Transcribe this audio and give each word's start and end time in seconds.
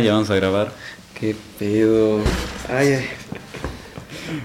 Ya 0.00 0.12
vamos 0.12 0.30
a 0.30 0.34
grabar. 0.34 0.72
Qué 1.18 1.36
pedo. 1.58 2.20
Ay, 2.68 2.88
ay. 2.94 3.06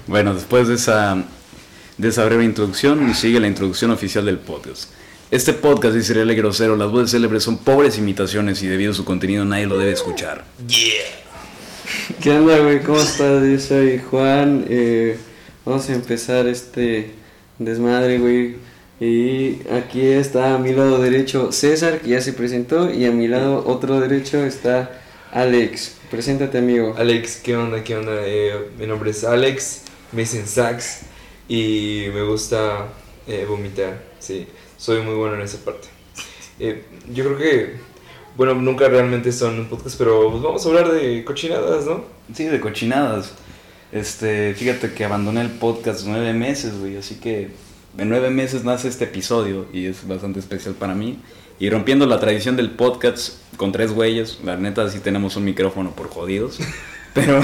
Bueno, 0.06 0.36
después 0.36 0.68
de 0.68 0.76
esa, 0.76 1.24
de 1.98 2.08
esa 2.08 2.26
breve 2.26 2.44
introducción, 2.44 3.16
sigue 3.16 3.40
la 3.40 3.48
introducción 3.48 3.90
oficial 3.90 4.26
del 4.26 4.38
podcast. 4.38 4.92
Este 5.32 5.54
podcast 5.54 5.96
es 5.96 6.10
Israel 6.10 6.36
Grosero. 6.36 6.76
Las 6.76 6.92
voces 6.92 7.12
célebres 7.12 7.44
son 7.44 7.58
pobres 7.58 7.98
imitaciones 7.98 8.62
y 8.62 8.68
debido 8.68 8.92
a 8.92 8.96
su 8.96 9.06
contenido 9.06 9.44
nadie 9.44 9.66
lo 9.66 9.78
debe 9.78 9.92
escuchar. 9.92 10.46
¿Qué 12.22 12.32
onda, 12.32 12.60
güey? 12.60 12.82
¿Cómo 12.84 13.00
estás? 13.00 13.44
Yo 13.44 13.60
soy 13.60 14.00
Juan. 14.00 14.66
Eh, 14.70 15.18
vamos 15.66 15.90
a 15.90 15.94
empezar 15.94 16.48
este 16.48 17.12
desmadre, 17.58 18.20
güey. 18.20 18.56
Y 19.00 19.62
aquí 19.72 20.06
está 20.06 20.56
a 20.56 20.58
mi 20.60 20.74
lado 20.74 21.00
derecho 21.00 21.52
César, 21.52 22.02
que 22.02 22.10
ya 22.10 22.22
se 22.22 22.34
presentó, 22.34 22.92
y 22.94 23.06
a 23.06 23.12
mi 23.12 23.28
lado 23.28 23.64
otro 23.66 24.00
derecho 24.02 24.44
está 24.46 24.92
Alex. 25.32 25.98
Preséntate, 26.10 26.58
amigo. 26.58 26.96
Alex, 26.98 27.38
¿qué 27.38 27.56
onda? 27.56 27.84
¿Qué 27.84 27.96
onda? 27.96 28.14
Eh, 28.26 28.72
mi 28.80 28.88
nombre 28.88 29.12
es 29.12 29.24
Alex, 29.24 29.84
me 30.12 30.22
dicen 30.22 30.48
Sax 30.48 31.02
y 31.48 32.06
me 32.14 32.24
gusta 32.24 32.88
eh, 33.28 33.46
vomitar, 33.48 34.02
sí, 34.20 34.48
soy 34.78 35.02
muy 35.02 35.14
bueno 35.14 35.36
en 35.36 35.42
esa 35.42 35.64
parte. 35.64 35.88
Eh, 36.60 36.84
yo 37.14 37.26
creo 37.26 37.38
que, 37.38 37.76
bueno, 38.36 38.56
nunca 38.56 38.88
realmente 38.88 39.32
son 39.32 39.60
un 39.60 39.66
podcast, 39.68 39.98
pero 40.00 40.32
pues 40.32 40.42
vamos 40.42 40.66
a 40.66 40.70
hablar 40.70 40.92
de 40.92 41.24
cochinadas, 41.24 41.86
¿no? 41.86 42.06
Sí, 42.34 42.46
de 42.46 42.60
cochinadas. 42.60 43.34
Este, 43.92 44.56
fíjate 44.56 44.94
que 44.94 45.06
abandoné 45.06 45.42
el 45.42 45.52
podcast 45.52 46.06
nueve 46.08 46.34
meses, 46.34 46.80
güey, 46.80 46.98
así 46.98 47.16
que 47.16 47.50
en 47.98 48.10
nueve 48.10 48.32
meses 48.32 48.64
nace 48.64 48.88
este 48.88 49.06
episodio 49.06 49.68
y 49.74 49.86
es 49.86 50.08
bastante 50.08 50.40
especial 50.40 50.74
para 50.74 50.96
mí. 50.96 51.20
Y 51.60 51.70
rompiendo 51.70 52.06
la 52.06 52.20
tradición 52.20 52.56
del 52.56 52.72
podcast 52.72 53.34
con 53.58 53.72
tres 53.72 53.92
güeyes, 53.92 54.40
la 54.44 54.56
neta 54.56 54.90
sí 54.90 55.00
tenemos 55.00 55.36
un 55.36 55.44
micrófono 55.44 55.92
por 55.92 56.10
jodidos, 56.10 56.60
pero 57.14 57.42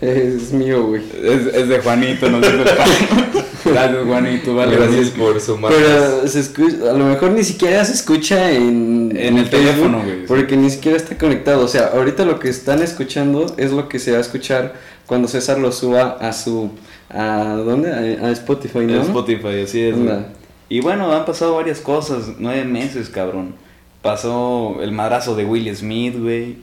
Es 0.00 0.52
mío, 0.52 0.86
güey. 0.86 1.02
es, 1.22 1.54
es 1.54 1.68
de 1.68 1.78
Juanito, 1.80 2.30
no 2.30 2.38
es 2.38 2.52
de 2.52 2.64
Gracias 3.64 4.04
Juanito, 4.06 4.54
vale. 4.54 4.76
Gracias 4.76 5.10
por 5.10 5.40
sumar. 5.40 5.72
Pero 5.72 6.28
se 6.28 6.38
escucha, 6.40 6.90
a 6.90 6.92
lo 6.92 7.06
mejor 7.06 7.32
ni 7.32 7.42
siquiera 7.42 7.84
se 7.84 7.94
escucha 7.94 8.52
en, 8.52 9.12
En 9.16 9.38
el 9.38 9.46
Facebook, 9.46 9.50
teléfono, 9.50 10.02
güey, 10.04 10.20
sí. 10.20 10.24
Porque 10.28 10.56
ni 10.56 10.70
siquiera 10.70 10.96
está 10.96 11.18
conectado. 11.18 11.64
O 11.64 11.68
sea, 11.68 11.88
ahorita 11.88 12.24
lo 12.24 12.38
que 12.38 12.48
están 12.48 12.80
escuchando 12.82 13.52
es 13.58 13.72
lo 13.72 13.88
que 13.88 13.98
se 13.98 14.12
va 14.12 14.18
a 14.18 14.20
escuchar 14.20 14.74
cuando 15.06 15.26
César 15.26 15.58
lo 15.58 15.72
suba 15.72 16.16
a 16.20 16.32
su. 16.32 16.70
¿A 17.10 17.54
dónde? 17.64 17.92
A, 17.92 18.26
a 18.26 18.30
Spotify, 18.30 18.80
¿no? 18.80 18.94
En 18.94 19.00
Spotify, 19.02 19.62
así 19.64 19.80
es. 19.82 19.94
Anda. 19.94 20.28
Y 20.68 20.80
bueno, 20.80 21.12
han 21.12 21.24
pasado 21.24 21.54
varias 21.54 21.80
cosas, 21.80 22.32
nueve 22.38 22.64
meses, 22.64 23.08
cabrón. 23.08 23.54
Pasó 24.02 24.78
el 24.82 24.92
madrazo 24.92 25.34
de 25.36 25.44
Will 25.44 25.74
Smith, 25.76 26.16
güey. 26.18 26.56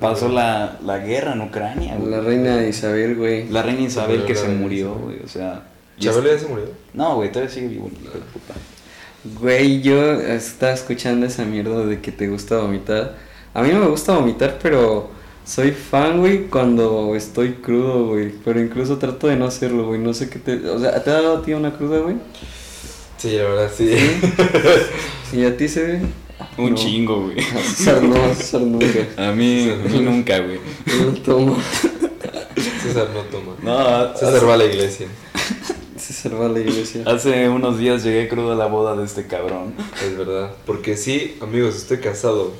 Pasó 0.00 0.28
la, 0.28 0.78
la 0.84 0.98
guerra 0.98 1.32
en 1.32 1.40
Ucrania, 1.42 1.96
güey. 1.96 2.10
La 2.10 2.20
reina 2.20 2.66
Isabel, 2.66 3.14
güey. 3.16 3.48
La 3.48 3.62
reina 3.62 3.82
Isabel 3.82 4.20
La 4.20 4.26
que 4.26 4.34
se 4.34 4.48
murió, 4.48 4.90
Isabel. 4.90 5.02
güey. 5.04 5.18
O 5.24 5.28
sea. 5.28 5.62
y 5.98 6.02
¿Chabelo 6.04 6.32
ya 6.32 6.38
se 6.38 6.46
murió? 6.48 6.66
No, 6.92 7.16
güey, 7.16 7.30
todavía 7.30 7.52
sigue 7.54 7.68
vivo, 7.68 7.90
hijo 8.02 8.12
de 8.14 8.20
puta. 8.24 8.54
Güey, 9.40 9.80
yo 9.82 10.12
estaba 10.20 10.72
escuchando 10.72 11.26
esa 11.26 11.44
mierda 11.44 11.86
de 11.86 12.00
que 12.00 12.12
te 12.12 12.28
gusta 12.28 12.58
vomitar. 12.58 13.16
A 13.54 13.62
mí 13.62 13.70
no 13.72 13.78
me 13.80 13.86
gusta 13.86 14.14
vomitar, 14.14 14.58
pero 14.62 15.10
soy 15.44 15.70
fan, 15.70 16.20
güey, 16.20 16.46
cuando 16.48 17.14
estoy 17.14 17.52
crudo, 17.54 18.08
güey. 18.08 18.32
Pero 18.44 18.60
incluso 18.60 18.98
trato 18.98 19.28
de 19.28 19.36
no 19.36 19.46
hacerlo, 19.46 19.86
güey. 19.86 20.00
No 20.00 20.12
sé 20.12 20.28
qué 20.28 20.38
te... 20.40 20.68
O 20.68 20.78
sea, 20.78 21.02
¿te 21.02 21.10
ha 21.10 21.14
dado 21.14 21.38
a 21.38 21.42
ti 21.42 21.52
una 21.54 21.72
cruda, 21.72 22.00
güey? 22.00 22.16
Sí, 23.24 23.36
la 23.36 23.44
verdad, 23.44 23.72
sí. 23.74 23.90
¿Y 25.32 25.44
a 25.44 25.56
ti 25.56 25.66
se 25.66 25.82
ve? 25.82 26.00
Un 26.58 26.70
No. 26.70 26.76
chingo, 26.76 27.22
güey. 27.22 27.36
César 27.74 28.02
no, 28.02 28.34
César 28.34 28.60
nunca. 28.60 28.86
A 29.16 29.32
mí, 29.32 29.70
a 29.70 29.88
mí 29.88 29.98
nunca, 30.00 30.38
güey. 30.40 30.58
No 31.00 31.12
tomo. 31.22 31.56
César 32.82 33.08
no 33.14 33.20
toma. 33.22 33.54
No, 33.62 34.14
César 34.14 34.46
va 34.46 34.54
a 34.54 34.56
la 34.58 34.66
iglesia, 34.66 35.06
César 35.96 36.38
va 36.38 36.46
a 36.46 36.48
la 36.50 36.60
iglesia. 36.60 37.02
Hace 37.06 37.48
unos 37.48 37.78
días 37.78 38.04
llegué 38.04 38.28
crudo 38.28 38.52
a 38.52 38.56
la 38.56 38.66
boda 38.66 38.94
de 38.94 39.04
este 39.06 39.26
cabrón. 39.26 39.72
es 40.06 40.18
verdad. 40.18 40.50
Porque 40.66 40.98
sí, 40.98 41.38
amigos, 41.40 41.76
estoy 41.76 41.98
casado. 42.00 42.52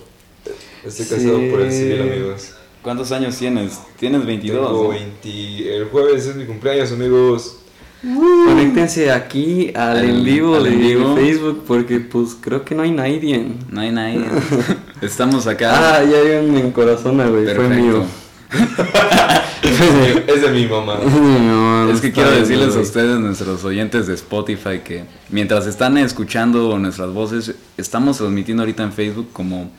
Estoy 0.83 1.05
Sí. 1.05 1.15
casado 1.15 1.39
por 1.50 1.60
el 1.60 1.71
civil, 1.72 2.00
amigos. 2.00 2.53
¿Cuántos 2.83 3.12
años 3.12 3.37
tienes? 3.37 3.81
Tienes 3.99 4.25
22. 4.25 4.66
Tengo 4.66 4.83
¿no? 4.84 4.89
20... 4.89 5.77
El 5.77 5.84
jueves 5.91 6.27
es 6.27 6.37
mi 6.37 6.47
cumpleaños, 6.47 6.91
amigos. 6.93 7.59
Conéctense 8.04 9.10
aquí 9.10 9.72
al 9.75 9.97
Al- 9.98 10.04
en 10.04 10.25
vivo 10.25 10.56
al 10.56 10.65
de 10.65 10.72
en 10.75 10.81
vivo. 10.81 11.16
Facebook 11.16 11.65
porque 11.66 12.00
pues 12.00 12.37
creo 12.41 12.65
que 12.65 12.75
no 12.75 12.82
hay 12.82 12.91
nadie. 12.91 13.47
No 13.70 13.81
hay 13.81 13.91
nadie. 13.91 14.25
Estamos 15.00 15.47
acá. 15.47 15.97
Ah, 15.98 16.04
ya 16.04 16.19
hay 16.19 16.47
un 16.47 16.56
en 16.56 16.70
corazón, 16.70 17.16
güey. 17.16 17.47
Fue 17.54 17.69
mío. 17.69 18.04
es 20.26 20.42
de 20.42 20.50
mi 20.53 20.66
mamá. 20.66 20.98
No, 21.04 21.91
Es 21.91 22.00
que 22.00 22.12
quiero 22.12 22.31
bien, 22.31 22.42
decirles 22.42 22.76
a 22.76 22.81
ustedes, 22.81 23.19
nuestros 23.19 23.65
oyentes 23.65 24.06
de 24.06 24.15
Spotify, 24.15 24.81
que 24.84 25.04
mientras 25.31 25.66
están 25.66 25.97
escuchando 25.98 26.78
nuestras 26.78 27.10
voces, 27.10 27.54
estamos 27.76 28.19
transmitiendo 28.19 28.62
ahorita 28.62 28.82
en 28.82 28.92
Facebook 28.92 29.28
como 29.32 29.71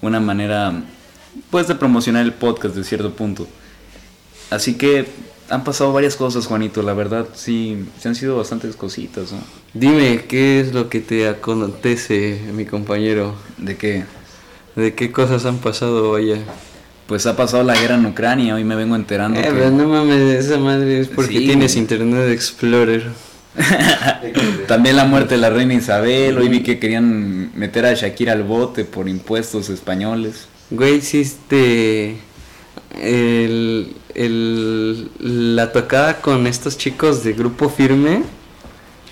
una 0.00 0.18
manera, 0.20 0.72
pues, 1.50 1.68
de 1.68 1.74
promocionar 1.74 2.24
el 2.24 2.32
podcast 2.32 2.74
de 2.74 2.84
cierto 2.84 3.12
punto. 3.12 3.46
Así 4.50 4.74
que 4.76 5.06
han 5.48 5.64
pasado 5.64 5.92
varias 5.92 6.16
cosas, 6.16 6.46
Juanito, 6.46 6.82
la 6.82 6.92
verdad, 6.94 7.26
sí, 7.34 7.84
se 7.98 8.08
han 8.08 8.14
sido 8.14 8.36
bastantes 8.36 8.76
cositas, 8.76 9.32
¿no? 9.32 9.38
Dime, 9.74 10.24
¿qué 10.28 10.60
es 10.60 10.72
lo 10.74 10.88
que 10.88 11.00
te 11.00 11.28
acontece, 11.28 12.40
mi 12.52 12.64
compañero? 12.64 13.34
De 13.58 13.76
que, 13.76 14.04
¿De 14.74 14.94
qué 14.94 15.12
cosas 15.12 15.44
han 15.46 15.58
pasado, 15.58 16.12
vaya? 16.12 16.38
pues, 17.06 17.24
ha 17.26 17.36
pasado 17.36 17.62
la 17.62 17.78
guerra 17.80 17.94
en 17.94 18.06
Ucrania, 18.06 18.54
hoy 18.56 18.64
me 18.64 18.74
vengo 18.74 18.96
enterando 18.96 19.38
Eh, 19.38 19.44
que... 19.44 19.50
pero 19.50 19.70
no 19.70 19.86
mames, 19.88 20.44
esa 20.46 20.58
madre 20.58 21.00
es 21.00 21.08
porque 21.08 21.38
Sí, 21.38 21.46
tienes 21.46 21.72
güey. 21.72 21.82
Internet 21.82 22.28
Explorer. 22.30 23.04
También 24.66 24.96
la 24.96 25.04
muerte 25.04 25.34
de 25.36 25.40
la 25.40 25.50
reina 25.50 25.74
Isabel, 25.74 26.36
hoy 26.36 26.48
vi 26.48 26.62
que 26.62 26.78
querían 26.78 27.52
meter 27.56 27.86
a 27.86 27.94
Shakira 27.94 28.32
al 28.32 28.42
bote 28.42 28.84
por 28.84 29.08
impuestos 29.08 29.68
españoles. 29.70 30.48
Güey, 30.70 30.96
hiciste 30.96 32.18
el, 33.00 33.94
el, 34.16 35.10
la 35.54 35.70
tocada 35.72 36.20
con 36.20 36.46
estos 36.46 36.76
chicos 36.76 37.22
de 37.22 37.32
Grupo 37.34 37.68
Firme. 37.68 38.22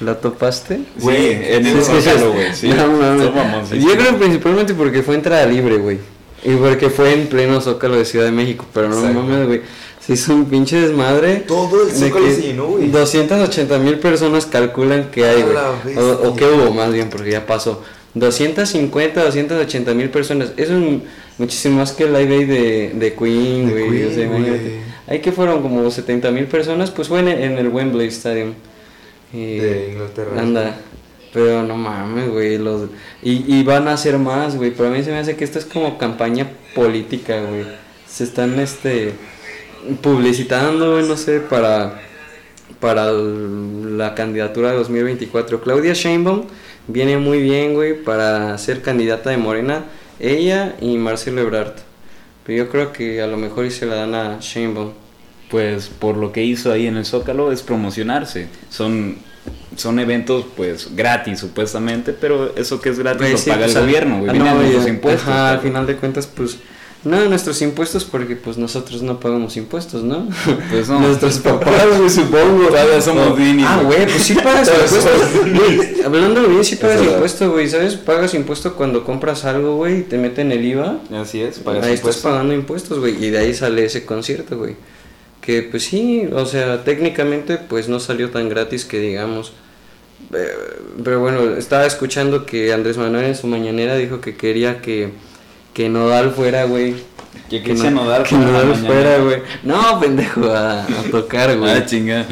¿La 0.01 0.17
topaste? 0.17 0.81
Güey, 0.99 1.55
en 1.55 1.67
el 1.67 1.85
Sí, 1.85 1.93
sí, 1.93 2.01
Zócalo, 2.03 2.19
sí. 2.19 2.27
güey, 2.35 2.55
sí. 2.55 2.69
No 2.69 3.77
Yo 3.77 3.91
sí. 3.91 3.97
creo 3.97 4.19
principalmente 4.19 4.75
porque 4.75 5.03
fue 5.03 5.15
entrada 5.15 5.47
libre, 5.47 5.77
güey. 5.77 5.99
Y 6.45 6.57
porque 6.57 6.91
fue 6.91 7.13
en 7.15 7.29
pleno 7.29 7.61
Zócalo 7.61 7.97
de 7.97 8.05
Ciudad 8.05 8.25
de 8.25 8.33
México. 8.33 8.67
Pero 8.75 8.89
no 8.89 9.01
mames, 9.01 9.47
güey. 9.47 9.61
Se 10.05 10.15
hizo 10.15 10.35
un 10.35 10.47
pinche 10.47 10.81
desmadre. 10.81 11.37
Todo 11.47 11.85
el 11.89 11.91
Zócalo 11.95 12.27
se 12.27 12.43
llenó, 12.43 12.67
güey. 12.67 12.91
280 12.91 13.79
mil 13.79 13.99
personas 14.01 14.47
calculan 14.47 15.11
que 15.11 15.25
hay, 15.27 15.43
güey. 15.43 15.97
O, 15.97 16.29
o 16.31 16.37
que 16.37 16.45
hubo 16.45 16.73
más 16.73 16.93
bien, 16.93 17.09
porque 17.09 17.31
ya 17.31 17.47
pasó. 17.47 17.83
250, 18.15 19.23
280 19.25 19.95
mil 19.95 20.11
personas. 20.11 20.53
Eso 20.57 20.77
es 20.77 21.01
muchísimo 21.39 21.79
más 21.79 21.93
que 21.93 22.05
el 22.05 22.13
Live 22.13 22.47
de, 22.47 22.93
de 22.95 23.15
Queen, 23.15 23.67
De 23.69 23.73
güey. 23.73 23.91
Queen, 23.91 24.09
o 24.09 24.15
sea. 24.15 24.94
Ahí 25.07 25.21
que 25.21 25.33
fueron 25.33 25.61
como 25.63 25.91
70 25.91 26.31
mil 26.31 26.47
personas, 26.47 26.91
pues 26.91 27.09
fue 27.09 27.21
en, 27.21 27.29
en 27.29 27.59
el 27.59 27.69
Wembley 27.69 28.09
Stadium. 28.09 28.55
Y- 29.33 29.57
De 29.59 29.91
Inglaterra. 29.93 30.41
Anda. 30.41 30.77
Pero 31.33 31.63
no 31.65 31.77
mames, 31.77 32.31
güey. 32.31 32.59
Los... 32.59 32.89
Y, 33.23 33.55
y 33.59 33.65
van 33.65 33.89
a 33.89 33.95
hacer 33.95 34.19
más, 34.19 34.57
güey. 34.57 34.71
Pero 34.71 34.89
a 34.89 34.93
mí 34.93 35.03
se 35.03 35.11
me 35.11 35.19
hace 35.19 35.35
que 35.37 35.45
esto 35.45 35.59
es 35.59 35.65
como 35.65 35.99
campaña 35.99 36.49
política, 36.75 37.41
güey. 37.41 37.65
Se 38.09 38.23
están, 38.25 38.59
este, 38.61 39.13
publicitando, 40.01 40.93
güey, 40.93 41.07
no 41.09 41.17
sé, 41.17 41.41
para, 41.41 42.01
para 42.81 43.11
la 43.13 44.15
candidatura 44.15 44.71
de 44.71 44.77
2024. 44.79 45.61
Claudia 45.61 45.93
Sheinbaum 45.93 46.45
viene 46.87 47.19
muy 47.19 47.43
bien, 47.43 47.75
güey, 47.75 47.95
para 48.03 48.57
ser 48.59 48.83
candidata 48.83 49.31
de 49.31 49.37
Morena. 49.37 49.85
Ella 50.21 50.77
y 50.81 50.97
Marcelo 50.97 51.41
Ebrard. 51.41 51.75
Pero 52.47 52.65
yo 52.65 52.71
creo 52.71 52.93
que 52.93 53.21
a 53.23 53.27
lo 53.27 53.37
mejor 53.37 53.65
y 53.67 53.71
se 53.71 53.87
la 53.87 53.95
dan 53.97 54.15
a 54.15 54.39
Sheinbaum. 54.41 54.91
Pues 55.51 55.89
por 55.89 56.17
lo 56.17 56.33
que 56.33 56.43
hizo 56.43 56.73
ahí 56.73 56.87
en 56.87 56.97
el 56.97 57.05
Zócalo 57.05 57.53
es 57.53 57.63
promocionarse. 57.63 58.49
Son, 58.71 59.17
son 59.77 59.99
eventos 59.99 60.47
pues 60.57 60.95
gratis 60.97 61.39
supuestamente, 61.41 62.13
pero 62.13 62.55
eso 62.57 62.81
que 62.81 62.89
es 62.91 62.99
gratis 62.99 63.21
Güey, 63.21 63.33
lo 63.33 63.39
sí, 63.39 63.51
paga 63.51 63.63
pues, 63.63 63.73
el 63.73 63.79
al- 63.79 63.85
gobierno, 63.87 64.19
güey. 64.21 64.31
ah, 64.31 64.35
no, 64.35 64.63
los 64.63 64.87
impuestos. 64.89 65.29
Ajá, 65.29 65.51
al 65.53 65.61
final 65.61 65.87
de 65.87 65.97
cuentas, 65.97 66.27
pues, 66.27 66.59
no 67.05 67.25
nuestros 67.29 67.61
impuestos, 67.63 68.05
porque 68.05 68.35
pues 68.37 68.57
nosotros 68.59 69.03
no 69.03 69.21
pagamos 69.21 69.57
impuestos, 69.57 70.03
¿no? 70.03 70.29
Pues 70.71 70.89
no. 70.89 71.01
Nuestros 71.07 71.39
papás, 71.39 71.99
güey, 71.99 72.09
supongo. 72.11 72.69
Todavía 72.69 73.01
somos 73.01 73.37
Dini, 73.39 73.63
Ah, 73.67 73.83
güey. 73.85 74.05
pues 74.07 74.23
sí 74.23 74.35
pagas 74.35 74.69
impuestos. 74.73 76.05
Hablando 76.05 76.49
bien, 76.49 76.65
sí 76.65 76.77
pagas 76.77 76.99
verdad. 77.01 77.13
impuesto, 77.15 77.51
güey, 77.53 77.69
¿sabes? 77.69 77.95
Pagas 77.97 78.35
impuesto 78.35 78.75
cuando 78.75 79.05
compras 79.05 79.45
algo, 79.45 79.77
güey, 79.77 80.01
y 80.01 80.03
te 80.03 80.17
meten 80.19 80.51
el 80.53 80.65
IVA. 80.65 80.99
Así 81.15 81.41
es, 81.41 81.59
pagas 81.59 81.85
Ahí 81.85 81.95
estás 81.95 81.99
impuestos. 82.01 82.23
pagando 82.25 82.55
impuestos, 82.55 82.99
güey, 82.99 83.23
y 83.25 83.31
de 83.31 83.39
ahí 83.39 83.55
sale 83.55 83.85
ese 83.85 84.05
concierto, 84.05 84.57
güey. 84.59 84.77
Que 85.41 85.63
pues 85.63 85.83
sí, 85.85 86.27
o 86.33 86.47
sea, 86.47 86.85
técnicamente 86.85 87.59
pues 87.59 87.89
no 87.89 88.01
salió 88.01 88.31
tan 88.31 88.49
gratis 88.49 88.85
que 88.87 88.99
digamos. 88.99 89.53
Eh, 90.33 90.49
Pero 91.05 91.21
bueno, 91.21 91.57
estaba 91.59 91.85
escuchando 91.85 92.47
que 92.47 92.73
Andrés 92.73 92.97
Manuel 92.97 93.27
en 93.27 93.35
su 93.37 93.47
mañanera 93.47 93.95
dijo 93.97 94.23
que 94.23 94.37
quería 94.37 94.81
que, 94.81 95.11
que 95.75 95.89
Nodal 95.89 96.31
fuera, 96.31 96.65
güey, 96.65 96.95
Que 97.51 97.59
que 97.59 97.63
Cristian 97.65 97.95
no, 97.95 98.05
Nodal 98.05 98.23
que 98.23 98.37
fuera 98.37 98.53
la 98.53 98.65
Nodal 98.65 98.87
fuera, 98.87 99.19
güey. 99.19 99.43
No, 99.65 100.01
pendejo, 100.01 100.51
a, 100.51 100.85
a 100.85 101.03
tocar, 101.11 101.55
güey. 101.59 101.71
Ah, 101.71 101.85
chinga. 101.85 102.25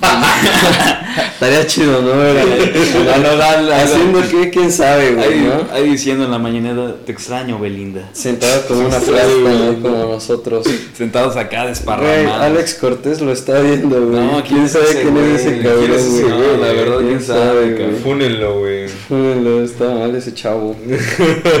Estaría 1.34 1.66
chido, 1.66 2.02
¿no? 2.02 2.12
Haciendo 3.74 4.20
qué, 4.30 4.50
quién 4.50 4.72
sabe, 4.72 5.14
güey, 5.14 5.24
Ahí, 5.24 5.40
¿no? 5.40 5.74
ahí 5.74 5.90
diciendo 5.90 6.24
en 6.24 6.30
la 6.30 6.38
mañanera, 6.38 6.94
te 7.04 7.12
extraño, 7.12 7.58
Belinda. 7.58 8.08
Sentado 8.12 8.66
como 8.66 8.86
una 8.86 8.98
güey. 8.98 9.76
¿no? 9.76 9.82
Como 9.82 10.12
nosotros. 10.14 10.66
Sentados 10.96 11.36
acá 11.36 11.66
desparramados. 11.66 12.40
Alex 12.40 12.74
Cortés 12.74 13.20
lo 13.20 13.32
está 13.32 13.60
viendo, 13.60 14.06
güey. 14.06 14.20
No, 14.20 14.42
¿quién 14.42 14.68
sabe 14.68 15.02
quién 15.02 15.16
es 15.18 15.40
ese 15.40 15.50
¿Quién 15.50 15.62
cabrón, 15.62 15.88
güey? 15.88 16.22
güey? 16.22 16.60
La 16.60 16.72
verdad, 16.72 16.98
quién 16.98 17.22
sabe, 17.22 17.62
güey? 17.64 17.78
cabrón. 17.78 18.00
Fúnenlo, 18.02 18.58
güey. 18.60 18.88
Fúnenlo, 18.88 19.62
está 19.62 19.94
mal 19.94 20.14
ese 20.14 20.34
chavo. 20.34 20.76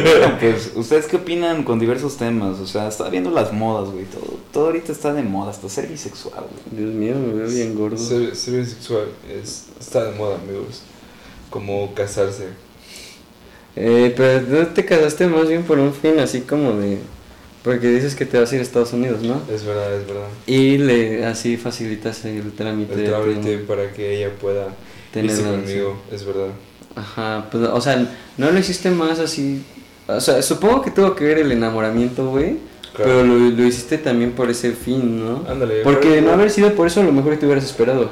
Bueno, 0.04 0.36
pues, 0.40 0.72
¿ustedes 0.74 1.06
qué 1.06 1.16
opinan 1.16 1.62
con 1.62 1.78
diversos 1.78 2.16
temas? 2.16 2.58
O 2.58 2.66
sea, 2.66 2.88
está 2.88 3.08
viendo 3.08 3.30
las 3.30 3.52
modas, 3.52 3.90
güey. 3.90 4.04
Todo, 4.06 4.38
todo 4.52 4.66
ahorita 4.66 4.92
está 4.92 5.12
de 5.12 5.22
moda, 5.22 5.50
hasta 5.50 5.68
ser 5.68 5.86
bisexual, 5.88 6.44
güey. 6.44 6.84
Dios 6.84 6.94
mío, 6.94 7.14
me 7.14 7.34
veo 7.34 7.48
bien 7.48 7.74
gordo. 7.74 7.96
Ser, 8.26 8.36
ser 8.36 8.60
bisexual 8.60 9.08
es, 9.30 9.66
está 9.80 10.04
de 10.04 10.16
moda, 10.16 10.36
amigos. 10.36 10.82
Como 11.50 11.94
casarse. 11.94 12.48
Eh, 13.76 14.12
pero 14.16 14.64
tú 14.64 14.74
te 14.74 14.84
casaste 14.84 15.26
más 15.26 15.48
bien 15.48 15.64
por 15.64 15.78
un 15.78 15.92
fin 15.92 16.18
así 16.18 16.42
como 16.42 16.72
de... 16.74 16.98
Porque 17.62 17.88
dices 17.88 18.14
que 18.14 18.26
te 18.26 18.38
vas 18.38 18.52
a 18.52 18.54
ir 18.56 18.60
a 18.60 18.64
Estados 18.64 18.92
Unidos, 18.92 19.22
¿no? 19.22 19.40
Es 19.52 19.64
verdad, 19.64 19.94
es 19.94 20.06
verdad. 20.06 20.28
Y 20.46 20.76
le 20.78 21.24
así 21.24 21.56
facilitas 21.56 22.24
el 22.24 22.52
trámite. 22.52 22.94
El 22.94 23.10
trámite 23.10 23.58
para 23.58 23.90
que 23.92 24.16
ella 24.16 24.30
pueda 24.34 24.68
Tener 25.12 25.34
conmigo, 25.42 25.96
es 26.12 26.24
verdad. 26.26 26.48
Ajá, 26.94 27.48
pues, 27.50 27.64
o 27.64 27.80
sea, 27.80 28.06
no 28.36 28.50
lo 28.50 28.58
hiciste 28.58 28.90
más 28.90 29.18
así... 29.18 29.64
O 30.06 30.20
sea, 30.20 30.42
supongo 30.42 30.82
que 30.82 30.90
tuvo 30.90 31.14
que 31.14 31.24
ver 31.24 31.38
el 31.38 31.50
enamoramiento, 31.52 32.28
güey. 32.28 32.58
Claro. 32.94 33.10
Pero 33.10 33.24
lo, 33.24 33.34
lo 33.50 33.66
hiciste 33.66 33.98
también 33.98 34.32
por 34.32 34.50
ese 34.50 34.72
fin, 34.72 35.24
¿no? 35.24 35.44
Ándale. 35.48 35.82
Porque 35.82 36.08
pero- 36.10 36.22
no 36.22 36.32
haber 36.32 36.50
sido 36.50 36.74
por 36.74 36.86
eso, 36.86 37.00
a 37.00 37.04
lo 37.04 37.12
mejor 37.12 37.36
te 37.36 37.46
hubieras 37.46 37.64
esperado. 37.64 38.10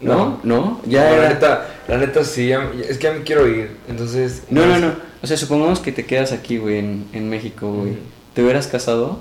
¿No? 0.00 0.40
¿No? 0.42 0.80
Ya 0.86 1.10
No. 1.10 1.22
La 1.22 1.28
neta, 1.30 1.68
la 1.88 1.96
neta 1.98 2.22
sí, 2.24 2.48
ya- 2.48 2.70
es 2.88 2.98
que 2.98 3.04
ya 3.04 3.12
me 3.12 3.22
quiero 3.22 3.46
ir. 3.48 3.70
Entonces. 3.88 4.42
No, 4.50 4.66
no, 4.66 4.78
no. 4.78 4.92
O 5.22 5.26
sea, 5.26 5.36
supongamos 5.36 5.80
que 5.80 5.90
te 5.92 6.04
quedas 6.04 6.32
aquí, 6.32 6.58
güey, 6.58 6.78
en, 6.78 7.06
en 7.12 7.28
México, 7.30 7.70
güey. 7.72 7.92
Ujú. 7.92 8.00
¿Te 8.34 8.42
hubieras 8.42 8.66
casado? 8.66 9.18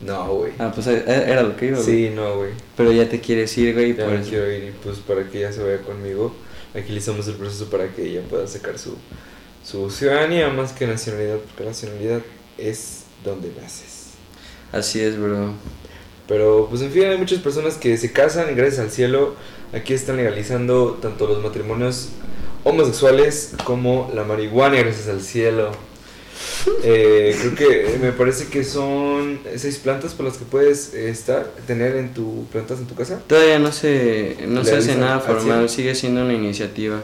No, 0.00 0.26
güey. 0.34 0.52
Ah, 0.58 0.70
pues 0.74 0.86
eh, 0.86 1.02
era 1.06 1.42
lo 1.42 1.56
que 1.56 1.66
iba, 1.66 1.78
güey. 1.78 1.86
Sí, 1.86 2.12
no, 2.14 2.36
güey. 2.36 2.50
Pero 2.76 2.92
ya 2.92 3.08
te 3.08 3.20
quieres 3.20 3.56
ir, 3.58 3.74
güey, 3.74 3.96
Ya 3.96 4.06
me 4.06 4.20
eso. 4.20 4.30
quiero 4.30 4.50
ir 4.52 4.64
y 4.64 4.70
pues 4.82 4.98
para 4.98 5.28
que 5.28 5.38
ella 5.38 5.52
se 5.52 5.62
vaya 5.62 5.78
conmigo, 5.82 6.32
agilizamos 6.74 7.26
el 7.28 7.34
proceso 7.34 7.66
para 7.70 7.88
que 7.88 8.06
ella 8.06 8.20
pueda 8.28 8.46
sacar 8.46 8.78
su, 8.78 8.96
su 9.64 9.90
ciudadanía 9.90 10.48
más 10.50 10.72
que 10.72 10.86
nacionalidad, 10.86 11.38
porque 11.38 11.64
nacionalidad 11.64 12.20
es 12.58 13.04
donde 13.24 13.50
naces. 13.60 13.93
Así 14.74 15.00
es, 15.00 15.18
bro. 15.18 15.52
Pero 16.26 16.66
pues 16.68 16.82
en 16.82 16.90
fin, 16.90 17.04
hay 17.04 17.16
muchas 17.16 17.38
personas 17.38 17.76
que 17.76 17.96
se 17.96 18.12
casan 18.12 18.50
y 18.50 18.54
gracias 18.54 18.80
al 18.80 18.90
cielo 18.90 19.34
aquí 19.72 19.94
están 19.94 20.16
legalizando 20.16 20.98
tanto 21.00 21.26
los 21.26 21.42
matrimonios 21.42 22.08
homosexuales 22.64 23.52
como 23.64 24.10
la 24.14 24.24
marihuana 24.24 24.76
gracias 24.78 25.08
al 25.08 25.22
cielo. 25.22 25.70
Eh, 26.82 27.36
creo 27.40 27.54
que 27.54 27.98
me 27.98 28.12
parece 28.12 28.48
que 28.48 28.64
son 28.64 29.38
seis 29.56 29.78
plantas 29.78 30.14
por 30.14 30.26
las 30.26 30.36
que 30.36 30.44
puedes 30.44 30.92
eh, 30.92 31.08
estar, 31.08 31.46
tener 31.66 31.94
en 31.96 32.12
tu 32.12 32.46
plantas 32.50 32.78
en 32.78 32.86
tu 32.86 32.94
casa. 32.94 33.20
Todavía 33.26 33.58
no 33.58 33.70
se, 33.70 34.36
no 34.46 34.64
se 34.64 34.76
hace 34.76 34.96
nada 34.96 35.16
al 35.16 35.20
formal, 35.22 35.68
sigue 35.68 35.94
siendo 35.94 36.22
una 36.22 36.34
iniciativa. 36.34 37.02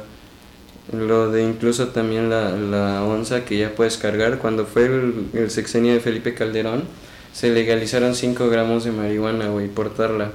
Lo 0.93 1.31
de 1.31 1.43
incluso 1.43 1.88
también 1.88 2.28
la, 2.28 2.50
la 2.50 3.05
onza 3.05 3.44
que 3.44 3.58
ya 3.58 3.75
puedes 3.75 3.96
cargar. 3.96 4.38
Cuando 4.38 4.67
fue 4.67 4.87
el, 4.87 5.26
el 5.34 5.50
sexenio 5.50 5.93
de 5.93 6.00
Felipe 6.00 6.34
Calderón, 6.34 6.84
se 7.32 7.50
legalizaron 7.50 8.15
5 8.15 8.49
gramos 8.49 8.85
de 8.85 8.93
marihuana, 8.93 9.49
güey, 9.49 9.69
portarla. 9.69 10.32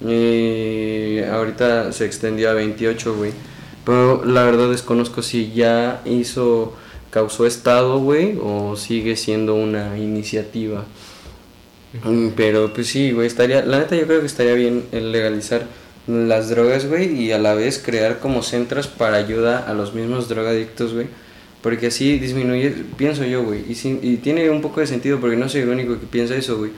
Y 0.00 1.20
ahorita 1.22 1.92
se 1.92 2.04
extendió 2.04 2.50
a 2.50 2.54
28, 2.54 3.14
güey. 3.16 3.32
Pero 3.84 4.24
la 4.24 4.44
verdad 4.44 4.70
desconozco 4.70 5.22
si 5.22 5.52
ya 5.52 6.00
hizo, 6.04 6.74
causó 7.10 7.46
estado, 7.46 7.98
güey, 7.98 8.38
o 8.42 8.76
sigue 8.76 9.16
siendo 9.16 9.54
una 9.54 9.98
iniciativa. 9.98 10.84
Mm, 12.02 12.30
Pero 12.36 12.72
pues 12.72 12.88
sí, 12.88 13.12
güey, 13.12 13.26
estaría, 13.26 13.64
la 13.64 13.78
neta 13.78 13.94
yo 13.96 14.06
creo 14.06 14.20
que 14.20 14.26
estaría 14.26 14.54
bien 14.54 14.84
el 14.92 15.12
legalizar 15.12 15.66
las 16.06 16.50
drogas, 16.50 16.86
güey, 16.86 17.14
y 17.14 17.32
a 17.32 17.38
la 17.38 17.54
vez 17.54 17.80
crear 17.84 18.18
como 18.18 18.42
centros 18.42 18.88
para 18.88 19.16
ayuda 19.16 19.58
a 19.58 19.74
los 19.74 19.94
mismos 19.94 20.28
drogadictos, 20.28 20.92
güey. 20.92 21.06
Porque 21.64 21.88
así 21.88 22.18
disminuye, 22.20 22.72
pienso 22.96 23.24
yo, 23.24 23.42
güey, 23.42 23.64
y, 23.68 23.74
sí- 23.74 23.98
y 24.02 24.18
tiene 24.18 24.48
un 24.50 24.60
poco 24.62 24.78
de 24.80 24.86
sentido 24.86 25.18
porque 25.18 25.34
no 25.36 25.48
soy 25.48 25.62
el 25.62 25.70
único 25.70 25.98
que 25.98 26.06
piensa 26.06 26.36
eso, 26.36 26.58
güey. 26.58 26.70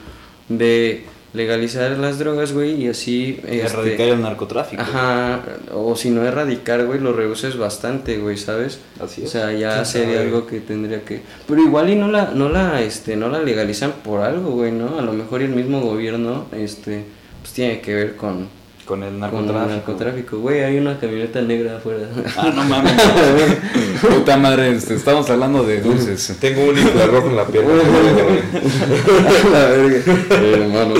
De 0.48 1.02
legalizar 1.34 1.90
las 1.98 2.18
drogas, 2.18 2.52
güey, 2.52 2.84
y 2.84 2.88
así... 2.88 3.38
este, 3.44 3.62
Erradicar 3.66 4.08
el 4.08 4.22
narcotráfico. 4.22 4.80
Ajá, 4.80 5.42
o 5.74 5.94
si 5.96 6.08
no 6.10 6.24
erradicar, 6.24 6.86
güey, 6.86 6.98
lo 7.00 7.12
reduces 7.12 7.58
bastante, 7.58 8.16
güey, 8.18 8.38
¿sabes? 8.38 8.78
Así 9.04 9.22
O 9.22 9.24
es. 9.24 9.30
sea, 9.32 9.52
ya 9.52 9.74
¿Quién 9.74 9.86
sería 9.86 10.14
sabe? 10.14 10.26
algo 10.28 10.46
que 10.46 10.60
tendría 10.60 11.02
que... 11.04 11.20
Pero 11.46 11.60
igual 11.60 11.90
y 11.90 11.96
no 11.96 12.08
la, 12.08 12.30
no 12.32 12.48
la, 12.48 12.80
este, 12.80 13.16
no 13.16 13.28
la 13.28 13.42
legalizan 13.42 13.92
por 14.04 14.20
algo, 14.22 14.50
güey, 14.52 14.72
¿no? 14.72 14.98
A 14.98 15.02
lo 15.02 15.12
mejor 15.12 15.42
el 15.42 15.50
mismo 15.50 15.80
gobierno, 15.80 16.46
este, 16.56 17.02
pues 17.42 17.52
tiene 17.52 17.80
que 17.80 17.92
ver 17.94 18.16
con, 18.16 18.48
Con 18.86 19.02
el 19.02 19.10
con 19.10 19.20
narcotráfico. 19.20 19.62
el 19.62 19.68
narcotráfico. 19.68 20.38
Güey, 20.38 20.62
hay 20.62 20.78
una 20.78 20.98
camioneta 20.98 21.42
negra 21.42 21.76
afuera. 21.76 22.06
Ah, 22.36 22.52
no 22.54 22.64
mames. 22.64 22.92
Puta 24.00 24.36
madre, 24.36 24.70
este, 24.70 24.94
estamos 24.94 25.28
hablando 25.28 25.64
de 25.64 25.80
dulces. 25.80 26.36
Tengo 26.40 26.64
un 26.64 26.78
hijo 26.78 26.96
de 26.96 27.06
rojo 27.06 27.28
en 27.28 27.36
la 27.36 27.46
pierna. 27.46 27.74
la 29.52 29.66
verga. 29.66 30.12
Hermano, 30.30 30.94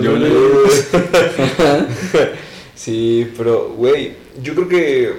Yo 0.00 0.14
Sí, 2.74 3.30
pero, 3.36 3.70
güey, 3.70 4.12
yo 4.42 4.54
creo 4.54 4.68
que 4.68 5.12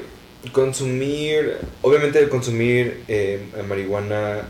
consumir, 0.51 1.57
obviamente 1.81 2.27
consumir 2.29 3.03
eh, 3.07 3.47
marihuana 3.67 4.41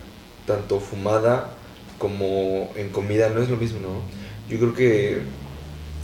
tanto 0.46 0.80
fumada 0.80 1.56
como 1.98 2.72
en 2.76 2.90
comida 2.90 3.30
no 3.30 3.42
es 3.42 3.50
lo 3.50 3.56
mismo, 3.56 3.80
¿no? 3.80 4.02
Yo 4.50 4.60
creo 4.60 4.74
que, 4.74 5.20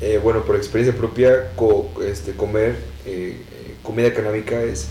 eh, 0.01 0.19
bueno, 0.23 0.43
por 0.43 0.55
experiencia 0.55 0.97
propia, 0.97 1.51
co- 1.55 1.89
este, 2.05 2.31
comer 2.33 2.75
eh, 3.05 3.35
eh, 3.37 3.73
comida 3.83 4.13
canábica 4.13 4.61
es 4.63 4.87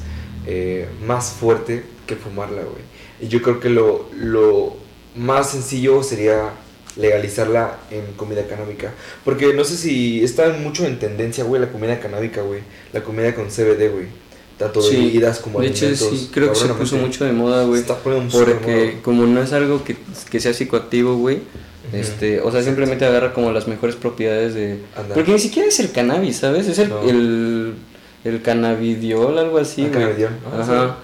eh, 0.46 0.86
más 1.06 1.30
fuerte 1.32 1.82
que 2.06 2.16
fumarla, 2.16 2.62
güey. 2.62 2.82
Y 3.20 3.28
yo 3.28 3.42
creo 3.42 3.58
que 3.60 3.68
lo, 3.70 4.08
lo 4.16 4.76
más 5.16 5.50
sencillo 5.50 6.02
sería 6.02 6.50
legalizarla 6.96 7.78
en 7.90 8.04
comida 8.16 8.46
canábica. 8.46 8.92
Porque 9.24 9.54
no 9.54 9.64
sé 9.64 9.76
si 9.76 10.22
está 10.24 10.48
mucho 10.50 10.84
en 10.86 10.98
tendencia, 10.98 11.44
güey, 11.44 11.60
la 11.60 11.70
comida 11.70 12.00
canábica, 12.00 12.42
güey. 12.42 12.60
La 12.92 13.02
comida 13.02 13.34
con 13.34 13.46
CBD, 13.48 13.90
güey. 13.90 14.06
Tanto 14.58 14.82
de 14.82 14.90
bebidas 14.96 15.38
como 15.38 15.60
de 15.60 15.68
hecho 15.68 15.94
sí, 15.94 16.30
creo 16.32 16.48
que 16.52 16.58
se 16.58 16.66
puso 16.68 16.96
mucho 16.96 17.24
de 17.24 17.30
moda, 17.32 17.64
güey. 17.64 17.80
Está 17.80 17.96
poniendo 17.96 18.36
Porque 18.36 18.90
moda. 18.92 19.02
como 19.02 19.24
no 19.26 19.40
es 19.40 19.52
algo 19.52 19.84
que, 19.84 19.96
que 20.30 20.40
sea 20.40 20.52
psicoactivo, 20.52 21.16
güey. 21.16 21.42
Este, 21.92 22.40
o 22.40 22.50
sea, 22.50 22.62
simplemente 22.62 23.04
agarra 23.04 23.32
como 23.32 23.50
las 23.52 23.66
mejores 23.68 23.96
propiedades 23.96 24.54
de... 24.54 24.78
Porque 25.14 25.32
ni 25.32 25.38
siquiera 25.38 25.68
es 25.68 25.80
el 25.80 25.90
cannabis, 25.92 26.36
¿sabes? 26.36 26.66
Es 26.68 26.78
el, 26.78 26.88
No. 26.88 27.02
el, 27.02 27.74
el 28.24 28.42
cannabidiol, 28.42 29.38
algo 29.38 29.58
así, 29.58 29.82
güey. 29.82 29.92
cannabidiol. 29.92 30.30
Ah, 30.52 30.60
Ajá. 30.60 30.96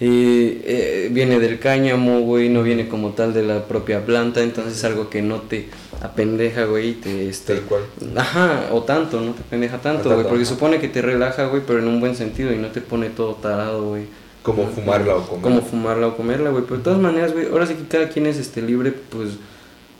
Y 0.00 0.58
eh, 0.64 1.08
viene 1.12 1.38
del 1.38 1.60
cáñamo, 1.60 2.22
güey, 2.22 2.48
no 2.48 2.64
viene 2.64 2.88
como 2.88 3.10
tal 3.10 3.32
de 3.32 3.44
la 3.44 3.66
propia 3.68 4.04
planta, 4.04 4.42
entonces 4.42 4.74
es 4.76 4.84
algo 4.84 5.08
que 5.08 5.22
no 5.22 5.42
te 5.42 5.68
apendeja, 6.00 6.64
güey, 6.64 6.94
te... 6.94 7.28
Este, 7.28 7.54
Tal 7.54 7.62
cual. 7.64 7.82
Ajá, 8.16 8.68
o 8.72 8.82
tanto, 8.82 9.20
no 9.20 9.32
te 9.32 9.42
pendeja 9.42 9.78
tanto, 9.78 10.10
güey, 10.10 10.24
porque 10.26 10.42
ajá. 10.42 10.54
supone 10.54 10.80
que 10.80 10.88
te 10.88 11.02
relaja, 11.02 11.46
güey, 11.46 11.62
pero 11.64 11.78
en 11.78 11.86
un 11.86 12.00
buen 12.00 12.16
sentido 12.16 12.52
y 12.52 12.56
no 12.56 12.68
te 12.68 12.80
pone 12.80 13.10
todo 13.10 13.34
tarado, 13.34 13.90
güey. 13.90 14.06
Como 14.42 14.66
fumarla 14.66 15.14
o 15.14 15.24
comer. 15.24 15.42
Como 15.42 15.62
fumarla 15.62 16.08
o 16.08 16.16
comerla, 16.16 16.50
güey. 16.50 16.64
Pero 16.64 16.78
de 16.78 16.82
todas 16.82 16.98
maneras, 16.98 17.32
güey, 17.32 17.46
ahora 17.46 17.64
sí 17.64 17.74
que 17.74 17.86
cada 17.86 18.08
quien 18.08 18.26
es 18.26 18.38
este 18.38 18.60
libre, 18.60 18.90
pues, 18.90 19.34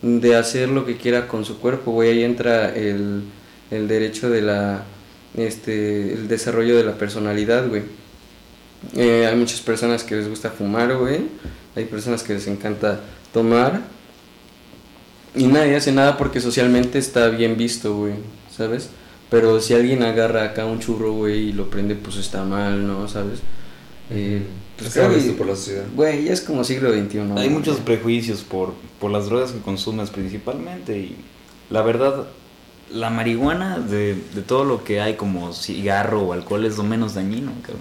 de 0.02 0.36
hacer 0.36 0.68
lo 0.68 0.84
que 0.84 0.96
quiera 0.96 1.28
con 1.28 1.44
su 1.44 1.58
cuerpo, 1.58 1.92
güey. 1.92 2.10
Ahí 2.10 2.24
entra 2.24 2.74
el, 2.74 3.22
el 3.70 3.88
derecho 3.88 4.28
de 4.28 4.42
la, 4.42 4.82
este, 5.36 6.12
el 6.12 6.28
desarrollo 6.28 6.76
de 6.76 6.84
la 6.84 6.98
personalidad, 6.98 7.68
güey. 7.68 7.82
Eh, 8.96 9.26
hay 9.26 9.36
muchas 9.36 9.60
personas 9.60 10.02
que 10.02 10.16
les 10.16 10.28
gusta 10.28 10.50
fumar, 10.50 10.96
güey. 10.96 11.20
Hay 11.76 11.84
personas 11.84 12.22
que 12.22 12.34
les 12.34 12.46
encanta 12.48 13.00
tomar. 13.32 13.80
Y 15.34 15.46
nadie 15.46 15.76
hace 15.76 15.92
nada 15.92 16.18
porque 16.18 16.40
socialmente 16.40 16.98
está 16.98 17.28
bien 17.28 17.56
visto, 17.56 17.96
güey, 17.96 18.14
¿sabes? 18.54 18.90
Pero 19.30 19.60
si 19.62 19.72
alguien 19.72 20.02
agarra 20.02 20.44
acá 20.44 20.66
un 20.66 20.78
churro, 20.78 21.12
güey, 21.12 21.48
y 21.48 21.52
lo 21.52 21.70
prende, 21.70 21.94
pues 21.94 22.16
está 22.16 22.44
mal, 22.44 22.86
¿no? 22.86 23.08
¿Sabes? 23.08 23.40
Eh, 24.10 24.42
pues 24.78 24.92
creo 24.92 25.10
que- 25.10 25.20
por 25.32 25.46
la 25.46 25.56
sociedad. 25.56 25.84
Güey, 25.94 26.24
ya 26.24 26.32
es 26.32 26.40
como 26.40 26.64
siglo 26.64 26.90
XXI. 26.92 27.18
Hay 27.20 27.26
güey. 27.28 27.48
muchos 27.50 27.78
prejuicios 27.78 28.42
por, 28.42 28.74
por 29.00 29.10
las 29.10 29.26
drogas 29.26 29.52
que 29.52 29.60
consumes 29.60 30.10
principalmente 30.10 30.98
y 30.98 31.16
la 31.70 31.82
verdad, 31.82 32.26
la 32.90 33.08
marihuana 33.10 33.78
de, 33.78 34.14
de 34.34 34.42
todo 34.42 34.64
lo 34.64 34.84
que 34.84 35.00
hay 35.00 35.14
como 35.14 35.52
cigarro 35.52 36.22
o 36.22 36.32
alcohol 36.32 36.64
es 36.66 36.76
lo 36.76 36.84
menos 36.84 37.14
dañino, 37.14 37.52
cabrón. 37.62 37.80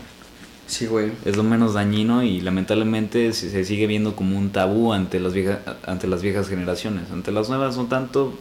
Sí, 0.68 0.86
güey. 0.86 1.12
Es 1.26 1.36
lo 1.36 1.44
menos 1.44 1.74
dañino 1.74 2.24
y 2.24 2.40
lamentablemente 2.40 3.34
se, 3.34 3.50
se 3.50 3.66
sigue 3.66 3.88
viendo 3.88 4.16
como 4.16 4.38
un 4.38 4.52
tabú 4.52 4.94
ante 4.94 5.20
las, 5.20 5.34
viejas 5.34 5.60
ante 5.86 6.08
las 6.08 6.22
viejas 6.22 6.48
generaciones. 6.48 7.12
Ante 7.12 7.34
las 7.34 7.50
nuevas 7.50 7.76
no 7.76 7.88
tanto, 7.88 8.34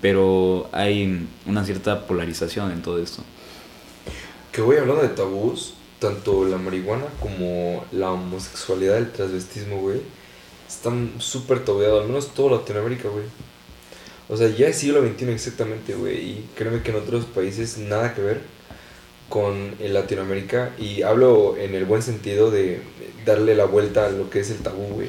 pero 0.00 0.70
hay 0.72 1.26
una 1.44 1.64
cierta 1.66 2.06
polarización 2.06 2.70
en 2.70 2.80
todo 2.80 3.02
esto. 3.02 3.22
Que 4.50 4.62
voy 4.62 4.76
hablando 4.76 5.02
de 5.02 5.08
tabús, 5.10 5.74
tanto 5.98 6.44
la 6.44 6.58
marihuana 6.58 7.06
como 7.20 7.84
la 7.92 8.12
homosexualidad, 8.12 8.98
el 8.98 9.12
transvestismo, 9.12 9.80
güey, 9.80 10.00
están 10.68 11.12
súper 11.18 11.64
tabueados, 11.64 12.02
al 12.02 12.08
menos 12.08 12.34
toda 12.34 12.58
Latinoamérica, 12.58 13.08
güey. 13.08 13.24
O 14.28 14.36
sea, 14.36 14.48
ya 14.48 14.68
es 14.68 14.76
siglo 14.76 15.00
XXI 15.00 15.30
exactamente, 15.30 15.94
güey, 15.94 16.16
y 16.16 16.50
créeme 16.54 16.82
que 16.82 16.90
en 16.90 16.98
otros 16.98 17.24
países 17.24 17.78
nada 17.78 18.14
que 18.14 18.20
ver 18.20 18.40
con 19.28 19.74
el 19.80 19.94
Latinoamérica, 19.94 20.74
y 20.78 21.02
hablo 21.02 21.56
en 21.56 21.74
el 21.74 21.84
buen 21.84 22.02
sentido 22.02 22.50
de 22.50 22.80
darle 23.26 23.54
la 23.54 23.64
vuelta 23.64 24.06
a 24.06 24.10
lo 24.10 24.30
que 24.30 24.40
es 24.40 24.50
el 24.50 24.58
tabú, 24.58 24.86
güey. 24.94 25.08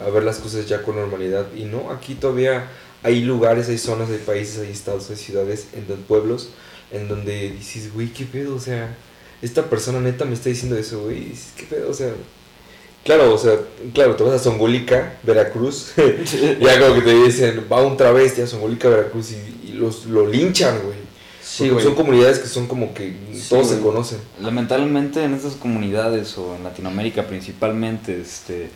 A 0.00 0.10
ver 0.10 0.24
las 0.24 0.38
cosas 0.38 0.66
ya 0.66 0.82
con 0.82 0.96
normalidad, 0.96 1.46
y 1.54 1.64
no, 1.64 1.90
aquí 1.90 2.14
todavía 2.14 2.68
hay 3.02 3.22
lugares, 3.22 3.68
hay 3.68 3.78
zonas, 3.78 4.10
hay 4.10 4.18
países, 4.18 4.58
hay 4.58 4.70
estados, 4.70 5.10
hay 5.10 5.16
ciudades, 5.16 5.68
en 5.72 5.86
los 5.88 5.98
pueblos, 6.00 6.50
en 6.90 7.08
donde 7.08 7.50
dices, 7.50 7.92
güey, 7.92 8.08
qué 8.08 8.24
pedo, 8.24 8.56
o 8.56 8.60
sea, 8.60 8.96
esta 9.44 9.68
persona 9.68 10.00
neta 10.00 10.24
me 10.24 10.34
está 10.34 10.48
diciendo 10.48 10.76
eso, 10.76 11.02
güey, 11.02 11.32
qué 11.56 11.64
pedo, 11.64 11.90
o 11.90 11.94
sea, 11.94 12.12
claro, 13.04 13.34
o 13.34 13.38
sea, 13.38 13.58
claro, 13.92 14.16
te 14.16 14.24
vas 14.24 14.34
a 14.34 14.38
Zongolica, 14.38 15.18
Veracruz, 15.22 15.92
ya 16.60 16.80
como 16.80 16.94
que 16.94 17.02
te 17.02 17.24
dicen, 17.24 17.66
va 17.70 17.82
un 17.82 17.96
travesti 17.96 18.40
a 18.40 18.46
Zongolica, 18.46 18.88
Veracruz, 18.88 19.32
y, 19.32 19.70
y 19.70 19.72
los, 19.74 20.06
lo 20.06 20.26
linchan, 20.26 20.80
güey. 20.82 21.04
Sí, 21.42 21.68
güey. 21.68 21.84
son 21.84 21.94
comunidades 21.94 22.38
que 22.38 22.48
son 22.48 22.66
como 22.66 22.94
que 22.94 23.14
Sí, 23.32 23.46
todos 23.50 23.68
se 23.68 23.78
conocen. 23.78 24.18
Lamentablemente 24.40 25.22
en 25.22 25.34
estas 25.34 25.52
comunidades 25.54 26.36
o 26.38 26.56
en 26.56 26.64
Latinoamérica 26.64 27.26
principalmente, 27.26 28.20
este, 28.20 28.70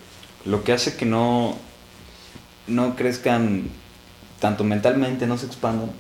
lo 0.45 0.63
que 0.63 0.73
hace 0.73 0.95
que 0.95 1.07
no, 1.07 1.57
no 2.67 2.95
crezcan 2.95 3.71
tanto 4.39 4.65
mentalmente, 4.65 5.27
no 5.27 5.39
se 5.39 5.47
expandan, 5.47 5.91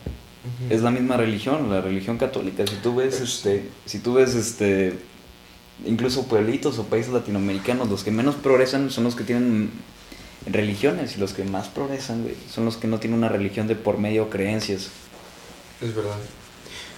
es 0.71 0.83
la 0.83 0.91
misma 0.91 1.17
religión, 1.17 1.71
la 1.71 1.81
religión 1.81 2.19
católica. 2.19 2.67
Si 2.67 2.77
tú 2.77 2.95
ves, 2.97 3.21
este, 3.21 3.69
si 3.87 3.99
tú 3.99 4.15
ves, 4.15 4.35
este, 4.35 4.95
incluso 5.85 6.27
pueblitos 6.27 6.79
o 6.79 6.85
países 6.85 7.13
latinoamericanos, 7.13 7.89
los 7.89 8.05
que 8.05 8.11
menos 8.11 8.35
progresan 8.37 8.91
son 8.91 9.05
los 9.05 9.15
que 9.15 9.25
tienen 9.25 9.71
religiones 10.47 11.17
y 11.17 11.21
los 11.21 11.33
que 11.33 11.45
más 11.45 11.69
progresan, 11.69 12.23
güey, 12.23 12.35
son 12.51 12.65
los 12.65 12.77
que 12.77 12.89
no 12.89 12.99
tienen 12.99 13.19
una 13.19 13.29
religión 13.29 13.67
de 13.67 13.77
por 13.77 13.99
medio 13.99 14.25
o 14.25 14.31
creencias. 14.31 14.89
Es 15.81 15.95
verdad. 15.95 16.17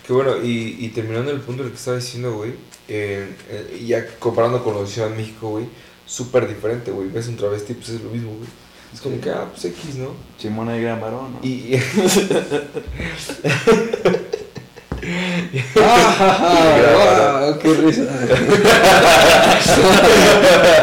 Que 0.07 0.13
bueno, 0.13 0.43
y, 0.43 0.77
y 0.79 0.89
terminando 0.89 1.31
el 1.31 1.41
punto 1.41 1.63
del 1.63 1.73
que 1.73 1.79
estaba 1.79 1.97
diciendo, 1.97 2.35
güey, 2.35 2.53
eh, 2.89 3.29
eh, 3.49 3.85
ya 3.87 4.05
comparando 4.19 4.65
con 4.65 4.81
la 4.81 4.87
Ciudad 4.87 5.11
de 5.11 5.17
México, 5.17 5.51
güey, 5.51 5.67
súper 6.07 6.49
diferente, 6.49 6.91
güey. 6.91 7.09
Ves 7.09 7.29
un 7.29 7.37
travesti, 7.37 7.75
pues 7.75 7.91
es 7.91 8.03
lo 8.03 8.11
mismo, 8.11 8.33
güey. 8.33 8.49
Es 8.93 9.01
como 9.01 9.21
que, 9.21 9.31
ah, 9.31 9.47
pues 9.51 9.65
X, 9.67 9.97
¿no? 9.97 10.15
Simón 10.39 10.71
el 10.71 10.83
gran 10.83 11.01
varón, 11.01 11.35
¿no? 11.35 11.47
Y, 11.47 11.79
¡Ah! 15.83 17.55
¡Qué 17.61 17.75
risa! 17.75 18.03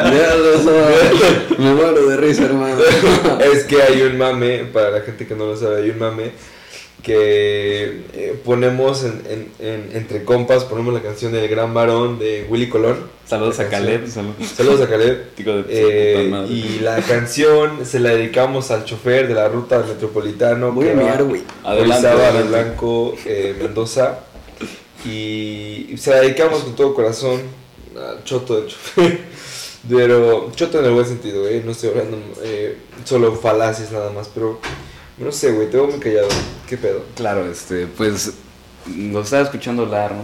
ya 0.04 0.36
lo 0.36 0.64
sabes. 0.64 1.60
Me 1.60 1.74
muero 1.74 2.08
de 2.08 2.18
risa, 2.18 2.46
hermano. 2.46 2.78
es 3.54 3.64
que 3.66 3.82
hay 3.82 4.02
un 4.02 4.18
mame, 4.18 4.66
para 4.74 4.90
la 4.92 5.02
gente 5.02 5.28
que 5.28 5.36
no 5.36 5.46
lo 5.46 5.58
sabe, 5.58 5.84
hay 5.84 5.90
un 5.92 6.00
mame 6.00 6.32
que 7.04 8.02
eh, 8.14 8.40
ponemos 8.44 9.04
en, 9.04 9.22
en- 9.30 9.52
en- 9.60 9.90
entre 9.96 10.24
compas, 10.24 10.66
ponemos 10.66 10.94
la 10.94 11.02
canción 11.02 11.32
del 11.32 11.48
gran 11.48 11.74
varón 11.74 12.20
de 12.20 12.46
Willy 12.50 12.68
Colón. 12.70 12.98
Saludos 13.26 13.60
a. 13.60 13.70
Caleb, 13.70 14.08
saludos. 14.10 14.36
Saludos 14.56 14.82
a 14.82 14.90
Caleb. 14.90 15.28
Eh, 15.70 16.46
y 16.50 16.80
la 16.80 16.98
canción 17.02 17.86
se 17.86 18.00
la 18.00 18.10
dedicamos 18.10 18.72
al 18.72 18.84
chofer 18.86 19.28
de 19.28 19.34
la 19.36 19.48
ruta 19.48 19.80
metropolitano 19.88 20.72
Voy 20.72 20.90
a 20.90 20.94
mirar, 20.94 21.24
güey. 21.24 21.44
Adelante. 21.64 22.44
Blanco, 22.50 23.16
eh, 23.26 23.56
Mendoza. 23.62 24.20
Y 25.06 25.96
se 25.98 26.10
la 26.12 26.18
dedicamos 26.22 26.64
con 26.64 26.76
todo 26.76 26.94
corazón 26.94 27.42
al 27.96 28.24
choto 28.24 28.60
del 28.60 28.68
chofer. 28.68 29.20
Pero 29.90 30.52
choto 30.56 30.80
en 30.80 30.86
el 30.86 30.92
buen 30.92 31.06
sentido, 31.06 31.48
eh, 31.48 31.62
no 31.64 31.72
estoy 31.72 31.90
hablando 31.92 32.18
eh, 32.44 32.76
solo 33.06 33.34
falacias 33.36 33.92
nada 33.92 34.10
más, 34.12 34.30
pero 34.34 34.60
no 35.18 35.32
sé, 35.32 35.52
güey, 35.52 35.70
te 35.70 35.78
veo 35.78 35.88
muy 35.88 36.00
callado. 36.00 36.28
¿Qué 36.68 36.78
pedo? 36.78 37.04
Claro, 37.16 37.50
este, 37.50 37.88
pues 37.88 38.34
lo 38.96 39.22
estaba 39.22 39.44
escuchando 39.44 39.84
hablar, 39.84 40.14
¿no? 40.14 40.24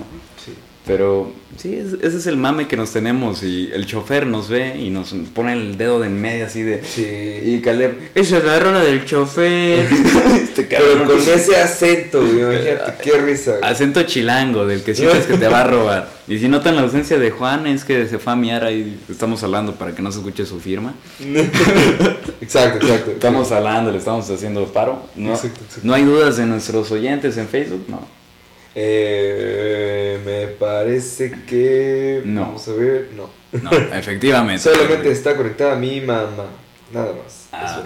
Pero 0.86 1.32
sí, 1.58 1.75
es- 1.75 1.94
ese 2.02 2.18
es 2.18 2.28
el 2.28 2.36
mame 2.36 2.68
que 2.68 2.75
nos 2.75 2.92
tenemos 2.92 3.42
y 3.42 3.70
el 3.74 3.86
chofer 3.86 4.28
nos 4.28 4.50
ve 4.50 4.78
y 4.78 4.90
nos 4.90 5.13
pone 5.34 5.54
el 5.54 5.78
dedo 5.78 6.02
de 6.02 6.08
en 6.08 6.20
medio 6.20 6.46
así 6.46 6.62
de... 6.62 6.84
Sí. 6.84 7.06
Y 7.56 7.62
Caleb, 7.62 7.98
esa 8.16 8.40
es 8.40 8.44
la 8.44 8.60
rola 8.60 8.82
del 8.82 9.06
chofer. 9.06 9.88
este 10.44 10.63
Pero 10.63 11.06
con 11.06 11.18
ese 11.20 11.56
acento, 11.56 12.20
güey, 12.22 12.66
qué 13.02 13.12
risa. 13.18 13.52
güey. 13.60 13.63
Acento 13.72 14.04
chilango, 14.04 14.66
del 14.68 14.84
que 14.84 14.94
sientes 14.94 15.25
que 15.25 15.38
te 15.38 15.48
va 15.48 15.62
a 15.62 15.68
robar. 15.68 16.10
Y 16.28 16.38
si 16.40 16.50
notan 16.50 16.75
la 16.75 16.82
ausencia 16.82 17.18
de 17.18 17.32
Juan, 17.32 17.66
es 17.66 17.86
que 17.86 18.06
se 18.08 18.20
fue 18.20 18.34
a 18.34 18.36
miar 18.36 18.66
ahí. 18.66 19.00
Estamos 19.10 19.42
hablando 19.44 19.75
para 19.75 19.96
que 19.96 20.02
no 20.02 20.12
se 20.12 20.18
escuche 20.20 20.46
su 20.46 20.60
firma. 20.60 20.94
Exacto, 22.42 22.86
exacto. 22.86 23.12
Estamos 23.12 23.52
hablando, 23.54 23.90
le 23.92 23.98
estamos 24.00 24.30
haciendo 24.30 24.66
paro. 24.74 25.02
No, 25.16 25.30
Exacto, 25.34 25.62
exacto. 25.63 25.82
no 25.88 25.94
hay 25.94 26.04
dudas 26.04 26.36
de 26.38 26.46
nuestros 26.46 26.92
oyentes 26.92 27.38
en 27.38 27.48
Facebook, 27.48 27.86
no. 27.88 28.06
Eh, 28.75 30.20
me 30.25 30.48
parece 30.48 31.32
que. 31.46 32.22
No. 32.25 32.42
Vamos 32.42 32.68
a 32.68 32.74
ver. 32.74 33.10
No. 33.15 33.30
No, 33.62 33.72
efectivamente. 33.72 34.63
Solamente 34.74 35.12
está 35.12 35.36
conectada 35.36 35.75
mi 35.75 36.01
mamá. 36.01 36.48
Nada 36.92 37.13
más. 37.13 37.48
Ah, 37.51 37.84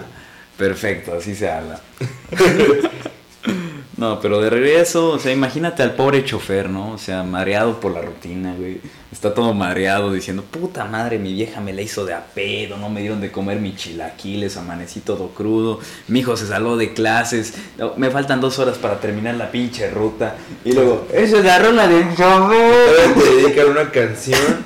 perfecto, 0.56 1.14
así 1.14 1.34
se 1.34 1.48
habla. 1.48 1.80
No, 3.98 4.20
pero 4.20 4.40
de 4.40 4.48
regreso, 4.48 5.10
o 5.10 5.18
sea, 5.18 5.32
imagínate 5.32 5.82
al 5.82 5.96
pobre 5.96 6.24
chofer, 6.24 6.70
¿no? 6.70 6.92
O 6.92 6.98
sea, 6.98 7.24
mareado 7.24 7.80
por 7.80 7.92
la 7.92 8.00
rutina, 8.00 8.54
güey. 8.56 8.80
Está 9.10 9.34
todo 9.34 9.52
mareado 9.54 10.12
diciendo, 10.12 10.44
puta 10.44 10.84
madre, 10.84 11.18
mi 11.18 11.32
vieja 11.32 11.60
me 11.60 11.72
la 11.72 11.82
hizo 11.82 12.06
de 12.06 12.14
a 12.14 12.24
pedo, 12.24 12.76
no 12.76 12.90
me 12.90 13.00
dieron 13.00 13.20
de 13.20 13.32
comer 13.32 13.58
mis 13.58 13.74
chilaquiles, 13.74 14.56
amanecí 14.56 15.00
todo 15.00 15.30
crudo, 15.30 15.80
mi 16.06 16.20
hijo 16.20 16.36
se 16.36 16.46
saló 16.46 16.76
de 16.76 16.94
clases, 16.94 17.54
me 17.96 18.08
faltan 18.10 18.40
dos 18.40 18.60
horas 18.60 18.78
para 18.78 19.00
terminar 19.00 19.34
la 19.34 19.50
pinche 19.50 19.90
ruta. 19.90 20.36
Y 20.64 20.74
luego, 20.74 21.08
esa 21.12 21.38
es 21.38 21.44
la 21.44 21.58
rola 21.58 21.88
del 21.88 22.14
chofer. 22.14 23.14
Te 23.14 23.34
dedican 23.34 23.70
una 23.70 23.90
canción 23.90 24.64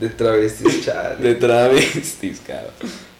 de 0.00 0.08
travestis, 0.08 0.86
chale. 0.86 1.16
De 1.16 1.34
travestis, 1.34 2.40
cabrón. 2.46 2.72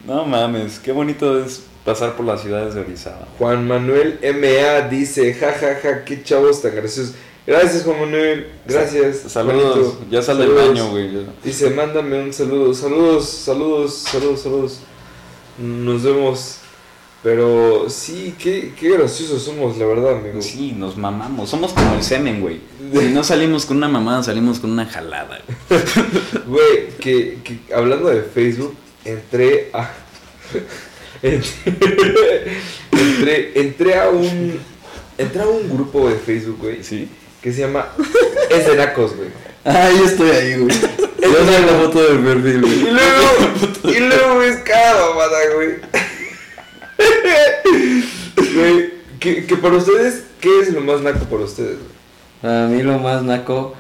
No 0.07 0.25
mames, 0.25 0.79
qué 0.79 0.93
bonito 0.93 1.39
es 1.39 1.65
pasar 1.85 2.17
por 2.17 2.27
las 2.27 2.43
ciudades 2.43 2.75
de 2.75 2.81
Orizaba. 2.81 3.27
Juan 3.39 3.67
Manuel 3.67 4.19
MA 4.23 4.89
dice: 4.89 5.35
Ja, 5.35 5.53
ja, 5.53 5.79
ja, 5.83 6.05
qué 6.05 6.23
chavos 6.23 6.63
tan 6.63 6.75
graciosos. 6.75 7.15
Gracias, 7.47 7.85
Juan 7.85 8.01
Manuel. 8.01 8.49
Gracias. 8.67 9.19
Saludos, 9.31 9.99
ya 10.11 10.23
sal 10.23 10.39
del 10.39 10.49
Saludos. 10.49 10.69
baño, 10.69 10.91
güey. 10.91 11.27
Dice: 11.45 11.71
Mándame 11.71 12.23
un 12.23 12.33
saludo. 12.33 12.73
Saludos, 12.75 13.29
saludos, 13.29 13.95
saludos, 13.95 14.41
saludos. 14.41 14.79
Nos 15.59 16.03
vemos. 16.03 16.59
Pero 17.23 17.87
sí, 17.89 18.35
qué, 18.39 18.75
qué 18.79 18.91
graciosos 18.99 19.43
somos, 19.43 19.79
la 19.79 19.87
verdad, 19.87 20.19
amigo. 20.19 20.43
Sí, 20.43 20.73
nos 20.77 20.99
mamamos. 20.99 21.49
Somos 21.49 21.73
como 21.73 21.95
el 21.95 22.03
semen, 22.03 22.43
güey. 22.43 22.61
Si 22.93 23.09
no 23.15 23.25
salimos 23.25 23.65
con 23.65 23.79
una 23.79 23.89
mamada, 23.89 24.23
salimos 24.23 24.59
con 24.61 24.71
una 24.71 24.85
jalada. 24.85 25.41
güey. 25.69 25.81
Güey, 26.47 26.89
que, 27.01 27.39
que 27.43 27.75
hablando 27.75 28.09
de 28.11 28.23
Facebook, 28.23 28.75
entré 29.07 29.71
a. 29.73 29.91
entré, 32.93 33.53
entré 33.61 33.99
a 33.99 34.09
un. 34.09 34.59
Entré 35.17 35.43
a 35.43 35.47
un 35.47 35.69
grupo 35.71 36.09
de 36.09 36.17
Facebook, 36.17 36.59
güey. 36.61 36.83
Sí. 36.83 37.09
Que 37.43 37.53
se 37.53 37.61
llama. 37.61 37.89
Es 38.51 38.67
de 38.67 38.77
Nacos, 38.77 39.15
güey. 39.17 39.29
Ah, 39.65 39.89
yo 39.97 40.05
estoy 40.05 40.31
ahí, 40.31 40.57
güey. 40.59 40.77
Yo 41.23 41.47
soy 41.47 41.65
la 41.65 41.79
foto 41.83 42.03
del 42.03 42.19
perfil, 42.19 42.57
Y 42.57 42.61
güey. 42.61 42.93
luego. 42.93 43.97
y 43.97 44.01
luego 44.01 44.39
ves 44.39 44.57
cada 44.65 45.09
mamada, 45.09 45.39
güey. 45.55 45.71
Güey, 48.55 48.91
que, 49.21 49.47
que 49.47 49.57
para 49.57 49.77
ustedes, 49.77 50.25
¿qué 50.41 50.61
es 50.61 50.73
lo 50.73 50.81
más 50.81 51.01
naco 51.01 51.25
para 51.27 51.45
ustedes? 51.45 51.77
güey? 52.43 52.55
A 52.55 52.67
mí 52.69 52.83
lo 52.83 52.99
más 52.99 53.23
naco, 53.23 53.75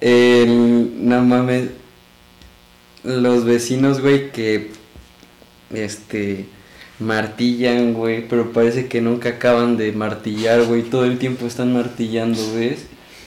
el, 0.00 1.06
no 1.08 1.22
mames, 1.22 1.68
los 3.04 3.44
vecinos, 3.44 4.00
güey, 4.00 4.32
que, 4.32 4.72
este, 5.72 6.46
martillan, 7.00 7.94
güey, 7.94 8.26
pero 8.26 8.52
parece 8.52 8.86
que 8.86 9.00
nunca 9.00 9.30
acaban 9.30 9.76
de 9.76 9.92
martillar, 9.92 10.64
güey, 10.64 10.82
todo 10.82 11.04
el 11.04 11.18
tiempo 11.18 11.46
están 11.46 11.72
martillando, 11.72 12.40
¿ves? 12.54 12.86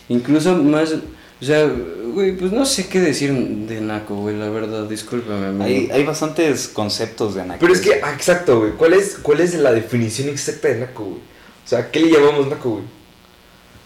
Incluso 0.10 0.56
más, 0.58 0.94
o 1.42 1.46
sea, 1.46 1.66
güey, 2.14 2.36
pues 2.36 2.52
no 2.52 2.66
sé 2.66 2.88
qué 2.88 3.00
decir 3.00 3.34
de 3.34 3.82
naco, 3.82 4.16
güey, 4.16 4.38
la 4.38 4.50
verdad, 4.50 4.88
discúlpame, 4.88 5.48
amigo. 5.48 5.64
Hay, 5.64 5.90
hay 5.92 6.04
bastantes 6.04 6.68
conceptos 6.68 7.36
de 7.36 7.42
anaco. 7.42 7.60
Pero 7.62 7.74
es 7.74 7.82
que, 7.82 8.02
ah, 8.04 8.14
exacto, 8.14 8.60
güey. 8.60 8.72
¿Cuál 8.74 8.94
es, 8.94 9.18
¿Cuál 9.22 9.40
es 9.40 9.54
la 9.56 9.72
definición 9.72 10.30
exacta 10.30 10.68
de 10.68 10.82
naco, 10.82 11.06
güey? 11.06 11.18
O 11.18 11.68
sea, 11.68 11.90
¿qué 11.90 12.02
le 12.02 12.12
llamamos 12.12 12.48
naco, 12.48 12.72
güey? 12.72 12.84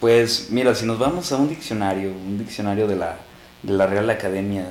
Pues 0.00 0.48
mira, 0.50 0.74
si 0.74 0.84
nos 0.84 0.98
vamos 0.98 1.32
a 1.32 1.36
un 1.36 1.48
diccionario, 1.48 2.10
un 2.10 2.38
diccionario 2.38 2.86
de 2.86 2.96
la, 2.96 3.18
de 3.62 3.72
la 3.72 3.86
Real 3.86 4.10
Academia 4.10 4.70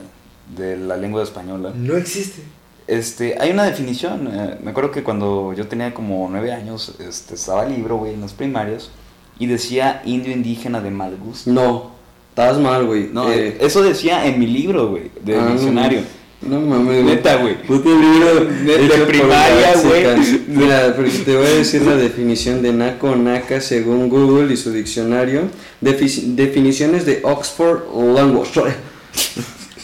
de 0.56 0.78
la 0.78 0.98
lengua 0.98 1.24
española. 1.24 1.72
No 1.76 1.98
existe. 1.98 2.44
Este, 2.88 3.36
hay 3.40 3.52
una 3.52 3.64
definición. 3.64 4.30
eh, 4.32 4.58
me 4.64 4.72
acuerdo 4.72 4.92
que 4.92 5.04
cuando 5.04 5.54
yo 5.54 5.68
tenía 5.68 5.94
como 5.94 6.28
nueve 6.30 6.52
años, 6.54 6.94
este, 7.00 7.36
estaba 7.36 7.66
el 7.66 7.74
libro, 7.74 7.98
güey, 7.98 8.14
en 8.14 8.22
los 8.22 8.34
primarios, 8.34 8.92
y 9.40 9.48
decía 9.48 10.02
indio 10.06 10.32
indígena 10.32 10.82
de 10.82 10.92
mal 10.92 11.18
gusto. 11.18 11.50
No, 11.52 11.92
estás 12.30 12.58
mal, 12.60 12.86
güey. 12.86 13.10
No, 13.12 13.32
Eh, 13.32 13.58
eso 13.60 13.82
decía 13.82 14.26
en 14.28 14.40
mi 14.40 14.48
libro, 14.48 14.90
güey, 14.90 15.12
de 15.24 15.36
ah, 15.36 15.48
diccionario. 15.52 16.02
No 16.42 16.62
mames, 16.62 16.86
güey. 16.86 17.04
Neta, 17.04 17.38
güey. 17.38 17.60
Puto 17.64 17.90
libro 17.90 18.36
De- 18.46 19.06
primaria, 19.08 19.74
güey. 19.84 20.04
Mira, 20.48 20.94
porque 20.96 21.10
te 21.26 21.36
voy 21.36 21.46
a 21.48 21.50
decir 21.50 21.82
la 21.82 21.96
definición 21.96 22.62
de 22.62 22.72
naco 22.72 23.10
o 23.10 23.16
naca 23.16 23.60
según 23.62 24.10
Google 24.10 24.54
y 24.54 24.58
su 24.58 24.72
diccionario. 24.72 25.44
Defi- 25.82 26.36
definiciones 26.36 27.04
de 27.08 27.22
Oxford 27.24 27.80
Language. 28.16 28.62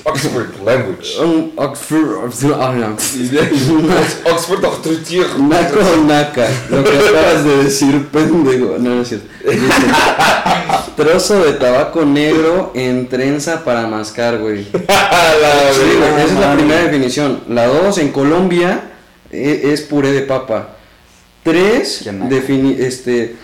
Oxford 0.03 0.49
Language. 0.65 1.17
Um, 1.19 1.51
Oxford. 1.55 2.53
ah, 2.59 2.73
no. 2.73 2.93
Oxford 4.31 4.63
Oxford. 4.65 5.37
Naco 5.39 5.79
o 5.79 6.03
naca. 6.05 6.47
Lo 6.69 6.83
que 6.83 6.97
acabas 6.97 7.43
de 7.45 7.63
decir, 7.63 8.07
pendejo. 8.07 8.77
No, 8.79 8.95
no 8.95 9.01
es 9.03 9.09
cierto. 9.09 9.27
Trozo 10.95 11.43
de 11.43 11.53
tabaco 11.53 12.03
negro 12.05 12.71
en 12.75 13.07
trenza 13.09 13.63
para 13.63 13.87
mascar, 13.87 14.37
güey. 14.39 14.65
Sí, 15.73 15.97
güey, 15.97 16.09
esa 16.15 16.23
es 16.25 16.39
la 16.39 16.53
primera 16.55 16.81
definición. 16.83 17.41
La 17.47 17.67
dos, 17.67 17.97
en 17.97 18.11
Colombia 18.11 18.91
e- 19.31 19.61
es 19.71 19.81
puré 19.81 20.11
de 20.11 20.21
papa. 20.21 20.75
Tres, 21.43 22.07
defini 22.29 22.75
este. 22.79 23.35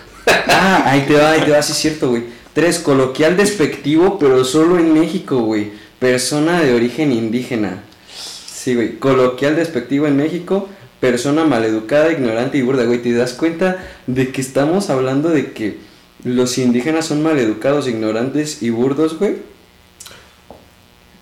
Ah, 0.48 0.84
ahí 0.86 1.06
te 1.08 1.14
va, 1.16 1.32
ahí 1.32 1.42
te 1.42 1.52
va, 1.52 1.62
sí 1.62 1.72
es 1.72 1.78
cierto, 1.78 2.10
güey. 2.10 2.24
Tres, 2.54 2.80
coloquial 2.80 3.38
despectivo, 3.38 4.18
pero 4.20 4.44
solo 4.44 4.78
en 4.78 4.94
México, 4.94 5.38
güey. 5.40 5.72
Persona 6.00 6.62
de 6.62 6.74
origen 6.74 7.12
indígena. 7.12 7.84
Sí, 8.10 8.76
güey. 8.76 8.98
Coloquial 9.00 9.56
despectivo 9.56 10.08
en 10.08 10.18
México, 10.18 10.70
persona 11.00 11.46
maleducada, 11.46 12.12
ignorante 12.12 12.58
y 12.58 12.62
burda, 12.62 12.84
güey. 12.84 13.02
¿Te 13.02 13.14
das 13.14 13.34
cuenta 13.34 13.84
de 14.06 14.32
que 14.32 14.42
estamos 14.42 14.90
hablando 14.90 15.30
de 15.30 15.54
que 15.54 15.78
los 16.24 16.58
indígenas 16.58 17.06
son 17.06 17.24
maleducados, 17.24 17.88
ignorantes 17.88 18.62
y 18.62 18.70
burdos, 18.70 19.18
güey? 19.18 19.38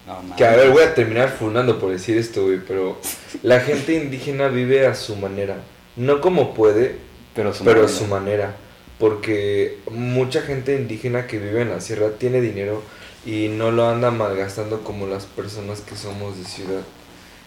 No, 0.07 0.15
mames. 0.15 0.37
Que 0.37 0.45
a 0.45 0.55
ver, 0.55 0.71
voy 0.71 0.83
a 0.83 0.93
terminar 0.93 1.29
fundando 1.29 1.79
por 1.79 1.91
decir 1.91 2.17
esto, 2.17 2.45
güey, 2.45 2.59
pero 2.65 2.99
la 3.43 3.59
gente 3.61 3.93
indígena 3.93 4.47
vive 4.49 4.85
a 4.87 4.95
su 4.95 5.15
manera. 5.15 5.57
No 5.95 6.21
como 6.21 6.53
puede, 6.53 6.95
Pero, 7.33 7.53
su 7.53 7.63
pero 7.63 7.85
a 7.85 7.87
su 7.87 8.05
manera. 8.05 8.55
Porque 8.99 9.77
mucha 9.91 10.41
gente 10.41 10.75
indígena 10.75 11.27
que 11.27 11.37
vive 11.37 11.61
en 11.61 11.69
la 11.69 11.81
sierra 11.81 12.11
tiene 12.17 12.41
dinero 12.41 12.81
y 13.25 13.47
no 13.49 13.71
lo 13.71 13.89
anda 13.89 14.11
malgastando 14.11 14.81
como 14.83 15.07
las 15.07 15.25
personas 15.25 15.81
que 15.81 15.95
somos 15.95 16.37
de 16.37 16.45
ciudad. 16.45 16.81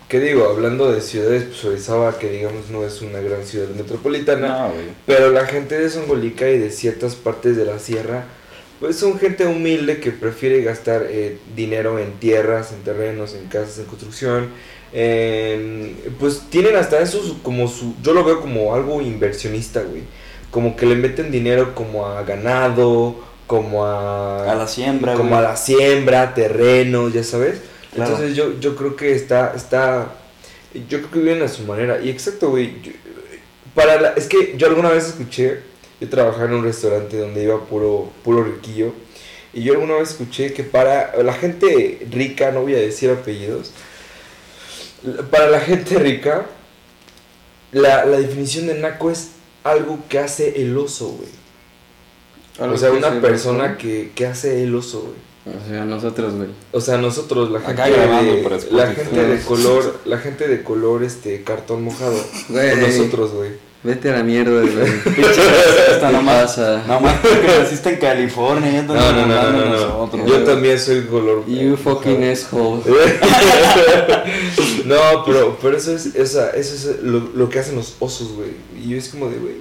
¿Qué 0.09 0.21
digo? 0.21 0.49
Hablando 0.49 0.91
de 0.91 1.03
ciudades, 1.03 1.45
pues 1.45 1.65
Orizaba, 1.67 2.19
que 2.19 2.31
digamos 2.31 2.71
no 2.71 2.83
es 2.85 3.03
una 3.03 3.21
gran 3.21 3.45
ciudad 3.45 3.69
metropolitana, 3.69 4.49
No, 4.49 4.73
pero 5.07 5.31
la 5.31 5.45
gente 5.45 5.79
de 5.79 5.91
Songolica 5.91 6.49
y 6.49 6.59
de 6.59 6.71
ciertas 6.71 7.15
partes 7.15 7.57
de 7.57 7.67
la 7.67 7.79
sierra, 7.79 8.25
pues 8.81 8.97
son 8.97 9.19
gente 9.19 9.47
humilde 9.47 10.01
que 10.01 10.11
prefiere 10.11 10.63
gastar 10.63 11.07
eh, 11.09 11.39
dinero 11.55 11.99
en 11.99 12.13
tierras, 12.15 12.73
en 12.73 12.83
terrenos, 12.85 13.35
en 13.35 13.49
casas, 13.49 13.81
en 13.81 13.85
construcción. 13.85 14.49
pues 16.19 16.43
tienen 16.49 16.77
hasta 16.77 17.01
eso 17.01 17.39
como 17.43 17.69
su... 17.69 17.95
Yo 18.03 18.15
lo 18.15 18.25
veo 18.25 18.41
como 18.41 18.75
algo 18.75 19.03
inversionista, 19.03 19.83
güey. 19.83 20.05
Como 20.51 20.75
que 20.75 20.87
le 20.87 20.95
meten 20.95 21.31
dinero 21.31 21.75
como 21.75 22.07
a 22.07 22.23
ganado, 22.23 23.17
como 23.49 23.85
a... 23.85 24.49
A 24.53 24.55
la 24.55 24.69
siembra, 24.69 25.15
como 25.15 25.31
güey. 25.31 25.41
a 25.41 25.43
la 25.43 25.57
siembra, 25.57 26.35
terrenos, 26.35 27.13
ya 27.13 27.25
sabes. 27.25 27.61
Claro. 27.93 28.13
Entonces 28.13 28.37
yo, 28.37 28.61
yo 28.61 28.77
creo 28.77 28.95
que 28.95 29.13
está, 29.13 29.53
está, 29.57 30.13
yo 30.89 30.99
creo 30.99 31.11
que 31.11 31.19
viven 31.19 31.43
a 31.43 31.49
su 31.49 31.65
manera. 31.65 32.01
Y 32.01 32.11
exacto, 32.11 32.51
güey. 32.51 32.81
yo- 32.83 32.93
Para 33.75 34.01
la, 34.01 34.09
es 34.11 34.27
que 34.29 34.55
yo 34.57 34.69
alguna 34.69 34.91
vez 34.91 35.09
escuché, 35.09 35.61
yo 36.01 36.09
trabajaba 36.09 36.45
en 36.45 36.53
un 36.55 36.63
restaurante 36.65 37.17
donde 37.19 37.43
iba 37.43 37.59
puro, 37.65 38.13
puro 38.23 38.45
riquillo. 38.45 38.93
Y 39.55 39.63
yo 39.63 39.73
alguna 39.73 39.95
vez 39.97 40.11
escuché 40.11 40.53
que 40.53 40.63
para 40.63 41.17
la 41.23 41.33
gente 41.33 42.07
rica, 42.11 42.53
no 42.53 42.61
voy 42.63 42.75
a 42.75 42.79
decir 42.79 43.11
apellidos, 43.11 43.73
para 45.31 45.49
la 45.49 45.59
gente 45.61 45.99
rica, 45.99 46.47
la, 47.73 48.05
la 48.05 48.19
definición 48.19 48.67
de 48.67 48.75
naco 48.75 49.11
es 49.11 49.31
algo 49.65 49.99
que 50.09 50.19
hace 50.19 50.61
el 50.63 50.77
oso, 50.77 51.09
güey. 51.09 51.29
O 52.61 52.77
sea, 52.77 52.91
una 52.91 53.21
persona 53.21 53.77
que, 53.77 54.11
que 54.15 54.27
hace 54.27 54.65
el 54.65 54.75
oso, 54.75 55.01
güey. 55.03 55.57
O 55.57 55.69
sea, 55.69 55.85
nosotros, 55.85 56.35
güey. 56.35 56.49
O 56.73 56.81
sea, 56.81 56.99
nosotros, 56.99 57.51
la 57.51 57.61
Acá 57.61 57.85
gente, 57.85 58.01
grabando 58.01 58.33
de, 58.33 58.41
Spotify. 58.41 58.75
la 58.75 58.87
gente 58.89 59.27
de 59.27 59.41
color, 59.45 60.01
la 60.05 60.19
gente 60.19 60.49
de 60.49 60.63
color, 60.63 61.03
este, 61.05 61.43
cartón 61.43 61.85
mojado. 61.85 62.17
Güey. 62.49 62.77
Nosotros, 62.77 63.33
güey. 63.33 63.69
Vete 63.85 64.11
a 64.11 64.17
la 64.17 64.23
mierda, 64.25 64.61
güey. 64.61 64.69
Esta 65.07 66.11
¿Qué 66.11 66.13
no 66.13 66.27
pasa? 66.27 66.83
No 66.87 67.01
más 67.01 67.21
porque 67.21 67.47
naciste 67.47 67.91
en 67.91 67.97
California. 67.97 68.83
No, 68.83 68.95
no, 68.95 69.27
no, 69.27 69.53
no, 69.53 69.65
nosotros, 69.67 70.27
Yo 70.27 70.33
güey. 70.35 70.45
también 70.45 70.79
soy 70.81 71.03
color. 71.03 71.47
You 71.47 71.77
fucking 71.77 72.25
asshole. 72.25 72.83
no, 74.85 75.25
pero, 75.25 75.57
pero 75.63 75.77
eso 75.77 75.95
es, 75.95 76.07
esa, 76.07 76.51
eso 76.51 76.75
es 76.75 77.03
lo, 77.03 77.21
lo 77.35 77.49
que 77.49 77.61
hacen 77.61 77.77
los 77.77 77.95
osos, 78.01 78.33
güey. 78.33 78.51
Y 78.83 78.89
yo 78.91 78.99
es 78.99 79.09
como 79.11 79.31
de, 79.31 79.39
güey, 79.39 79.55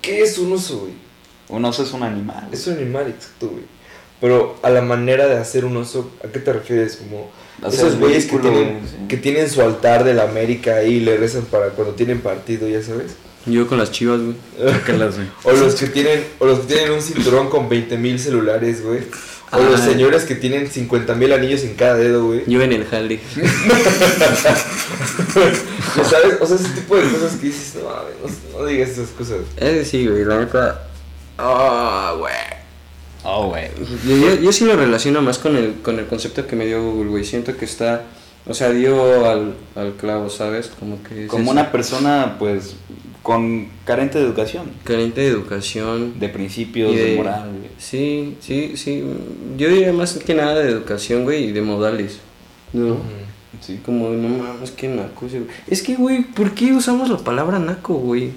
¿qué 0.00 0.22
es 0.22 0.38
un 0.38 0.52
oso, 0.52 0.78
güey? 0.78 0.92
Un 1.52 1.64
oso 1.66 1.82
es 1.82 1.92
un 1.92 2.02
animal. 2.02 2.48
Es 2.50 2.66
un 2.66 2.74
animal, 2.74 3.08
exacto, 3.08 3.48
güey. 3.48 3.64
Pero 4.22 4.56
a 4.62 4.70
la 4.70 4.80
manera 4.80 5.26
de 5.26 5.36
hacer 5.36 5.66
un 5.66 5.76
oso, 5.76 6.10
¿a 6.24 6.28
qué 6.28 6.38
te 6.38 6.50
refieres? 6.52 6.96
Como 6.96 7.30
Hacer 7.62 7.86
esos 7.86 7.98
güeyes 7.98 8.26
que 8.26 8.38
tienen, 8.38 8.80
sí. 8.88 8.96
que 9.06 9.16
tienen 9.18 9.50
su 9.50 9.60
altar 9.60 10.04
de 10.04 10.14
la 10.14 10.22
América 10.22 10.76
ahí 10.76 10.94
y 10.94 11.00
le 11.00 11.18
rezan 11.18 11.44
para 11.44 11.68
cuando 11.70 11.94
tienen 11.94 12.20
partido, 12.20 12.66
ya 12.68 12.82
sabes. 12.82 13.16
Yo 13.44 13.66
con 13.66 13.78
las 13.78 13.90
chivas, 13.90 14.20
güey. 14.20 14.36
O 15.44 15.52
los 15.52 15.74
que 15.74 15.88
tienen, 15.88 16.24
o 16.38 16.46
los 16.46 16.60
que 16.60 16.74
tienen 16.74 16.92
un 16.92 17.02
cinturón 17.02 17.50
con 17.50 17.68
20 17.68 17.98
mil 17.98 18.18
celulares, 18.18 18.82
güey. 18.82 19.00
O 19.50 19.58
los 19.58 19.82
Ay. 19.82 19.92
señores 19.92 20.24
que 20.24 20.36
tienen 20.36 20.70
50 20.70 21.14
mil 21.16 21.32
anillos 21.32 21.62
en 21.64 21.74
cada 21.74 21.96
dedo, 21.96 22.24
güey. 22.24 22.44
Yo 22.46 22.62
en 22.62 22.72
el 22.72 22.86
jale. 22.86 23.20
Ya 23.36 23.42
¿Sabes? 26.04 26.36
O 26.40 26.46
sea, 26.46 26.56
ese 26.56 26.68
tipo 26.70 26.96
de 26.96 27.02
cosas 27.10 27.36
que 27.36 27.48
dices, 27.48 27.74
no, 27.74 27.90
no, 27.90 28.58
no 28.60 28.66
digas 28.66 28.90
esas 28.90 29.08
cosas. 29.10 29.40
Es 29.58 29.88
sí, 29.88 30.06
güey, 30.06 30.24
la 30.24 30.38
neta. 30.40 30.88
Ah, 31.38 32.14
güey. 32.18 32.32
Oh, 33.24 33.48
güey. 33.48 33.68
Yo, 34.06 34.16
yo, 34.16 34.40
yo 34.40 34.52
sí 34.52 34.64
lo 34.64 34.76
relaciono 34.76 35.22
más 35.22 35.38
con 35.38 35.56
el, 35.56 35.74
con 35.82 35.98
el 35.98 36.06
concepto 36.06 36.46
que 36.46 36.56
me 36.56 36.66
dio 36.66 36.82
Google, 36.82 37.10
güey. 37.10 37.24
Siento 37.24 37.56
que 37.56 37.64
está. 37.64 38.02
O 38.46 38.54
sea, 38.54 38.70
dio 38.70 39.28
al, 39.28 39.54
al 39.76 39.92
clavo, 39.94 40.28
¿sabes? 40.28 40.68
Como 40.78 41.02
que. 41.04 41.24
es 41.24 41.30
Como 41.30 41.44
eso. 41.44 41.52
una 41.52 41.70
persona, 41.70 42.36
pues, 42.38 42.74
con 43.22 43.68
carente 43.84 44.18
de 44.18 44.24
educación. 44.24 44.72
Carente 44.82 45.20
de 45.20 45.28
educación. 45.28 46.18
De 46.18 46.28
principios, 46.28 46.92
y 46.92 46.96
de, 46.96 47.16
moral, 47.16 47.50
güey. 47.58 47.70
Sí, 47.78 48.36
sí, 48.40 48.72
sí. 48.76 49.04
Yo 49.56 49.68
diría 49.68 49.92
más 49.92 50.14
que 50.14 50.34
nada 50.34 50.58
de 50.58 50.70
educación, 50.70 51.22
güey, 51.22 51.44
y 51.44 51.52
de 51.52 51.62
modales. 51.62 52.18
¿No? 52.72 52.96
Sí. 53.62 53.80
Como, 53.84 54.10
no 54.10 54.28
mames, 54.28 54.72
que 54.72 54.88
naco 54.88 55.26
ese, 55.26 55.40
güey. 55.40 55.50
Es 55.68 55.82
que, 55.82 55.94
güey, 55.94 56.24
¿por 56.24 56.50
qué 56.52 56.72
usamos 56.72 57.08
la 57.08 57.18
palabra 57.18 57.58
naco, 57.58 57.94
güey? 57.94 58.32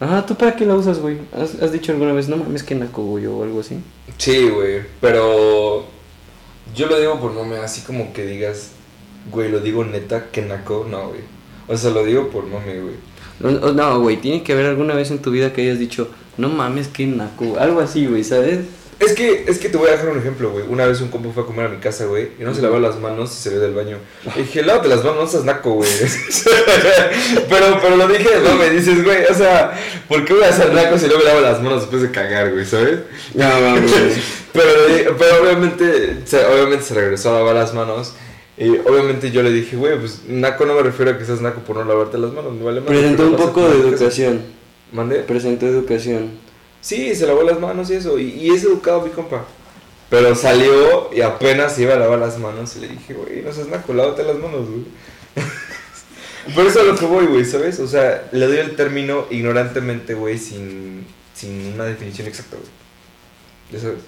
Ajá, 0.00 0.24
¿tú 0.26 0.34
para 0.34 0.56
qué 0.56 0.64
la 0.64 0.74
usas, 0.74 1.00
güey? 1.00 1.18
¿Has, 1.32 1.60
has 1.62 1.72
dicho 1.72 1.92
alguna 1.92 2.12
vez, 2.12 2.28
no 2.28 2.36
mames, 2.36 2.62
que 2.62 2.74
naco, 2.74 3.02
güey, 3.02 3.26
o 3.26 3.42
algo 3.42 3.60
así? 3.60 3.78
Sí, 4.16 4.48
güey, 4.48 4.82
pero 5.00 5.84
yo 6.74 6.86
lo 6.86 6.98
digo 6.98 7.20
por 7.20 7.32
mame, 7.34 7.56
así 7.56 7.82
como 7.82 8.12
que 8.12 8.26
digas, 8.26 8.70
güey, 9.30 9.50
lo 9.50 9.60
digo 9.60 9.84
neta, 9.84 10.30
que 10.30 10.42
naco, 10.42 10.86
no, 10.88 11.08
güey. 11.08 11.20
O 11.66 11.76
sea, 11.76 11.90
lo 11.90 12.04
digo 12.04 12.30
por 12.30 12.46
mame, 12.46 12.80
güey. 12.80 12.94
No, 13.40 13.72
no, 13.72 14.00
güey, 14.00 14.16
tiene 14.16 14.42
que 14.42 14.52
haber 14.52 14.66
alguna 14.66 14.94
vez 14.94 15.10
en 15.10 15.20
tu 15.20 15.30
vida 15.30 15.52
que 15.52 15.62
hayas 15.62 15.78
dicho, 15.78 16.08
no 16.36 16.48
mames, 16.48 16.88
que 16.88 17.06
naco, 17.06 17.58
algo 17.58 17.80
así, 17.80 18.06
güey, 18.06 18.24
¿sabes? 18.24 18.60
Es 19.00 19.12
que, 19.12 19.44
es 19.46 19.58
que 19.58 19.68
te 19.68 19.76
voy 19.76 19.88
a 19.88 19.92
dejar 19.92 20.08
un 20.08 20.18
ejemplo, 20.18 20.50
güey. 20.50 20.64
Una 20.68 20.84
vez 20.84 21.00
un 21.00 21.08
compa 21.08 21.30
fue 21.32 21.44
a 21.44 21.46
comer 21.46 21.66
a 21.66 21.68
mi 21.68 21.76
casa, 21.76 22.06
güey, 22.06 22.30
y 22.38 22.42
no 22.42 22.52
se 22.52 22.60
lavó 22.62 22.80
las 22.80 22.98
manos 22.98 23.30
y 23.32 23.42
salió 23.42 23.60
del 23.60 23.72
baño. 23.72 23.98
Y 24.34 24.40
dije, 24.40 24.62
lávate 24.64 24.88
las 24.88 25.04
manos, 25.04 25.16
no 25.16 25.26
seas 25.28 25.44
naco, 25.44 25.74
güey. 25.74 25.88
pero, 27.48 27.78
pero 27.80 27.96
lo 27.96 28.08
dije, 28.08 28.28
no 28.42 28.56
me 28.56 28.70
dices, 28.70 29.04
güey, 29.04 29.24
o 29.26 29.34
sea, 29.34 29.78
¿por 30.08 30.24
qué 30.24 30.34
voy 30.34 30.42
a 30.42 30.52
ser 30.52 30.72
naco 30.72 30.98
si 30.98 31.06
no 31.06 31.16
me 31.16 31.24
lavo 31.24 31.40
las 31.40 31.62
manos 31.62 31.82
después 31.82 32.02
de 32.02 32.10
cagar, 32.10 32.52
güey, 32.52 32.64
¿sabes? 32.64 33.00
No 33.34 33.48
mames, 33.48 33.90
güey. 33.90 34.12
Pero, 34.50 35.16
pero 35.16 35.42
obviamente, 35.42 36.22
se, 36.24 36.44
obviamente 36.44 36.82
se 36.82 36.94
regresó 36.94 37.30
a 37.30 37.34
lavar 37.34 37.54
las 37.54 37.74
manos. 37.74 38.14
Y 38.56 38.70
obviamente 38.70 39.30
yo 39.30 39.42
le 39.42 39.52
dije, 39.52 39.76
güey, 39.76 39.96
pues 40.00 40.22
naco 40.26 40.66
no 40.66 40.74
me 40.74 40.82
refiero 40.82 41.12
a 41.12 41.18
que 41.18 41.24
seas 41.24 41.40
naco 41.40 41.60
por 41.60 41.76
no 41.76 41.84
lavarte 41.84 42.18
las 42.18 42.32
manos, 42.32 42.54
me 42.54 42.64
vale 42.64 42.80
madre, 42.80 42.94
Presentó 42.94 43.28
un 43.28 43.36
poco 43.36 43.68
de 43.68 43.78
educación. 43.78 44.42
¿Mande? 44.90 45.20
Presentó 45.20 45.66
educación. 45.66 46.30
Sí, 46.80 47.14
se 47.14 47.26
lavó 47.26 47.42
las 47.42 47.60
manos 47.60 47.90
y 47.90 47.94
eso. 47.94 48.18
Y, 48.18 48.30
y 48.30 48.50
es 48.50 48.64
educado 48.64 49.02
mi 49.02 49.10
compa. 49.10 49.44
Pero 50.10 50.34
salió 50.34 51.12
y 51.14 51.20
apenas 51.20 51.78
iba 51.78 51.94
a 51.94 51.98
lavar 51.98 52.18
las 52.18 52.38
manos. 52.38 52.74
Y 52.76 52.80
le 52.80 52.88
dije, 52.88 53.14
güey, 53.14 53.42
no 53.42 53.52
seas 53.52 53.68
naco, 53.68 53.92
lávate 53.92 54.22
las 54.22 54.36
manos, 54.36 54.68
güey. 54.68 54.84
Por 56.54 56.66
eso 56.66 56.80
es 56.80 56.86
a 56.88 56.92
lo 56.92 56.98
que 56.98 57.04
voy, 57.04 57.26
güey, 57.26 57.44
¿sabes? 57.44 57.78
O 57.80 57.86
sea, 57.86 58.26
le 58.32 58.46
doy 58.46 58.56
el 58.58 58.74
término 58.74 59.26
ignorantemente, 59.30 60.14
güey, 60.14 60.38
sin, 60.38 61.04
sin 61.34 61.74
una 61.74 61.84
definición 61.84 62.26
exacta, 62.26 62.56
güey. 62.56 62.70
Ya 63.70 63.80
sabes. 63.80 63.98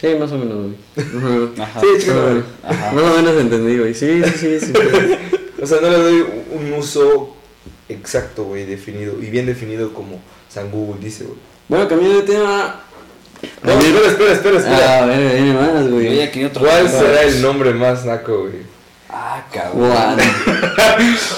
Sí, 0.00 0.14
más 0.18 0.30
o 0.30 0.38
menos, 0.38 0.58
güey. 0.58 1.60
Ajá. 1.60 1.80
Sí, 1.80 1.86
chica, 1.98 2.14
Más 2.14 2.16
o 2.16 2.22
madre. 2.22 2.34
menos. 2.34 2.44
Ajá. 2.62 2.92
Más 2.92 3.04
o 3.04 3.16
menos 3.16 3.40
entendí, 3.40 3.78
güey. 3.78 3.94
Sí, 3.94 4.22
sí, 4.24 4.60
sí. 4.60 4.66
sí. 4.66 4.72
O 5.62 5.66
sea, 5.66 5.80
no 5.80 5.90
le 5.90 5.96
doy 5.96 6.24
un 6.54 6.72
uso 6.72 7.36
exacto, 7.88 8.42
güey, 8.44 8.66
definido. 8.66 9.22
Y 9.22 9.30
bien 9.30 9.46
definido 9.46 9.94
como 9.94 10.20
San 10.48 10.72
Google 10.72 11.00
dice, 11.00 11.22
güey. 11.22 11.38
Bueno, 11.68 11.88
cambiando 11.88 12.20
de 12.20 12.26
tema. 12.26 12.76
No, 13.62 13.72
espera, 13.72 14.06
espera, 14.08 14.32
espera, 14.32 14.58
espera. 14.58 14.98
Ah, 15.00 15.02
a 15.02 15.06
ver, 15.06 15.32
viene 15.34 15.54
más, 15.54 15.84
Yo 15.84 15.90
güey. 15.90 16.16
ya 16.16 16.30
quería 16.30 16.48
otro 16.48 16.62
¿Cuál 16.64 16.88
será 16.88 17.22
el 17.22 17.42
nombre 17.42 17.72
más 17.74 18.04
naco, 18.04 18.42
güey? 18.42 18.72
Ah, 19.10 19.44
cabrón. 19.52 19.90
Juan. 19.90 20.16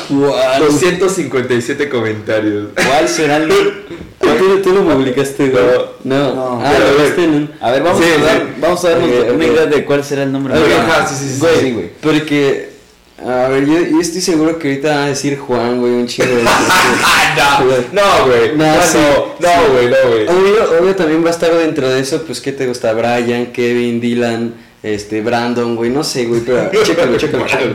Juan. 0.08 0.60
257 0.60 1.88
comentarios. 1.88 2.68
¿Cuál 2.74 3.08
será 3.08 3.36
el 3.38 3.48
¿Tú, 3.48 4.60
tú 4.62 4.72
lo 4.72 4.84
publicaste, 4.84 5.48
güey? 5.50 5.64
No. 6.04 6.34
No. 6.34 6.60
Ah, 6.64 6.72
lo 6.78 6.96
ver. 6.96 7.06
viste 7.06 7.24
en 7.24 7.30
un. 7.34 7.50
A 7.60 7.70
ver, 7.70 7.82
vamos 7.82 8.02
Sí, 8.04 8.10
a 8.10 8.24
dar, 8.24 8.36
sí. 8.38 8.42
vamos 8.60 8.84
a 8.84 8.90
darnos 8.90 9.08
Ok, 9.10 9.14
una 9.34 9.44
ok. 9.46 9.52
idea 9.52 9.66
de 9.66 9.84
cuál 9.84 10.04
será 10.04 10.22
el 10.24 10.32
nombre. 10.32 10.54
Ok, 10.58 10.68
más- 10.68 10.78
ajá, 10.98 11.06
sí, 11.06 11.14
sí, 11.16 11.34
sí, 11.34 11.40
Güey, 11.40 11.60
sí, 11.60 11.72
güey. 11.72 11.90
Porque, 12.00 12.70
a 13.18 13.48
ver, 13.48 13.64
yo, 13.64 13.78
yo 13.78 14.00
estoy 14.00 14.20
seguro 14.20 14.58
que 14.58 14.68
ahorita 14.68 14.88
van 14.88 14.98
a 15.04 15.06
decir 15.08 15.38
Juan, 15.38 15.80
güey, 15.80 15.92
un 15.92 16.06
chingo 16.06 16.34
de 16.34 16.42
no, 16.42 17.60
no, 17.92 18.26
güey. 18.26 18.56
No, 18.56 18.64
No, 18.64 18.82
sí, 18.82 18.98
no, 19.38 19.48
no, 19.48 19.72
güey, 19.72 19.86
no, 19.88 19.96
güey. 20.08 20.28
Obvio, 20.28 20.80
obvio 20.80 20.96
también 20.96 21.22
va 21.24 21.28
a 21.28 21.32
estar 21.32 21.54
dentro 21.54 21.88
de 21.88 22.00
eso, 22.00 22.22
pues, 22.24 22.40
¿qué 22.40 22.52
te 22.52 22.66
gusta? 22.66 22.92
Brian, 22.92 23.46
Kevin, 23.46 24.00
Dylan, 24.00 24.54
este, 24.82 25.22
Brandon, 25.22 25.76
güey, 25.76 25.90
no 25.90 26.02
sé, 26.02 26.24
güey, 26.26 26.40
pero 26.40 26.70
chécalo, 26.84 27.16
chécalo, 27.16 27.46
chécalo. 27.46 27.74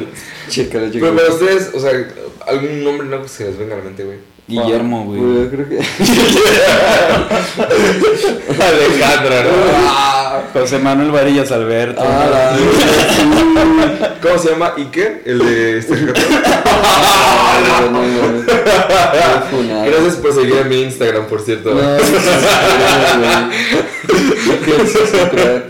Chécalo, 0.49 0.89
Pero 0.91 1.15
para 1.15 1.30
ustedes, 1.30 1.71
o 1.73 1.80
sea, 1.80 1.91
algún 2.47 2.84
nombre 2.84 3.08
naco 3.08 3.23
que 3.23 3.30
se 3.30 3.45
les 3.45 3.58
venga 3.58 3.75
a 3.75 3.78
la 3.78 3.84
mente, 3.84 4.04
güey. 4.04 4.17
Guillermo, 4.50 5.06
güey. 5.06 5.22
Yo 5.22 5.50
creo 5.52 5.70
que... 5.70 5.78
Alejandra, 8.64 9.44
¿no? 9.44 9.50
Ah, 9.88 10.42
José 10.54 10.80
Manuel 10.80 11.12
Varillas 11.12 11.52
Alberto. 11.52 12.02
Ah, 12.04 12.28
la- 12.32 14.18
¿Cómo 14.22 14.38
se 14.40 14.50
llama? 14.50 14.74
Iker, 14.78 15.22
el 15.26 15.40
de 15.40 15.78
este 15.80 15.96
No, 15.96 16.12
no, 17.92 17.92
no, 17.92 18.02
no. 18.02 18.08
No, 18.32 18.44
funado. 19.52 19.86
Gracias 19.86 20.16
por 20.16 20.34
seguir 20.34 20.58
a 20.60 20.64
mi 20.64 20.82
Instagram, 20.82 21.26
por 21.28 21.42
cierto. 21.42 21.74
No, 21.74 22.00
sí, 22.00 22.06
sí, 22.06 22.18
sí, 22.18 23.18
güey. 23.20 24.60
Qué 24.66 24.72
es 24.82 24.92
crack. 25.30 25.66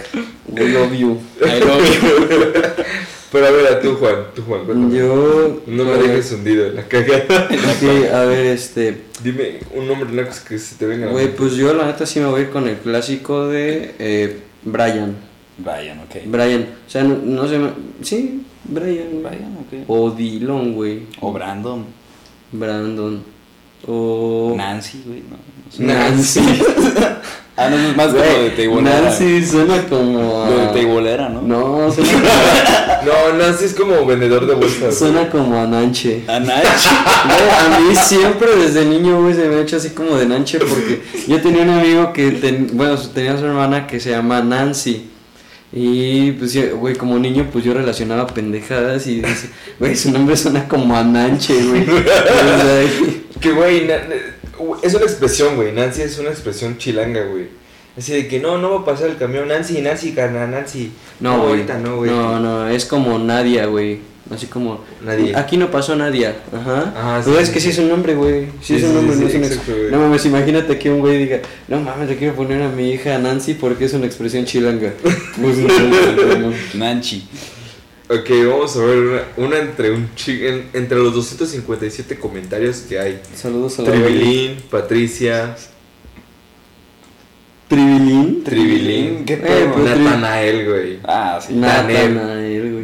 We 0.48 0.68
love 0.70 0.94
you. 0.94 1.22
I 1.42 1.60
love 1.60 1.86
you. 1.86 2.86
Pero 3.32 3.46
a 3.46 3.52
ver, 3.52 3.68
a 3.68 3.80
tú, 3.80 3.96
Juan, 3.96 4.16
tú, 4.36 4.42
Juan, 4.42 4.66
cuéntame. 4.66 4.98
Yo... 4.98 5.62
No 5.68 5.86
me 5.86 5.98
dejes 5.98 6.32
hundido 6.32 6.66
en 6.66 6.76
la 6.76 6.88
cagada. 6.88 7.24
ok, 7.46 8.12
a 8.14 8.26
ver, 8.26 8.46
este... 8.48 9.02
Dime 9.24 9.60
un 9.76 9.88
nombre 9.88 10.10
naco 10.12 10.34
que 10.48 10.58
se 10.58 10.76
te 10.76 10.86
venga 10.86 11.08
Güey, 11.08 11.36
pues 11.36 11.54
yo 11.54 11.74
la 11.74 11.86
neta 11.86 12.06
sí 12.06 12.20
me 12.20 12.26
voy 12.26 12.40
a 12.40 12.44
ir 12.44 12.50
con 12.50 12.68
el 12.68 12.78
clásico 12.78 13.48
de 13.48 13.94
eh, 14.00 14.40
Brian. 14.64 15.16
Brian, 15.58 16.00
ok. 16.00 16.24
Brian. 16.26 16.68
O 16.88 16.90
sea, 16.90 17.04
no, 17.04 17.18
no 17.18 17.48
sé... 17.48 17.60
Sí, 18.02 18.44
Brian. 18.64 19.22
Brian, 19.22 19.58
ok. 19.58 19.86
O 19.88 20.10
Dylan, 20.10 20.74
güey. 20.74 21.04
O 21.22 21.32
Brandon. 21.32 21.86
Brandon. 22.52 23.24
O... 23.88 24.54
Nancy, 24.56 25.04
güey. 25.06 25.24
No. 25.30 25.94
Nancy. 25.94 26.42
Ah, 27.62 27.68
no, 27.70 27.76
es 27.78 27.94
más 27.94 28.08
como 28.08 28.20
Güey, 28.24 28.44
de 28.44 28.50
teibolera. 28.52 29.02
Nancy 29.02 29.46
suena 29.46 29.84
como... 29.90 30.44
a- 30.46 30.50
Lo 30.50 30.58
de 30.60 30.68
teibolera, 30.68 31.28
¿no? 31.28 31.42
No, 31.42 31.92
suena, 31.92 32.10
No, 33.06 33.38
Nancy 33.38 33.66
es 33.66 33.74
como 33.74 34.06
vendedor 34.06 34.48
de 34.48 34.54
bolsas. 34.56 34.98
suena 34.98 35.30
como 35.30 35.60
a 35.60 35.68
Nanche. 35.68 36.24
A 36.30 36.40
Nancy. 36.40 36.88
Güey, 37.26 37.76
a 37.76 37.80
mí 37.82 37.96
siempre 37.98 38.56
desde 38.56 38.86
niño, 38.86 39.22
güey, 39.22 39.34
se 39.34 39.50
me 39.50 39.56
ha 39.56 39.62
hecho 39.64 39.76
así 39.76 39.90
como 39.90 40.16
de 40.16 40.26
Nanche 40.26 40.58
porque 40.60 41.02
yo 41.28 41.42
tenía 41.42 41.64
un 41.64 41.72
amigo 41.72 42.14
que, 42.14 42.32
ten- 42.32 42.70
bueno, 42.76 42.96
tenía 43.14 43.38
su 43.38 43.44
hermana 43.46 43.88
que 43.88 44.00
se 44.00 44.12
llama 44.12 44.40
Nancy. 44.42 45.10
Y 45.72 46.32
pues, 46.34 46.54
yo, 46.54 46.78
güey, 46.78 46.96
como 46.96 47.20
niño, 47.20 47.48
pues 47.52 47.64
yo 47.64 47.74
relacionaba 47.74 48.26
pendejadas 48.28 49.06
y 49.08 49.22
dice, 49.22 49.50
güey, 49.80 49.96
su 49.96 50.12
nombre 50.12 50.36
suena 50.36 50.68
como 50.68 50.96
a 50.98 51.04
Nanche, 51.04 51.54
güey. 51.64 51.86
Que, 53.40 53.52
güey, 53.52 53.90
es 54.84 54.94
una 54.94 55.06
expresión, 55.06 55.56
güey. 55.56 55.72
Nancy 55.72 56.02
es 56.02 56.20
una 56.20 56.30
expresión 56.30 56.78
chilanga, 56.78 57.24
güey. 57.24 57.48
Así 57.98 58.14
de 58.14 58.28
que 58.28 58.40
no, 58.40 58.58
no 58.58 58.72
va 58.72 58.80
a 58.82 58.86
pasar 58.86 59.10
el 59.10 59.18
camión. 59.18 59.48
Nancy, 59.48 59.82
Nancy, 59.82 60.12
carna, 60.12 60.46
Nancy. 60.48 60.92
no, 61.78 61.98
güey. 61.98 62.12
no. 62.12 62.40
No, 62.40 62.40
no, 62.40 62.70
es 62.70 62.86
como 62.86 63.18
Nadia, 63.18 63.66
güey. 63.68 64.00
Así 64.30 64.46
como. 64.48 64.84
Nadie. 65.04 65.36
Aquí 65.36 65.58
no 65.58 65.72
pasó 65.72 65.96
Nadia. 65.96 66.36
Ajá. 66.54 66.94
Ajá, 66.96 67.22
Pero 67.26 67.36
sí, 67.38 67.42
es 67.42 67.48
sí, 67.48 67.54
que 67.54 67.60
sí 67.62 67.70
es 67.70 67.78
un 67.80 67.90
nombre, 67.90 68.14
güey. 68.16 68.46
Sí, 68.46 68.52
Sí, 68.62 68.76
es 68.76 68.84
un 68.84 68.94
nombre, 68.96 69.16
sí, 69.16 69.22
no 69.24 69.30
sí, 69.30 69.36
es 69.36 69.38
una 69.44 69.48
exacto, 69.48 69.72
ex-. 69.76 69.92
No 69.92 70.00
mames, 70.00 70.26
imagínate 70.26 70.78
que 70.78 70.90
un 70.92 71.00
güey 71.00 71.18
diga, 71.18 71.40
no 71.68 71.80
mames, 71.82 72.10
le 72.10 72.16
quiero 72.18 72.36
poner 72.36 72.62
a 72.62 72.70
mi 72.70 72.92
hija 72.92 73.18
Nancy 73.18 73.56
porque 73.56 73.86
es 73.86 73.94
una 73.94 74.06
expresión 74.06 74.46
chilanga. 74.46 74.94
Pues 75.42 75.58
no, 75.58 75.68
no, 75.68 76.40
no. 76.50 76.54
Nancy. 76.76 77.24
Ok, 78.10 78.28
vamos 78.48 78.76
a 78.76 78.80
ver 78.86 78.98
una, 78.98 79.22
una 79.38 79.58
entre 79.60 79.92
un 79.92 80.10
chi- 80.16 80.46
en- 80.46 80.66
entre 80.74 80.98
los 80.98 81.14
257 81.14 82.18
comentarios 82.18 82.78
que 82.90 83.00
hay. 83.00 83.20
Saludos 83.36 83.78
a 83.80 83.84
la 83.84 83.92
Tribilín, 83.92 84.58
Patricia, 84.72 85.56
Tribilín. 87.70 88.44
Tribilín, 88.44 89.26
¿Qué 89.26 89.34
Eh, 89.34 89.38
pedo? 89.38 89.74
pues, 89.74 89.86
tri- 89.86 90.00
Natanael, 90.04 90.66
güey. 90.70 91.00
Ah, 91.06 91.40
sí. 91.46 91.54
Natanael, 91.54 92.82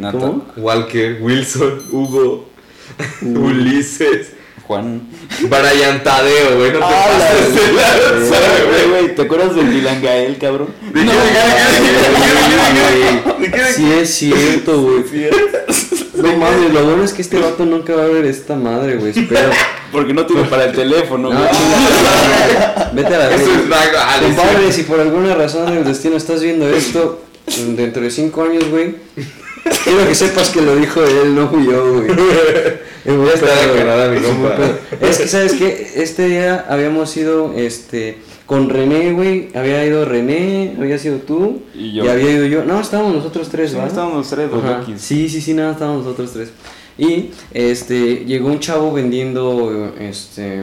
Walker, 0.56 1.18
Wilson, 1.20 1.78
Hugo, 1.92 2.48
Ulises, 3.22 4.32
Juan. 4.66 5.02
Brian 5.42 6.02
Tadeo, 6.02 6.56
güey. 6.58 6.72
No 6.72 6.78
te 6.78 6.84
Ah, 6.84 7.06
pases 7.18 7.54
de 7.54 7.72
lanza, 7.72 8.36
güey. 8.68 8.88
güey, 9.02 9.14
¿te 9.14 9.22
acuerdas 9.22 9.54
del 9.54 9.70
Dylan 9.72 10.02
Gael, 10.02 10.38
cabrón? 10.38 10.68
¿De 10.92 11.00
de 11.02 11.10
qué, 13.50 13.58
de? 13.60 13.72
Sí 13.72 13.92
es 13.92 14.14
cierto, 14.14 14.80
güey. 14.82 15.04
No 16.14 16.36
mames, 16.36 16.72
lo 16.72 16.84
bueno 16.84 17.04
es 17.04 17.12
que 17.12 17.22
este 17.22 17.38
vato 17.38 17.64
nunca 17.66 17.94
va 17.94 18.04
a 18.04 18.08
ver 18.08 18.24
esta 18.24 18.56
madre, 18.56 18.96
güey. 18.96 19.12
Espero. 19.16 19.50
Porque 19.92 20.12
no 20.12 20.26
tiene 20.26 20.42
para 20.44 20.64
el 20.64 20.72
teléfono, 20.72 21.30
No, 21.32 21.38
güey. 21.38 21.50
chinga, 21.50 22.90
Vete 22.92 23.14
a 23.14 23.18
la 23.18 23.26
Eso 23.34 23.44
es. 23.44 23.50
Ah. 23.72 24.18
Compadre, 24.20 24.72
si 24.72 24.82
por 24.82 24.98
alguna 25.00 25.34
razón 25.34 25.66
del 25.72 25.84
destino 25.84 26.16
estás 26.16 26.42
viendo 26.42 26.68
esto 26.68 27.22
dentro 27.76 28.02
de 28.02 28.10
cinco 28.10 28.42
años, 28.42 28.68
güey, 28.68 28.96
quiero 29.84 30.06
que 30.08 30.14
sepas 30.14 30.50
que 30.50 30.62
lo 30.62 30.76
dijo 30.76 31.02
él, 31.02 31.34
no 31.34 31.48
fui 31.48 31.66
yo, 31.66 31.94
güey. 31.94 32.08
Es 33.06 33.14
muy 33.14 33.28
Está 33.28 33.46
declarada 33.64 34.10
mi 34.10 34.20
compa. 34.20 34.56
Es 35.00 35.18
que, 35.18 35.28
¿sabes 35.28 35.52
qué? 35.52 35.92
Este 35.94 36.26
día 36.26 36.66
habíamos 36.68 37.16
ido, 37.16 37.52
este, 37.56 38.18
con 38.46 38.68
René, 38.68 39.12
güey. 39.12 39.48
Había 39.54 39.86
ido 39.86 40.04
René, 40.04 40.74
había 40.76 40.98
sido 40.98 41.18
tú. 41.18 41.62
Y 41.72 41.92
yo. 41.92 42.10
había 42.10 42.32
ido 42.32 42.46
yo. 42.46 42.64
No, 42.64 42.80
estábamos 42.80 43.14
nosotros 43.14 43.48
tres, 43.48 43.70
Sí, 43.70 43.76
¿verdad? 43.76 43.90
estábamos 43.90 44.16
los 44.16 44.28
tres. 44.28 44.50
Lokis. 44.50 45.00
Sí, 45.00 45.28
sí, 45.28 45.40
sí, 45.40 45.54
nada, 45.54 45.70
estábamos 45.70 46.04
nosotros 46.04 46.32
tres. 46.32 46.48
Y 46.98 47.30
este 47.54 48.24
llegó 48.24 48.48
un 48.48 48.58
chavo 48.58 48.92
vendiendo 48.92 49.94
este 50.00 50.62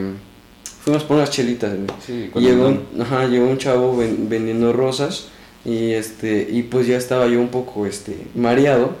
fuimos 0.84 1.02
por 1.04 1.16
unas 1.16 1.30
chelitas, 1.30 1.70
güey. 1.74 1.86
Sí, 2.06 2.28
con 2.30 2.42
llegó, 2.42 2.76
ajá, 3.00 3.26
llegó 3.26 3.46
un 3.46 3.56
chavo 3.56 3.96
ven- 3.96 4.28
vendiendo 4.28 4.70
rosas 4.74 5.28
y 5.64 5.92
este 5.92 6.46
y 6.50 6.62
pues 6.64 6.86
ya 6.86 6.96
estaba 6.96 7.26
yo 7.26 7.40
un 7.40 7.48
poco 7.48 7.86
este 7.86 8.16
mareado. 8.34 8.96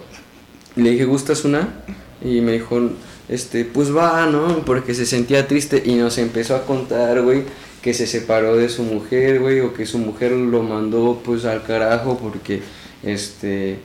Le 0.76 0.90
dije, 0.90 1.04
"¿Gustas 1.04 1.44
una?" 1.44 1.84
Y 2.24 2.40
me 2.40 2.52
dijo, 2.52 2.80
este, 3.28 3.64
pues 3.64 3.94
va, 3.94 4.26
¿no? 4.26 4.64
Porque 4.64 4.94
se 4.94 5.06
sentía 5.06 5.46
triste 5.46 5.82
y 5.84 5.94
nos 5.94 6.18
empezó 6.18 6.56
a 6.56 6.64
contar, 6.64 7.22
güey, 7.22 7.42
que 7.82 7.94
se 7.94 8.06
separó 8.06 8.56
de 8.56 8.68
su 8.68 8.82
mujer, 8.82 9.40
güey, 9.40 9.60
o 9.60 9.74
que 9.74 9.86
su 9.86 9.98
mujer 9.98 10.32
lo 10.32 10.62
mandó 10.62 11.20
pues 11.24 11.44
al 11.44 11.62
carajo 11.62 12.18
porque 12.18 12.62
este 13.02 13.78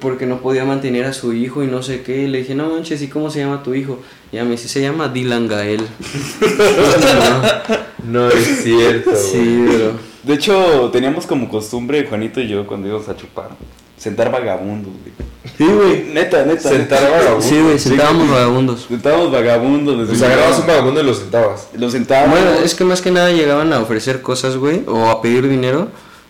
porque 0.00 0.26
no 0.26 0.38
podía 0.40 0.64
mantener 0.64 1.04
a 1.06 1.12
su 1.12 1.32
hijo 1.32 1.62
y 1.64 1.66
no 1.66 1.82
sé 1.82 2.02
qué. 2.02 2.22
Y 2.22 2.26
le 2.28 2.38
dije, 2.38 2.54
no 2.54 2.68
manches, 2.70 3.02
¿y 3.02 3.08
cómo 3.08 3.30
se 3.30 3.40
llama 3.40 3.62
tu 3.62 3.74
hijo? 3.74 4.00
Y 4.30 4.36
ella 4.36 4.44
me 4.44 4.52
dice, 4.52 4.68
se 4.68 4.80
llama 4.80 5.08
Dylan 5.08 5.48
Gael. 5.48 5.86
No 8.04 8.28
es 8.28 8.62
cierto, 8.62 9.16
sí, 9.16 9.64
pero. 9.66 9.92
De 10.22 10.34
hecho, 10.34 10.90
teníamos 10.92 11.26
como 11.26 11.48
costumbre, 11.48 12.06
Juanito 12.06 12.38
y 12.38 12.48
yo, 12.48 12.66
cuando 12.66 12.86
íbamos 12.86 13.08
a 13.08 13.16
chupar, 13.16 13.48
sentar 13.96 14.30
vagabundos, 14.30 14.92
güey. 14.92 15.14
Sí, 15.56 15.64
güey. 15.64 16.12
Neta, 16.12 16.44
neta. 16.44 16.68
Sentar 16.68 17.02
vagabundos. 17.02 17.44
Sí, 17.44 17.60
güey, 17.60 17.78
sentábamos 17.78 18.30
vagabundos. 18.30 18.86
Sentábamos 18.88 19.32
vagabundos. 19.32 20.10
O 20.10 20.14
sea, 20.14 20.28
agarrabas 20.28 20.58
un 20.58 20.66
vagabundo 20.66 21.00
y 21.00 21.04
lo 21.04 21.14
sentabas. 21.14 21.68
Lo 21.78 21.90
sentábamos. 21.90 22.38
Bueno, 22.38 22.58
es 22.62 22.74
que 22.74 22.84
más 22.84 23.00
que 23.00 23.10
nada 23.10 23.30
llegaban 23.30 23.72
a 23.72 23.80
ofrecer 23.80 24.20
cosas, 24.20 24.58
güey, 24.58 24.82
o 24.86 25.08
a 25.08 25.22
pedir 25.22 25.48
dinero 25.48 25.88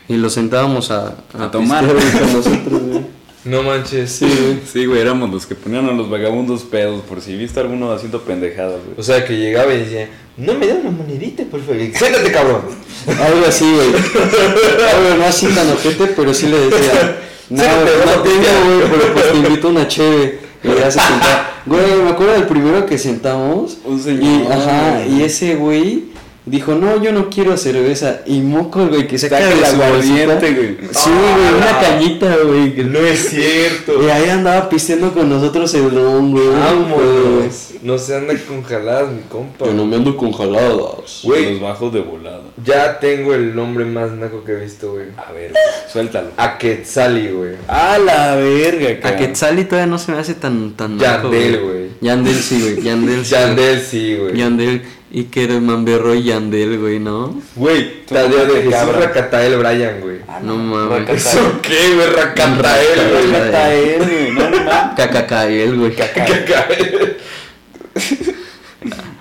y 0.08 0.16
los 0.16 0.32
sentábamos 0.34 0.90
a, 0.90 1.14
A 1.38 1.50
tomar. 1.50 1.86
con 1.86 1.96
nosotros, 2.32 2.82
güey. 2.82 3.00
No 3.44 3.62
manches. 3.62 4.10
Sí, 4.10 4.24
güey. 4.26 4.58
Sí, 4.70 4.86
güey, 4.86 5.00
éramos 5.00 5.30
los 5.30 5.44
que 5.46 5.54
ponían 5.54 5.86
a 5.86 5.92
los 5.92 6.08
vagabundos 6.08 6.62
pedos 6.62 7.02
por 7.02 7.20
si 7.20 7.36
viste 7.36 7.60
alguno 7.60 7.92
haciendo 7.92 8.22
pendejadas, 8.22 8.80
güey. 8.84 8.98
O 8.98 9.02
sea, 9.02 9.24
que 9.24 9.36
llegaba 9.36 9.74
y 9.74 9.78
decía, 9.80 10.08
no 10.38 10.54
me 10.54 10.66
da 10.66 10.76
una 10.76 10.90
monedita, 10.90 11.42
por 11.50 11.60
favor. 11.60 11.76
Siéntate, 11.94 12.32
cabrón. 12.32 12.62
Algo 13.06 13.46
así, 13.46 13.70
güey. 13.70 13.88
Algo 13.88 15.16
no 15.18 15.24
así 15.26 15.46
tan 15.48 15.70
ojete, 15.70 16.06
pero 16.16 16.32
sí 16.32 16.46
le 16.48 16.58
decía. 16.58 17.18
No, 17.50 17.62
no 17.62 17.70
no 17.72 17.84
tengo, 17.84 18.22
pistear". 18.22 18.64
güey, 18.64 18.80
pero 18.90 19.12
pues 19.12 19.30
te 19.32 19.36
invito 19.36 19.68
a 19.68 19.70
una 19.72 19.88
cheve. 19.88 20.38
Y 20.64 20.68
ya 20.68 20.90
se 20.90 20.98
sentaba. 21.00 21.50
Güey, 21.66 21.96
me 22.02 22.10
acuerdo 22.10 22.34
del 22.34 22.44
primero 22.44 22.84
que 22.84 22.98
sentamos. 22.98 23.78
Un 23.86 24.02
señor, 24.02 24.22
Y, 24.22 24.46
ajá, 24.52 25.06
y 25.06 25.22
ese 25.22 25.54
güey, 25.54 26.04
Dijo, 26.46 26.74
no, 26.74 27.02
yo 27.02 27.10
no 27.12 27.30
quiero 27.30 27.56
cerveza. 27.56 28.20
Y 28.26 28.40
moco, 28.40 28.86
güey, 28.86 29.06
que 29.06 29.16
saca 29.18 29.38
Saca 29.38 29.48
de 29.48 29.54
el 29.60 29.66
su 29.66 29.82
aguardiente, 29.82 30.52
güey. 30.52 30.76
Sí, 30.92 31.08
güey, 31.10 31.54
una 31.56 31.70
Ah. 31.70 31.80
cañita, 31.80 32.36
güey. 32.44 32.84
No 32.84 32.98
es 32.98 33.30
cierto. 33.30 34.04
Y 34.06 34.10
ahí 34.10 34.28
andaba 34.28 34.68
pisteando 34.68 35.12
con 35.14 35.30
nosotros 35.30 35.72
el 35.74 35.90
don, 35.94 36.32
güey. 36.32 36.46
Vámonos. 36.48 37.70
No 37.82 37.96
se 37.98 38.16
anda 38.16 38.34
con 38.46 38.62
jaladas, 38.62 39.10
mi 39.10 39.22
compa. 39.22 39.64
Yo 39.66 39.72
no 39.72 39.86
me 39.86 39.96
ando 39.96 40.16
con 40.16 40.32
jaladas. 40.32 41.20
Güey. 41.22 41.52
Los 41.52 41.60
bajos 41.62 41.92
de 41.94 42.00
volada. 42.00 42.42
Ya 42.62 42.98
tengo 42.98 43.32
el 43.34 43.54
nombre 43.56 43.84
más 43.86 44.10
naco 44.12 44.44
que 44.44 44.52
he 44.52 44.56
visto, 44.56 44.92
güey. 44.92 45.06
A 45.16 45.32
ver, 45.32 45.52
suéltalo. 45.90 46.28
A 46.36 46.58
Quetzali, 46.58 47.28
güey. 47.28 47.54
A 47.68 47.98
la 47.98 48.36
verga, 48.36 48.90
A 48.90 49.00
cabrón. 49.00 49.18
Quetzali 49.18 49.64
todavía 49.64 49.86
no 49.90 49.98
se 49.98 50.12
me 50.12 50.18
hace 50.18 50.34
tan, 50.34 50.72
tan 50.72 50.96
naco, 50.98 51.30
Yandel, 51.32 51.60
güey. 51.62 51.84
Yandel 52.02 52.34
sí, 52.36 52.60
güey. 52.60 52.82
Yandel 52.84 53.24
sí. 53.24 53.30
Yandel, 53.34 53.80
sí, 53.80 54.16
güey. 54.16 54.36
Yandel. 54.36 54.82
Y 55.16 55.26
que 55.26 55.44
era 55.44 55.60
Mamberro 55.60 56.12
y 56.12 56.24
Yandel, 56.24 56.76
güey, 56.80 56.98
¿no? 56.98 57.40
Güey, 57.54 58.04
Tadeo 58.04 58.46
de 58.46 58.62
Jesús 58.62 58.72
cabra. 58.74 58.98
Racatael 58.98 59.56
Bryan, 59.58 60.00
güey. 60.00 60.18
No 60.42 60.56
mames. 60.56 61.08
¿Eso 61.08 61.60
qué, 61.62 61.94
güey? 61.94 62.08
Racatael, 62.10 63.10
güey. 63.12 63.26
Racatael. 63.30 64.02
güey. 64.02 64.32
No, 64.32 64.50
no 64.50 64.56
mames. 64.64 64.94
Cacacael, 64.96 65.76
güey. 65.78 65.90
Racatael. 65.94 67.16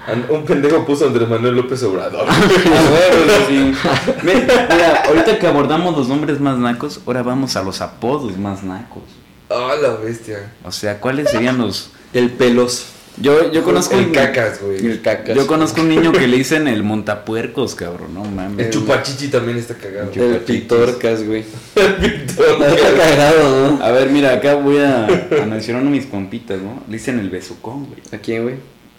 An- 0.07 0.25
Un 0.31 0.45
pendejo 0.45 0.83
puso 0.83 1.05
Andrés 1.05 1.29
Manuel 1.29 1.55
López 1.57 1.83
Obrador. 1.83 2.27
A 2.27 2.33
huevo, 2.33 3.45
sí. 3.47 3.73
Mira, 4.23 4.67
mira, 4.71 5.03
ahorita 5.07 5.37
que 5.37 5.45
abordamos 5.45 5.95
los 5.95 6.07
nombres 6.07 6.39
más 6.39 6.57
nacos, 6.57 7.01
ahora 7.05 7.21
vamos 7.21 7.55
a 7.55 7.61
los 7.61 7.81
apodos 7.81 8.35
más 8.37 8.63
nacos. 8.63 9.03
Ah, 9.51 9.75
la 9.79 9.89
bestia. 9.97 10.51
O 10.65 10.71
sea, 10.71 10.99
¿cuáles 10.99 11.29
serían 11.29 11.59
los...? 11.59 11.91
El 12.13 12.31
pelos. 12.31 12.87
Yo, 13.17 13.51
yo 13.51 13.63
conozco... 13.63 13.95
El 13.95 14.07
un- 14.07 14.11
cacas, 14.11 14.59
güey. 14.61 14.83
El 14.85 15.01
cacas. 15.01 15.35
Yo 15.35 15.45
conozco 15.45 15.81
un 15.81 15.89
niño 15.89 16.11
que 16.11 16.27
le 16.27 16.37
dicen 16.37 16.67
el 16.67 16.81
montapuercos, 16.81 17.75
cabrón, 17.75 18.13
no 18.13 18.23
mames. 18.25 18.65
El 18.67 18.71
chupachichi 18.73 19.27
también 19.27 19.57
está 19.59 19.75
cagado. 19.75 20.11
El 20.15 20.21
El 20.21 20.37
pitorcas, 20.39 21.23
güey. 21.23 21.43
El 21.75 21.93
Víctor. 21.95 22.57
Está 22.61 22.97
cagado, 22.97 23.71
¿no? 23.77 23.83
A 23.83 23.91
ver, 23.91 24.09
mira, 24.09 24.33
acá 24.33 24.55
voy 24.55 24.77
a, 24.79 25.05
a 25.05 25.45
mencionar 25.45 25.83
uno 25.83 25.91
de 25.91 25.97
mis 25.97 26.07
compitas, 26.07 26.59
¿no? 26.59 26.81
Le 26.87 26.93
dicen 26.97 27.19
el 27.19 27.29
besucón, 27.29 27.85
güey. 27.85 27.99
¿A 28.11 28.17
quién, 28.17 28.43
güey? 28.43 28.55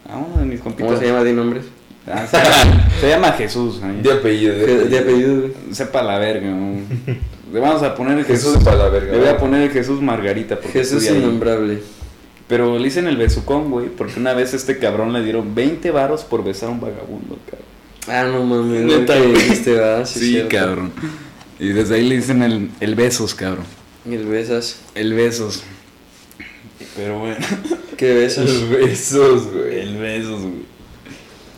A 0.09 0.17
uno 0.17 0.39
de 0.39 0.45
mis 0.45 0.61
compitas. 0.61 0.87
¿Cómo 0.93 1.01
se 1.01 1.07
llama 1.09 1.25
de 1.25 1.33
nombres? 1.33 1.65
Ah, 2.07 2.27
se, 2.31 2.37
llama, 2.37 2.89
se 3.01 3.09
llama 3.09 3.33
Jesús. 3.33 3.81
De 4.03 4.13
apellido. 4.13 4.55
De, 4.55 4.89
de 4.91 4.99
apellido, 4.99 5.41
güey. 5.41 5.53
Sepa 5.73 6.03
la 6.03 6.19
verga, 6.19 6.51
¿no? 6.51 6.77
Le 7.53 7.61
vamos 7.61 7.83
a 7.83 7.95
poner 7.95 8.19
el 8.19 8.25
Jesús 8.25 8.51
Jesús. 8.53 8.65
para 8.65 8.77
la 8.77 8.89
verga. 8.91 9.13
Le 9.13 9.19
voy 9.19 9.29
a 9.29 9.37
poner 9.39 9.63
el 9.63 9.71
Jesús 9.71 10.01
Margarita. 10.03 10.57
Porque 10.57 10.81
Jesús 10.81 11.03
ahí. 11.09 11.39
Pero 12.55 12.79
le 12.79 12.85
dicen 12.85 13.09
el 13.09 13.17
besucón, 13.17 13.69
güey, 13.69 13.89
porque 13.89 14.21
una 14.21 14.33
vez 14.33 14.53
a 14.53 14.57
este 14.57 14.79
cabrón 14.79 15.13
le 15.13 15.25
dieron 15.25 15.57
20 15.57 15.91
varos 15.91 16.23
por 16.23 16.45
besar 16.45 16.69
a 16.69 16.73
un 16.73 16.81
vagabundo, 16.81 17.37
cabrón. 17.51 17.67
Ah, 18.07 18.31
no 18.33 18.45
mames. 18.45 18.83
Neta, 18.85 19.19
güey. 19.19 19.33
dijiste, 19.33 19.73
¿verdad? 19.73 20.07
Sí, 20.07 20.41
cabrón. 20.49 20.93
Y 21.59 21.71
desde 21.71 21.97
ahí 21.97 22.09
le 22.09 22.15
dicen 22.17 22.45
el, 22.45 22.71
el 22.79 22.95
besos, 22.95 23.35
cabrón. 23.35 23.65
Y 24.09 24.15
el 24.15 24.27
besas. 24.27 24.77
El 24.95 25.15
besos. 25.15 25.65
Pero 26.95 27.19
bueno. 27.19 27.37
¿Qué 27.97 28.15
besas? 28.15 28.45
Los 28.49 28.69
besos, 28.69 29.53
güey. 29.53 29.81
El 29.81 29.97
besos, 29.97 30.41
güey. 30.43 30.75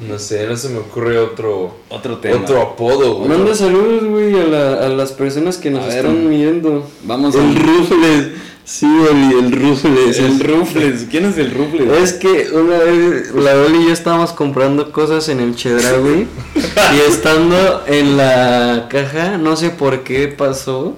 No 0.09 0.19
sé, 0.19 0.47
no 0.47 0.57
se 0.57 0.71
me 0.71 0.79
ocurre 0.79 1.19
otro. 1.19 1.77
Otro 1.91 2.17
tema. 2.19 2.37
Otro 2.41 2.63
apodo, 2.63 3.17
güey. 3.17 3.29
Manda 3.29 3.55
saludos, 3.55 4.03
güey, 4.05 4.35
a, 4.41 4.45
la, 4.45 4.87
a 4.87 4.89
las 4.89 5.13
personas 5.13 5.59
que 5.59 5.71
nos 5.71 5.85
A 5.85 5.89
ver, 5.89 5.97
están 6.07 6.31
viendo. 6.31 6.89
Vamos 7.05 7.37
a- 7.37 7.43
El 7.43 7.55
Rufles. 7.55 8.29
Sí, 8.67 8.85
Oli, 8.85 9.33
el 9.39 9.53
Rufles. 9.53 10.19
El 10.19 10.41
Rufles. 10.41 11.07
¿Quién 11.09 11.27
es 11.27 11.39
el 11.39 11.53
Rufles? 11.53 11.89
Es 12.03 12.13
que 12.15 12.49
una 12.53 12.79
vez 12.79 13.33
la 13.33 13.55
Oli 13.55 13.85
y 13.85 13.87
yo 13.87 13.93
estábamos 13.93 14.33
comprando 14.33 14.91
cosas 14.91 15.29
en 15.29 15.39
el 15.39 15.55
Chedraui 15.55 16.27
y 16.57 17.09
estando 17.09 17.85
en 17.87 18.17
la 18.17 18.89
caja, 18.91 19.39
no 19.39 19.55
sé 19.57 19.71
por 19.71 20.03
qué 20.03 20.27
pasó, 20.27 20.97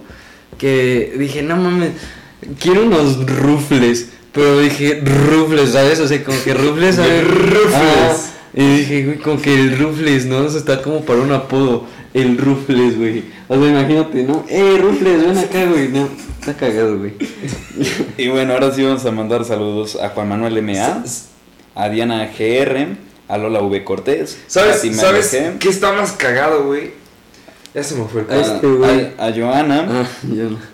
que 0.57 1.15
dije, 1.19 1.43
no 1.43 1.57
mames, 1.57 1.91
quiero 2.59 2.87
unos 2.87 3.27
rufles, 3.27 4.13
pero 4.33 4.61
dije 4.61 5.03
rufles, 5.05 5.73
¿sabes? 5.73 6.01
O 6.01 6.09
sea, 6.09 6.25
como 6.25 6.43
que 6.43 6.55
rufles, 6.55 6.97
¿sabes? 6.97 7.29
Rufles. 7.29 7.75
Ah, 7.75 8.17
y 8.55 8.79
dije, 8.79 9.05
güey, 9.05 9.19
como 9.19 9.43
que 9.43 9.53
el 9.53 9.79
rufles, 9.79 10.25
¿no? 10.25 10.43
Eso 10.47 10.57
está 10.57 10.81
como 10.81 11.03
para 11.05 11.21
un 11.21 11.33
apodo, 11.33 11.85
el 12.15 12.39
rufles, 12.39 12.97
güey. 12.99 13.25
O 13.49 13.59
sea, 13.59 13.69
imagínate, 13.71 14.23
¿no? 14.25 14.45
Eh, 14.49 14.79
rufles, 14.81 15.27
ven 15.27 15.39
acá, 15.39 15.67
güey. 15.67 15.89
No, 15.89 16.09
está 16.41 16.55
cagado, 16.55 16.99
güey. 16.99 17.13
Y 18.17 18.29
bueno, 18.29 18.55
ahora 18.55 18.73
sí 18.73 18.83
vamos 18.83 19.05
a 19.05 19.11
mandar 19.13 19.45
saludos 19.45 19.97
a 19.97 20.09
Juan 20.11 20.29
Manuel 20.29 20.57
M.A., 20.59 21.05
a 21.75 21.89
Diana 21.89 22.27
GR, 22.37 22.97
a 23.29 23.39
Lola 23.39 23.61
V. 23.63 23.85
Cortés, 23.85 24.39
a 24.49 24.51
¿Sabes, 24.51 24.97
¿sabes 24.97 25.33
G, 25.35 25.59
qué 25.59 25.69
está 25.69 25.93
más 25.93 26.13
cagado, 26.13 26.65
güey? 26.65 26.93
Ya 27.75 27.85
se 27.85 27.95
me 27.95 28.07
fue 28.07 28.23
el 28.23 28.27
pedo. 28.27 28.41
este 28.41 28.67
güey. 28.67 29.13
a, 29.19 29.27
a 29.27 29.33
Joana, 29.33 29.87
Ah, 29.89 30.07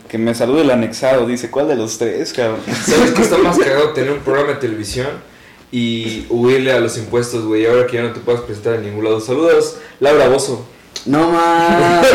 que 0.08 0.16
me 0.16 0.34
salude 0.34 0.62
el 0.62 0.70
anexado, 0.70 1.26
dice, 1.26 1.50
¿cuál 1.50 1.66
de 1.68 1.74
los 1.76 1.98
tres, 1.98 2.32
cabrón? 2.32 2.60
¿Sabes 2.86 3.10
qué 3.10 3.22
está 3.22 3.36
más 3.38 3.58
cagado? 3.58 3.90
Tener 3.90 4.12
un 4.12 4.20
programa 4.20 4.52
de 4.52 4.58
televisión 4.60 5.08
y 5.72 6.24
huirle 6.30 6.72
a 6.72 6.78
los 6.78 6.96
impuestos, 6.96 7.44
güey. 7.44 7.66
Ahora 7.66 7.86
que 7.88 7.96
ya 7.96 8.02
no 8.04 8.12
te 8.12 8.20
puedes 8.20 8.40
presentar 8.42 8.74
en 8.76 8.82
ningún 8.84 9.04
lado. 9.04 9.20
Saludos, 9.20 9.76
Laura 9.98 10.28
Bozo. 10.28 10.64
No 11.06 11.30
mames. 11.32 12.06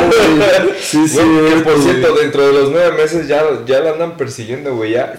Sí, 0.82 1.08
sí, 1.08 1.17
Güey, 1.17 1.54
que 1.56 1.62
por 1.62 1.82
cierto, 1.82 2.15
dentro 2.15 2.47
de 2.47 2.54
los 2.54 2.71
nueve 2.71 2.97
meses 2.97 3.28
ya, 3.28 3.43
ya 3.65 3.80
la 3.82 3.91
andan 3.91 4.17
persiguiendo, 4.17 4.75
güey. 4.75 4.93
Ya. 4.93 5.13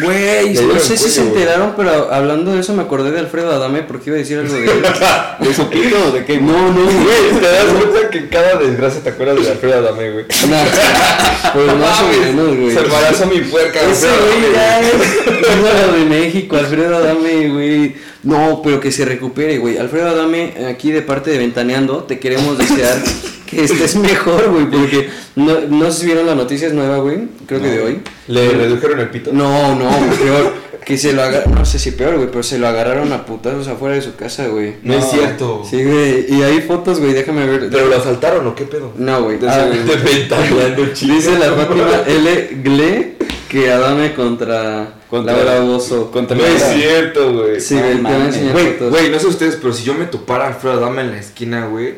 Güey, 0.00 0.54
no 0.54 0.78
sé 0.80 0.96
si 0.96 1.10
se 1.10 1.20
enteraron, 1.20 1.74
pero 1.76 2.10
hablando 2.10 2.52
de 2.54 2.60
eso 2.60 2.72
me 2.72 2.82
acordé 2.82 3.10
de 3.10 3.18
Alfredo 3.18 3.52
Adame 3.52 3.82
porque 3.82 4.08
iba 4.08 4.16
a 4.16 4.20
decir 4.20 4.38
algo 4.38 4.54
de 4.54 4.64
él. 4.64 4.82
¿De 5.40 5.54
su 5.54 5.68
pito 5.68 5.96
o 6.08 6.10
de 6.12 6.24
qué? 6.24 6.40
No, 6.40 6.72
no, 6.72 6.84
Güey, 6.84 7.40
te 7.40 7.46
das 7.46 7.64
cuenta 7.66 8.10
que 8.10 8.28
cada 8.30 8.56
desgracia 8.56 9.02
te 9.02 9.10
acuerdas 9.10 9.44
de 9.44 9.50
Alfredo 9.50 9.78
Adame, 9.78 10.10
güey. 10.10 10.24
No, 10.48 11.60
pues 11.60 11.66
más 11.76 12.00
o 12.00 12.08
menos, 12.08 12.56
güey. 12.56 12.74
Se 12.74 12.80
embarazó 12.80 13.26
mi 13.26 13.40
puerca, 13.40 13.80
Ese 13.82 14.06
güey 14.06 14.52
ya 14.54 14.80
es 14.80 15.92
de 15.92 16.04
México, 16.08 16.56
Alfredo 16.56 16.96
Adame, 16.96 17.48
güey. 17.50 17.94
No, 18.22 18.60
pero 18.62 18.80
que 18.80 18.92
se 18.92 19.04
recupere, 19.04 19.58
güey. 19.58 19.78
Alfredo 19.78 20.08
Adame, 20.08 20.54
aquí 20.68 20.92
de 20.92 21.02
parte 21.02 21.30
de 21.30 21.38
Ventaneando, 21.38 22.04
te 22.04 22.18
queremos 22.18 22.56
desear 22.56 23.02
que 23.46 23.64
estés 23.64 23.96
mejor, 23.96 24.50
güey, 24.50 24.70
porque 24.70 25.08
no, 25.36 25.60
no 25.68 25.90
sé 25.90 26.00
si 26.00 26.06
vieron 26.06 26.26
la 26.26 26.34
noticia, 26.34 26.68
es 26.68 26.74
nueva, 26.74 26.98
güey, 26.98 27.28
creo 27.46 27.60
que 27.60 27.68
de 27.68 27.82
hoy. 27.82 28.00
¿Le 28.28 28.50
redujeron 28.50 29.00
el 29.00 29.10
pito? 29.10 29.32
No, 29.32 29.74
no, 29.74 29.88
güey, 29.90 30.18
peor. 30.18 30.72
Que 30.84 30.98
se 30.98 31.12
lo 31.12 31.22
agarraron, 31.22 31.54
no 31.54 31.64
sé 31.64 31.78
si 31.78 31.92
peor, 31.92 32.16
güey, 32.16 32.28
pero 32.28 32.42
se 32.42 32.58
lo 32.58 32.66
agarraron 32.66 33.12
a 33.12 33.24
putazos 33.24 33.68
afuera 33.68 33.94
de 33.94 34.02
su 34.02 34.16
casa, 34.16 34.48
güey. 34.48 34.74
No, 34.82 34.94
es 34.94 35.10
cierto. 35.10 35.62
Sí, 35.68 35.84
güey, 35.84 36.26
y 36.28 36.42
hay 36.42 36.60
fotos, 36.60 36.98
güey, 36.98 37.12
déjame 37.12 37.46
ver. 37.46 37.68
¿Pero 37.70 37.86
lo 37.86 37.96
asaltaron 37.96 38.44
o 38.48 38.54
qué 38.56 38.64
pedo? 38.64 38.92
No, 38.96 39.22
güey. 39.22 39.38
Ah, 39.46 39.66
Dice 41.00 41.38
la 41.38 41.52
Fátima 41.52 42.02
L. 42.06 42.48
Gle 42.64 43.16
que 43.48 43.70
Adame 43.70 44.14
contra, 44.14 44.94
Contra- 45.12 45.34
Laura 45.36 45.60
Bozo. 45.60 46.10
contra 46.10 46.34
No 46.34 46.42
es 46.46 46.62
cierto, 46.74 47.34
güey. 47.34 47.60
Sí, 47.60 47.74
No 47.74 47.82
güey, 47.82 47.92
enseñar 48.28 48.54
Güey, 48.88 49.10
no 49.10 49.18
sé 49.18 49.26
ustedes, 49.26 49.56
pero 49.56 49.74
si 49.74 49.84
yo 49.84 49.92
me 49.92 50.06
topara 50.06 50.44
a 50.44 50.48
Alfredo 50.48 50.78
Adame 50.78 51.02
en 51.02 51.10
la 51.10 51.18
esquina, 51.18 51.66
güey, 51.66 51.96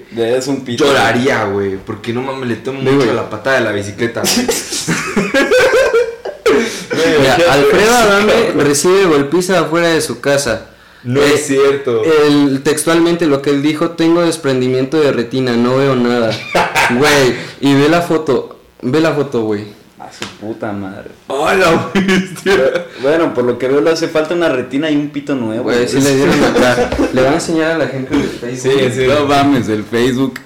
un 0.49 0.65
pito. 0.65 0.85
lloraría, 0.85 1.45
güey, 1.45 1.77
porque 1.77 2.13
no 2.13 2.23
mames, 2.23 2.49
le 2.49 2.57
tomo 2.57 2.81
mucho 2.81 3.15
la 3.15 3.31
patada 3.31 3.59
de 3.61 3.65
la 3.67 3.71
bicicleta, 3.71 4.21
güey. 4.23 4.47
Mira, 7.21 7.39
Alfredo 7.53 7.95
Adame 7.95 8.53
recibe 8.65 9.05
golpiza 9.05 9.61
afuera 9.61 9.91
de 9.91 10.01
su 10.01 10.21
casa. 10.21 10.71
No 11.05 11.23
Eh, 11.23 11.35
es 11.35 11.47
cierto. 11.47 12.03
El, 12.05 12.63
textualmente 12.65 13.27
lo 13.27 13.43
que 13.43 13.51
él 13.51 13.63
dijo, 13.63 13.91
tengo 13.91 14.23
desprendimiento 14.23 15.01
de 15.01 15.13
retina, 15.13 15.53
no 15.53 15.77
veo 15.77 15.95
nada. 15.95 16.37
Güey, 16.99 17.35
y 17.61 17.75
ve 17.75 17.89
la 17.89 18.03
foto, 18.03 18.59
ve 18.83 19.01
la 19.01 19.13
foto, 19.15 19.43
güey. 19.43 19.84
Su 20.19 20.27
puta 20.39 20.73
madre. 20.73 21.11
¡Hola, 21.29 21.91
bestia! 21.95 22.87
Bueno, 23.03 23.35
por 23.35 23.45
lo 23.45 23.59
que 23.59 23.69
veo 23.69 23.81
le 23.81 23.91
hace 23.91 24.09
falta 24.09 24.35
una 24.35 24.49
retina 24.49 24.91
y 24.91 24.97
un 24.97 25.09
pito 25.09 25.35
nuevo. 25.35 25.65
Güey, 25.65 25.89
sí 25.89 26.01
le 26.01 26.15
dieron 26.17 26.45
acá. 26.45 26.91
Le 27.13 27.21
van 27.23 27.33
a 27.33 27.37
enseñar 27.37 27.73
a 27.73 27.79
la 27.79 27.87
gente 27.89 28.17
del 28.17 28.29
Facebook. 28.29 28.73
Sí, 28.81 28.91
sí. 28.93 29.07
No 29.09 29.27
mames, 29.27 29.67
del 29.67 29.83
Facebook. 29.85 30.39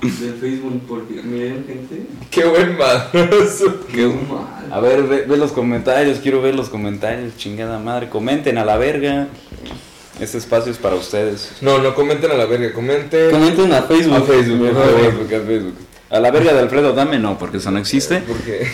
Del 0.00 0.34
Facebook, 0.40 0.82
porque 0.88 1.14
miren, 1.22 1.64
gente. 1.66 2.06
¡Qué 2.30 2.44
buen 2.44 2.76
madrazo! 2.78 3.80
Qué- 3.92 4.06
mal. 4.06 4.68
A 4.72 4.80
ver, 4.80 5.02
ve, 5.04 5.24
ve 5.28 5.36
los 5.36 5.50
comentarios, 5.52 6.18
quiero 6.20 6.40
ver 6.40 6.54
los 6.54 6.68
comentarios, 6.68 7.36
chingada 7.36 7.78
madre. 7.78 8.08
Comenten 8.08 8.58
a 8.58 8.64
la 8.64 8.76
verga. 8.76 9.26
Este 10.20 10.38
espacio 10.38 10.70
es 10.72 10.78
para 10.78 10.96
ustedes. 10.96 11.52
No, 11.60 11.78
no 11.78 11.94
comenten 11.94 12.30
a 12.30 12.34
la 12.34 12.46
verga, 12.46 12.72
comenten. 12.72 13.30
Comenten 13.30 13.72
a 13.72 13.82
Facebook. 13.82 14.16
A 14.16 14.20
Facebook, 14.22 14.58
mejor, 14.60 14.82
A. 14.82 15.00
Facebook, 15.00 15.34
a 15.34 15.40
Facebook. 15.46 15.74
A 16.10 16.20
la 16.20 16.30
verga 16.30 16.52
de 16.52 16.60
Alfredo 16.60 16.92
Dame 16.92 17.18
no, 17.18 17.38
porque 17.38 17.58
eso 17.58 17.70
no 17.70 17.78
existe. 17.78 18.20
Porque 18.20 18.66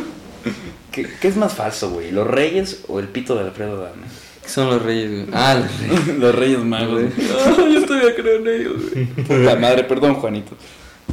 ¿Qué, 0.92 1.08
qué 1.20 1.28
es 1.28 1.36
más 1.36 1.54
falso, 1.54 1.90
güey? 1.90 2.10
¿Los 2.10 2.26
Reyes 2.26 2.84
o 2.88 2.98
el 2.98 3.08
pito 3.08 3.34
de 3.34 3.42
Alfredo 3.42 3.82
Dame? 3.82 4.06
Son 4.46 4.68
los 4.68 4.82
reyes, 4.82 5.10
güey. 5.10 5.26
Ah, 5.32 5.54
los 5.54 5.78
reyes. 5.78 6.06
Los 6.18 6.34
Reyes 6.34 6.58
Magos. 6.58 7.02
Güey. 7.02 7.74
yo 7.74 7.86
todavía 7.86 8.14
creo 8.14 8.36
en 8.40 8.48
ellos, 8.48 8.90
güey. 8.90 9.06
Puta 9.06 9.56
madre, 9.56 9.84
perdón, 9.84 10.14
Juanito. 10.14 10.56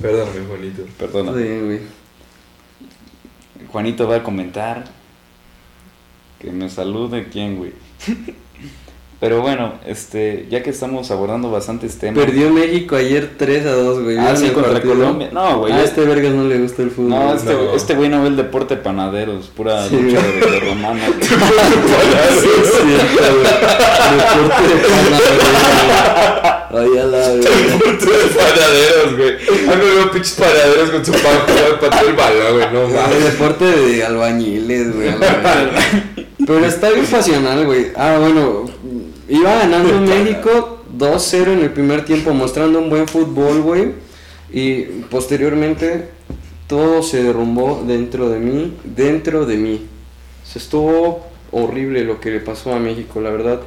Perdón, 0.02 0.28
Juanito. 0.48 0.84
Perdona. 0.98 1.34
Sí, 1.34 1.60
güey. 1.60 1.80
Juanito 3.68 4.08
va 4.08 4.18
a 4.18 4.24
comentar. 4.24 4.86
Que 6.40 6.52
me 6.52 6.70
salude, 6.70 7.28
¿quién, 7.32 7.58
güey? 7.58 7.74
Pero 9.20 9.42
bueno, 9.42 9.74
este, 9.86 10.48
ya 10.50 10.64
que 10.64 10.70
estamos 10.70 11.12
abordando 11.12 11.52
bastantes 11.52 11.98
temas. 11.98 12.24
Perdió 12.24 12.50
México 12.52 12.96
ayer 12.96 13.32
3 13.38 13.66
a 13.66 13.72
2, 13.74 14.04
güey. 14.04 14.18
Ah, 14.18 14.22
¿Vieron 14.32 14.38
sí, 14.38 14.50
contra 14.52 14.72
partido? 14.72 14.94
Colombia. 14.96 15.30
No, 15.34 15.60
güey. 15.60 15.74
A 15.74 15.84
este 15.84 16.06
vergas 16.06 16.32
no 16.34 16.46
le 16.46 16.58
gusta 16.60 16.84
el 16.84 16.92
fútbol. 16.92 17.10
No, 17.10 17.34
este, 17.34 17.54
No. 17.54 17.76
este 17.76 17.96
güey 17.96 18.08
no 18.08 18.22
ve 18.22 18.30
el 18.30 18.38
deporte 18.38 18.78
panaderos, 18.78 19.48
pura 19.48 19.86
Sí, 19.90 19.98
lucha 20.00 20.22
de, 20.26 20.32
de 20.52 20.60
romana. 20.62 21.02
Sí, 21.20 22.48
es 22.64 22.72
cierto, 22.72 23.34
güey. 23.34 23.44
Deporte 24.16 24.64
de 24.70 24.78
panadero, 24.88 25.44
güey. 26.72 26.92
Ay, 26.94 26.98
a 26.98 27.04
la 27.04 27.18
verga. 27.30 27.50
Tres 28.00 28.38
panaderos, 28.38 29.18
güey. 29.18 29.34
A 29.68 29.76
mí 29.76 29.84
me 29.86 29.96
veo 29.96 30.12
pinches 30.12 30.34
panaderos 30.34 30.90
con 30.92 31.06
su 31.06 31.12
pan 31.12 31.22
para 31.46 31.80
patear 31.80 32.06
el 32.06 32.14
balón, 32.14 32.54
güey. 32.54 32.68
No 32.74 32.88
mames. 32.96 33.24
deporte 33.26 33.66
de 33.66 34.04
albañiles, 34.06 34.96
güey. 34.96 35.10
Pero 36.46 36.66
está 36.66 36.90
bien 36.92 37.06
pasional, 37.06 37.66
güey. 37.66 37.88
Ah, 37.96 38.18
bueno. 38.20 38.66
Iba 39.28 39.56
ganando 39.56 40.00
México 40.02 40.80
2-0 40.98 41.54
en 41.54 41.60
el 41.60 41.72
primer 41.72 42.06
tiempo, 42.06 42.34
mostrando 42.34 42.80
un 42.80 42.90
buen 42.90 43.08
fútbol, 43.08 43.62
güey. 43.62 43.94
Y 44.52 44.82
posteriormente 45.10 46.10
todo 46.68 47.04
se 47.04 47.24
derrumbó 47.24 47.84
dentro 47.86 48.30
de 48.30 48.40
mí, 48.40 48.74
dentro 48.84 49.46
de 49.46 49.58
mí. 49.58 49.86
Se 50.44 50.58
estuvo 50.60 51.28
horrible 51.52 52.04
lo 52.04 52.20
que 52.20 52.32
le 52.32 52.40
pasó 52.40 52.74
a 52.74 52.80
México, 52.80 53.22
la 53.22 53.30
verdad. 53.30 53.62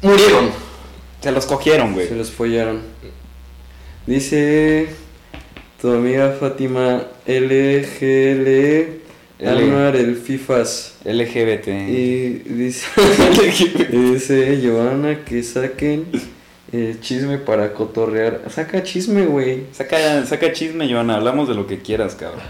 Murieron. 0.00 0.50
Se 1.20 1.30
los 1.30 1.46
cogieron, 1.46 1.92
güey. 1.92 2.08
Se 2.08 2.16
los 2.16 2.30
follaron. 2.32 2.80
Dice 4.06 4.88
tu 5.80 5.92
amiga 5.92 6.36
Fátima 6.40 7.04
LGL 7.26 9.01
El 9.46 10.16
FIFAS. 10.16 10.92
LGBT. 11.04 11.68
Y 11.88 12.42
dice, 12.46 12.86
y 13.92 13.96
dice 14.12 14.60
Giovanna 14.60 15.24
que 15.24 15.42
saquen 15.42 16.06
eh, 16.72 16.96
chisme 17.00 17.38
para 17.38 17.72
cotorrear. 17.72 18.42
Saca 18.54 18.82
chisme, 18.82 19.26
güey. 19.26 19.64
Saca, 19.72 20.24
saca 20.26 20.52
chisme, 20.52 20.90
Joana. 20.90 21.16
Hablamos 21.16 21.48
de 21.48 21.54
lo 21.54 21.66
que 21.66 21.78
quieras, 21.80 22.14
cabrón. 22.14 22.40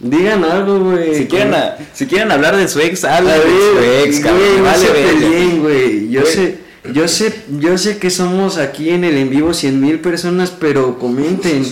Digan 0.00 0.42
algo, 0.44 0.80
güey. 0.80 1.14
Si 1.14 1.26
quieren, 1.26 1.54
a- 1.54 1.76
si 1.92 2.06
quieren 2.06 2.32
hablar 2.32 2.56
de 2.56 2.66
su 2.68 2.80
ex, 2.80 3.04
hablen 3.04 3.34
de 3.34 3.42
su 3.42 4.08
ex, 4.08 4.20
cabrón. 4.20 4.56
no 4.58 4.62
Vale, 4.64 4.86
peleen, 4.88 5.60
güey. 5.60 6.08
Yo 6.08 6.22
Güey. 6.22 6.32
sé, 6.32 6.58
yo 6.94 7.06
sé, 7.06 7.34
yo 7.60 7.76
sé 7.76 7.98
que 7.98 8.08
somos 8.08 8.56
aquí 8.56 8.88
en 8.90 9.04
el 9.04 9.16
en 9.18 9.28
vivo 9.28 9.52
100 9.52 9.78
mil 9.78 10.00
personas, 10.00 10.50
pero 10.50 10.98
comenten, 10.98 11.64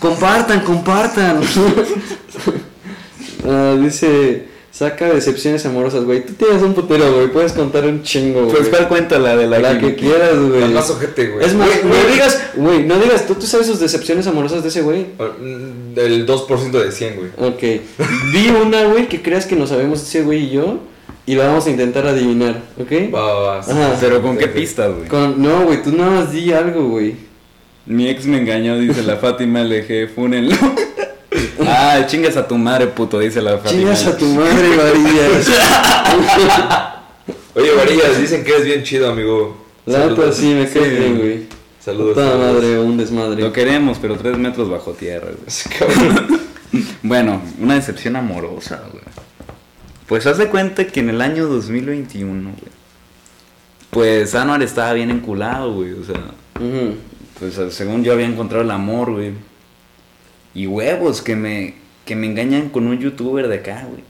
compartan, 0.00 0.60
compartan. 0.62 1.40
Ah, 3.48 3.76
dice, 3.80 4.44
saca 4.72 5.08
decepciones 5.12 5.64
amorosas, 5.66 6.04
güey. 6.04 6.24
Tú 6.26 6.32
tienes 6.34 6.62
un 6.62 6.74
putero, 6.74 7.12
güey. 7.14 7.28
Puedes 7.28 7.52
contar 7.52 7.84
un 7.86 8.02
chingo, 8.02 8.44
güey. 8.44 8.56
Pues, 8.56 8.68
¿cuál 8.68 8.88
cuenta 8.88 9.18
la 9.18 9.36
de 9.36 9.46
la, 9.46 9.58
la 9.58 9.78
que 9.78 9.94
quieras, 9.94 10.34
La 10.34 10.40
güey. 10.58 10.68
más 10.72 10.90
ojete, 10.90 11.28
güey. 11.28 11.44
Es 11.46 11.54
más, 11.54 11.68
Güey, 11.68 11.84
no 11.84 12.12
digas, 12.12 12.42
güey, 12.56 12.82
no 12.84 12.98
digas, 12.98 13.26
¿tú, 13.26 13.34
tú 13.34 13.46
sabes 13.46 13.66
sus 13.66 13.80
decepciones 13.80 14.26
amorosas 14.26 14.62
de 14.62 14.68
ese 14.68 14.82
güey. 14.82 15.06
Mm, 15.40 15.94
Del 15.94 16.26
2% 16.26 16.70
de 16.70 16.92
100, 16.92 17.16
güey. 17.16 17.30
Ok. 17.38 17.62
Di 18.32 18.48
una, 18.62 18.84
güey, 18.84 19.08
que 19.08 19.22
creas 19.22 19.46
que 19.46 19.56
no 19.56 19.66
sabemos 19.66 20.02
ese 20.02 20.22
güey 20.22 20.44
y 20.44 20.50
yo. 20.50 20.78
Y 21.28 21.34
la 21.34 21.48
vamos 21.48 21.66
a 21.66 21.70
intentar 21.70 22.06
adivinar, 22.06 22.62
¿ok? 22.80 23.12
Va, 23.12 23.20
va, 23.20 23.40
va. 23.40 23.58
Ajá. 23.58 23.96
Pero 24.00 24.22
¿con 24.22 24.38
qué 24.38 24.44
Ok. 24.44 24.50
pistas, 24.52 24.94
güey? 24.94 25.08
Con, 25.08 25.42
no, 25.42 25.64
güey, 25.64 25.82
tú 25.82 25.90
nada 25.90 26.10
más 26.20 26.30
di 26.32 26.52
algo, 26.52 26.88
güey. 26.88 27.16
Mi 27.84 28.08
ex 28.08 28.26
me 28.26 28.38
engañó, 28.38 28.78
dice 28.78 29.02
la 29.02 29.16
Fátima 29.16 29.62
LG, 29.64 30.08
fúnenlo. 30.14 30.54
ah, 31.66 32.04
chingas 32.06 32.36
a 32.36 32.46
tu 32.46 32.56
madre, 32.56 32.86
puto, 32.88 33.18
dice 33.18 33.40
la 33.42 33.58
Fátima. 33.58 33.72
Chingas 33.72 34.06
a 34.06 34.16
tu 34.16 34.26
madre, 34.26 34.76
varillas. 34.76 35.48
Oye, 37.54 37.72
Varillas, 37.74 38.20
dicen 38.20 38.44
que 38.44 38.50
eres 38.52 38.64
bien 38.64 38.82
chido, 38.82 39.10
amigo. 39.10 39.56
La 39.86 40.06
neta 40.06 40.30
sí 40.32 40.46
me 40.54 40.68
caes 40.68 40.72
Sí. 40.72 40.90
bien, 40.98 41.16
güey. 41.18 41.46
Saludos. 41.82 42.14
Toda 42.14 42.36
madre, 42.36 42.78
un 42.78 42.96
desmadre. 42.96 43.40
Lo 43.42 43.52
queremos, 43.52 43.98
pero 44.00 44.16
tres 44.16 44.36
metros 44.36 44.68
bajo 44.68 44.92
tierra, 44.92 45.28
güey. 45.28 46.36
Bueno, 47.02 47.40
una 47.60 47.74
decepción 47.76 48.16
amorosa, 48.16 48.82
güey. 48.90 49.04
Pues 50.06 50.26
haz 50.26 50.36
de 50.36 50.48
cuenta 50.48 50.86
que 50.86 51.00
en 51.00 51.08
el 51.08 51.22
año 51.22 51.46
2021, 51.46 52.50
güey. 52.50 52.72
Pues 53.90 54.34
Anuar 54.34 54.62
estaba 54.62 54.92
bien 54.92 55.10
enculado, 55.10 55.72
güey. 55.72 55.92
O 55.92 56.04
sea, 56.04 56.20
pues 57.38 57.74
según 57.74 58.04
yo 58.04 58.12
había 58.12 58.26
encontrado 58.26 58.62
el 58.64 58.70
amor, 58.72 59.12
güey. 59.12 59.32
Y 60.56 60.66
huevos, 60.66 61.20
que 61.20 61.36
me, 61.36 61.74
que 62.06 62.16
me 62.16 62.26
engañan 62.26 62.70
con 62.70 62.86
un 62.86 62.98
youtuber 62.98 63.46
de 63.46 63.56
acá, 63.56 63.86
güey. 63.90 64.02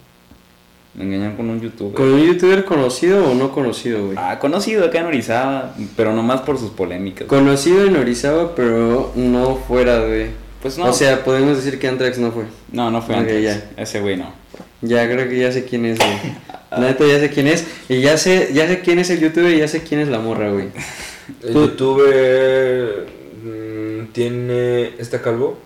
Me 0.94 1.02
engañan 1.04 1.34
con 1.36 1.50
un 1.50 1.60
youtuber. 1.60 1.92
¿Con 1.94 2.06
un 2.12 2.24
youtuber 2.24 2.64
conocido 2.64 3.28
o 3.28 3.34
no 3.34 3.50
conocido, 3.50 4.06
güey? 4.06 4.16
Ah, 4.16 4.38
conocido 4.38 4.84
acá 4.84 5.00
en 5.00 5.06
Orizaba, 5.06 5.74
pero 5.96 6.14
nomás 6.14 6.42
por 6.42 6.56
sus 6.56 6.70
polémicas. 6.70 7.26
Conocido 7.26 7.84
en 7.84 7.96
Orizaba, 7.96 8.54
pero 8.54 9.12
no 9.16 9.56
fuera 9.56 9.98
de. 9.98 10.30
Pues 10.62 10.78
no. 10.78 10.84
O 10.86 10.92
sea, 10.92 11.24
podemos 11.24 11.56
decir 11.56 11.80
que 11.80 11.88
Antrax 11.88 12.18
no 12.18 12.30
fue. 12.30 12.44
No, 12.70 12.92
no 12.92 13.02
fue 13.02 13.16
Ok, 13.16 13.22
antes. 13.22 13.42
ya. 13.42 13.70
Ese 13.76 14.00
güey 14.00 14.16
no. 14.16 14.32
Ya 14.82 15.04
creo 15.10 15.28
que 15.28 15.40
ya 15.40 15.50
sé 15.50 15.64
quién 15.64 15.84
es, 15.84 15.98
güey. 15.98 16.80
Neta 16.80 17.04
ya 17.06 17.18
sé 17.18 17.28
quién 17.30 17.48
es. 17.48 17.66
Y 17.88 18.02
ya 18.02 18.16
sé, 18.16 18.50
ya 18.54 18.68
sé 18.68 18.82
quién 18.82 19.00
es 19.00 19.10
el 19.10 19.18
youtuber 19.18 19.52
y 19.52 19.58
ya 19.58 19.66
sé 19.68 19.82
quién 19.82 20.00
es 20.00 20.06
la 20.08 20.20
morra, 20.20 20.50
güey. 20.52 20.68
El 21.42 21.54
youtuber 21.54 23.06
mm, 23.42 24.12
tiene. 24.12 24.92
¿Está 24.98 25.20
calvo? 25.20 25.65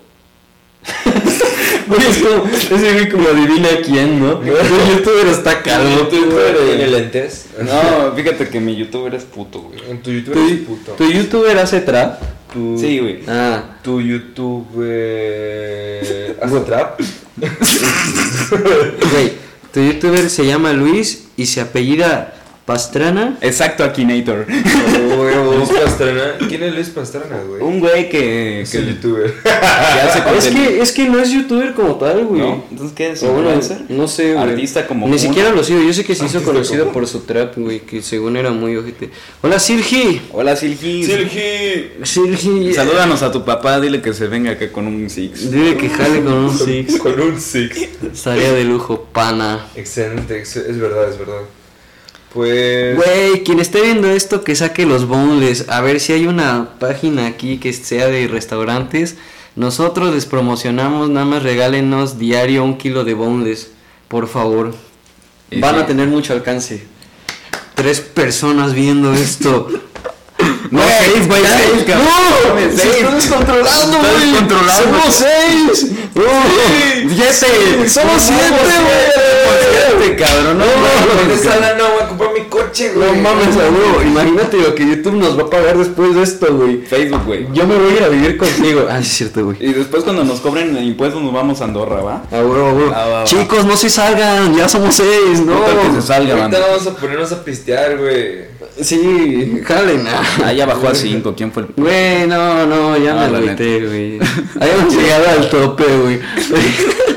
Güey, 1.86 2.00
es 2.06 2.18
como, 2.18 2.42
güey 2.70 3.08
como 3.08 3.28
adivina 3.28 3.68
quién, 3.84 4.20
¿no? 4.20 4.40
El 4.44 4.96
youtuber 4.96 5.26
está 5.26 5.60
calvo. 5.60 5.88
¿El 5.88 5.98
youtuber 5.98 6.54
güey. 6.54 6.68
tiene 6.76 6.86
lentes? 6.88 7.46
No, 7.60 8.12
fíjate 8.16 8.48
que 8.48 8.60
mi 8.60 8.76
youtuber 8.76 9.12
es 9.14 9.24
puto, 9.24 9.62
güey. 9.62 9.80
En 9.90 10.00
tu 10.00 10.12
youtuber 10.12 10.38
es 10.38 10.58
¿Tu, 10.60 10.64
puto. 10.66 10.92
tu 10.92 11.10
youtuber 11.10 11.58
hace 11.58 11.80
trap? 11.80 12.20
Tu, 12.52 12.78
Sí, 12.78 12.98
güey. 13.00 13.20
Ah, 13.26 13.76
Tu 13.82 14.00
youtuber. 15.00 16.36
¿Hace 16.40 16.60
trap? 16.60 17.00
güey. 19.12 19.32
Tu 19.72 19.80
youtuber 19.80 20.30
se 20.30 20.46
llama 20.46 20.72
Luis 20.72 21.24
y 21.36 21.46
se 21.46 21.60
apellida 21.60 22.34
Pastrana. 22.64 23.36
Exacto, 23.40 23.82
Akinator. 23.82 24.46
Luis 24.48 25.68
Pastrana. 25.70 26.34
¿Quién 26.48 26.62
es 26.62 26.74
Luis 26.74 26.88
Pastrana, 26.90 27.38
güey? 27.48 27.60
Un 27.62 27.80
güey 27.80 28.08
que, 28.08 28.60
Es 28.62 28.70
que, 28.70 28.78
el 28.78 28.94
youtuber. 28.94 29.34
que 29.42 29.48
hace 29.50 30.20
Es 30.38 30.46
que, 30.54 30.80
es 30.80 30.92
que 30.92 31.08
no 31.08 31.18
es 31.18 31.30
youtuber 31.30 31.74
como 31.74 31.96
tal, 31.96 32.24
güey. 32.26 32.40
¿No? 32.40 32.64
Entonces, 32.70 32.94
¿qué 32.96 33.10
es? 33.10 33.22
Bueno, 33.22 33.50
no 33.88 34.06
sé, 34.08 34.34
güey. 34.34 34.50
Artista 34.50 34.86
como 34.86 35.06
Ni 35.06 35.12
uno. 35.12 35.18
siquiera 35.20 35.50
lo 35.50 35.64
sigo. 35.64 35.80
Yo 35.82 35.92
sé 35.92 36.04
que 36.04 36.14
se 36.14 36.26
hizo 36.26 36.42
conocido 36.42 36.84
como- 36.84 36.92
por 36.94 37.06
su 37.08 37.20
trap, 37.20 37.54
güey, 37.56 37.80
que 37.80 38.02
según 38.02 38.36
era 38.36 38.50
muy 38.50 38.76
ojete. 38.76 39.10
Hola, 39.42 39.58
Sirgi. 39.58 40.20
Hola, 40.32 40.54
Silgi. 40.54 41.04
Silgi. 41.04 41.90
Sirgi. 42.04 42.72
Salúdanos 42.74 43.22
a 43.22 43.32
tu 43.32 43.44
papá, 43.44 43.80
dile 43.80 44.00
que 44.00 44.14
se 44.14 44.28
venga 44.28 44.52
acá 44.52 44.70
con 44.70 44.86
un 44.86 45.10
six. 45.10 45.50
Dile 45.50 45.76
que 45.76 45.88
jale 45.88 46.22
con 46.22 46.32
un 46.34 46.56
six. 46.56 46.98
Con 46.98 47.20
un 47.20 47.40
six. 47.40 47.76
Estaría 48.12 48.52
de 48.52 48.64
lujo, 48.64 49.08
pana. 49.12 49.66
Excelente, 49.74 50.38
ex- 50.38 50.56
es 50.56 50.78
verdad, 50.78 51.08
es 51.10 51.18
verdad. 51.18 51.40
Pues. 52.32 52.96
Güey, 52.96 53.42
quien 53.42 53.58
esté 53.58 53.80
viendo 53.80 54.08
esto, 54.08 54.42
que 54.44 54.54
saque 54.54 54.86
los 54.86 55.06
boneless. 55.06 55.68
A 55.68 55.80
ver 55.80 56.00
si 56.00 56.12
hay 56.12 56.26
una 56.26 56.78
página 56.78 57.26
aquí 57.26 57.58
que 57.58 57.72
sea 57.72 58.06
de 58.06 58.28
restaurantes. 58.28 59.16
Nosotros 59.56 60.14
les 60.14 60.26
promocionamos, 60.26 61.10
nada 61.10 61.26
más 61.26 61.42
regálenos 61.42 62.18
diario 62.18 62.64
un 62.64 62.78
kilo 62.78 63.04
de 63.04 63.14
boneless. 63.14 63.72
Por 64.08 64.28
favor. 64.28 64.74
Van 65.56 65.76
a 65.76 65.86
tener 65.86 66.06
mucho 66.06 66.32
alcance. 66.32 66.84
Tres 67.74 68.00
personas 68.00 68.74
viendo 68.74 69.12
esto. 69.12 69.68
No, 70.70 70.80
seis, 71.00 71.26
güey, 71.26 71.42
seis, 71.42 71.84
cabrón. 71.86 72.06
¡No! 72.06 72.48
Mames, 72.54 72.74
¡Se 72.74 72.80
seis. 72.82 72.94
está 73.02 73.14
descontrolando, 73.16 73.70
Se 73.70 73.82
está 73.82 73.98
güey! 74.12 74.30
descontrolando. 74.30 74.82
¡Somos 75.00 75.14
seis! 75.14 75.90
¡No! 76.14 76.22
¡Siete! 77.14 77.88
¡Somos 77.88 78.22
siete, 78.22 78.50
güey! 79.98 80.16
Cabrón, 80.16 80.58
no 80.58 80.64
No, 80.64 81.34
esa 81.34 81.56
lana 81.58 81.84
voy 81.88 82.02
a 82.02 82.08
comprar 82.08 82.30
mi 82.32 82.40
coche, 82.48 82.92
güey. 82.94 83.08
No 83.08 83.14
mames, 83.22 83.56
huevo. 83.56 84.02
Imagínate 84.02 84.56
lo 84.58 84.74
que 84.74 84.86
YouTube 84.86 85.14
nos 85.14 85.38
va 85.38 85.42
a 85.44 85.50
pagar 85.50 85.76
después 85.76 86.14
de 86.14 86.22
esto, 86.22 86.54
güey. 86.54 86.82
Facebook, 86.82 87.24
güey. 87.26 87.46
Yo 87.52 87.66
me 87.66 87.76
voy 87.76 87.92
a 87.92 87.96
ir 87.96 88.02
a 88.04 88.08
vivir 88.08 88.36
contigo. 88.36 88.86
Ah, 88.88 88.98
es 89.00 89.08
cierto, 89.08 89.44
güey. 89.46 89.56
Y 89.60 89.72
después 89.72 90.04
cuando 90.04 90.24
nos 90.24 90.40
cobren 90.40 90.76
impuestos 90.82 91.22
nos 91.22 91.32
vamos 91.32 91.60
a 91.60 91.64
Andorra, 91.64 92.00
¿va? 92.02 92.22
Ah, 92.30 92.40
va. 92.42 93.24
Chicos, 93.24 93.64
no 93.64 93.76
se 93.76 93.90
salgan. 93.90 94.54
Ya 94.56 94.68
somos 94.68 94.94
seis, 94.94 95.40
¿no? 95.40 95.54
Puta 95.60 95.82
que 95.82 96.00
se 96.00 96.06
salga, 96.06 96.34
Ahorita 96.44 96.58
vamos 96.60 96.86
a 96.86 96.94
ponernos 96.96 97.32
a 97.32 97.44
pistear, 97.44 97.96
güey. 97.98 98.59
Sí, 98.80 99.60
jalen. 99.64 100.06
Ah, 100.44 100.52
ya 100.52 100.66
bajó 100.66 100.88
a 100.88 100.94
cinco, 100.94 101.34
¿quién 101.36 101.52
fue 101.52 101.64
el 101.64 101.68
Güey, 101.76 102.26
no, 102.26 102.66
no, 102.66 102.96
ya 102.96 103.24
Ah, 103.24 103.28
me 103.28 103.38
agüité, 103.38 103.86
güey. 103.86 104.18
Habíamos 104.60 104.94
llegado 104.94 105.28
al 105.28 105.50
tope, 105.50 105.84
güey. 105.98 106.20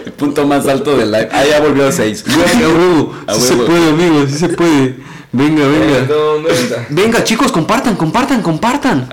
el 0.05 0.11
punto 0.13 0.45
más 0.45 0.67
alto 0.67 0.97
del 0.97 1.11
live? 1.11 1.29
Ah, 1.31 1.43
ya 1.49 1.59
volvió 1.61 1.87
a 1.87 1.91
seis. 1.91 2.23
Güey, 2.25 2.63
a 2.63 2.67
huevo. 2.69 3.13
A 3.27 3.33
Sí 3.35 3.41
se 3.41 3.55
puede, 3.55 3.89
amigos, 3.89 4.29
sí 4.31 4.37
se 4.39 4.49
puede. 4.49 4.95
Venga, 5.31 5.65
venga. 5.67 6.01
¿Dónde 6.05 6.51
está? 6.53 6.85
Venga, 6.89 7.23
chicos, 7.23 7.51
compartan, 7.51 7.95
compartan, 7.95 8.41
compartan. 8.41 9.09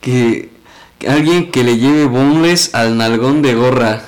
Que, 0.00 0.50
que 0.98 1.08
alguien 1.08 1.50
que 1.50 1.62
le 1.64 1.78
lleve 1.78 2.06
boneless 2.06 2.74
al 2.74 2.96
nalgón 2.96 3.40
de 3.42 3.54
gorra. 3.54 4.02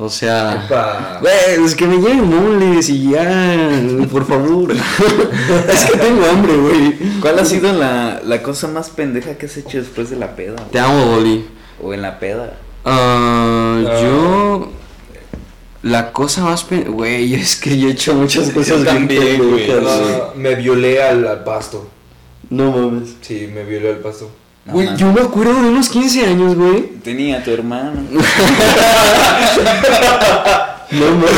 O 0.00 0.08
sea, 0.08 0.64
Epa. 0.64 1.18
güey, 1.20 1.64
es 1.64 1.74
que 1.74 1.84
me 1.86 1.96
lleguen 1.96 2.28
moles 2.28 2.88
y 2.88 3.10
ya, 3.10 3.68
por 4.12 4.24
favor. 4.26 4.70
es 5.68 5.84
que 5.86 5.98
tengo 5.98 6.24
hambre, 6.24 6.56
güey. 6.56 7.20
¿Cuál 7.20 7.38
ha 7.40 7.44
sido 7.44 7.72
la, 7.72 8.20
la 8.24 8.40
cosa 8.42 8.68
más 8.68 8.90
pendeja 8.90 9.34
que 9.36 9.46
has 9.46 9.56
hecho 9.56 9.78
después 9.78 10.08
de 10.10 10.16
la 10.16 10.36
peda? 10.36 10.54
Te 10.70 10.78
amo, 10.78 11.04
Boli. 11.06 11.44
O 11.82 11.92
en 11.92 12.02
la 12.02 12.18
peda. 12.20 12.58
Ah, 12.84 13.80
Ah. 13.88 14.00
yo. 14.02 14.70
La 15.82 16.12
cosa 16.12 16.42
más. 16.44 16.62
pen- 16.64 16.92
Güey, 16.92 17.34
es 17.40 17.56
que 17.56 17.76
yo 17.76 17.88
he 17.88 17.92
hecho 17.92 18.14
muchas 18.14 18.50
cosas 18.50 18.82
bien 18.82 18.94
también, 18.94 19.50
güey. 19.50 19.68
me 20.36 20.54
violé 20.54 21.02
al, 21.02 21.26
al 21.26 21.42
pasto. 21.42 21.88
No 22.50 22.70
mames. 22.70 23.16
Sí, 23.20 23.50
me 23.52 23.64
violé 23.64 23.90
al 23.90 23.98
pasto. 23.98 24.30
No, 24.68 24.74
Güey, 24.74 24.96
yo 24.96 25.10
me 25.12 25.20
acuerdo 25.22 25.54
de 25.54 25.68
unos 25.68 25.88
15 25.88 26.26
años, 26.26 26.54
güey. 26.54 26.82
Tenía 27.02 27.38
a 27.38 27.42
tu 27.42 27.50
hermano. 27.50 28.02
No 30.90 31.04
mames. 31.04 31.30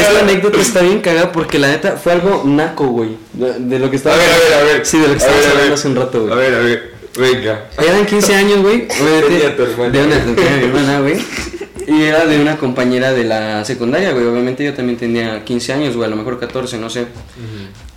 Esta 0.00 0.20
anécdota 0.20 0.60
está 0.60 0.82
bien 0.82 1.00
cagada 1.00 1.30
porque 1.30 1.56
la 1.56 1.68
neta 1.68 1.92
fue 1.92 2.12
algo 2.12 2.42
naco, 2.44 2.88
güey. 2.88 3.10
De, 3.32 3.60
de 3.60 3.78
lo 3.78 3.88
que 3.88 3.96
estaba. 3.96 4.16
A 4.16 4.18
ver, 4.18 4.28
a 4.28 4.38
ver, 4.38 4.54
a 4.54 4.72
ver. 4.72 4.86
Sí, 4.86 4.98
de 4.98 5.06
lo 5.06 5.12
que 5.12 5.18
estábamos 5.18 5.46
hablando 5.46 5.74
hace 5.74 5.88
un 5.88 5.96
rato, 5.96 6.20
güey. 6.22 6.32
A 6.32 6.36
ver, 6.36 6.54
a 6.54 6.58
ver. 6.58 6.92
Venga. 7.16 7.66
Eran 7.78 8.06
15 8.06 8.34
años, 8.34 8.62
güey. 8.62 8.88
obviamente, 9.00 9.28
Tenía 9.28 9.56
tu 9.56 9.62
hermana. 9.62 9.90
De 9.90 10.04
una, 10.04 10.16
mi 10.24 10.64
hermana, 10.64 11.00
güey. 11.00 11.16
Y 11.86 12.02
era 12.02 12.26
de 12.26 12.40
una 12.40 12.56
compañera 12.56 13.12
de 13.12 13.24
la 13.24 13.64
secundaria, 13.64 14.12
güey. 14.12 14.26
Obviamente 14.26 14.64
yo 14.64 14.74
también 14.74 14.98
tenía 14.98 15.44
15 15.44 15.72
años, 15.74 15.94
güey. 15.96 16.06
A 16.06 16.10
lo 16.10 16.16
mejor 16.16 16.40
14, 16.40 16.78
no 16.78 16.90
sé. 16.90 17.06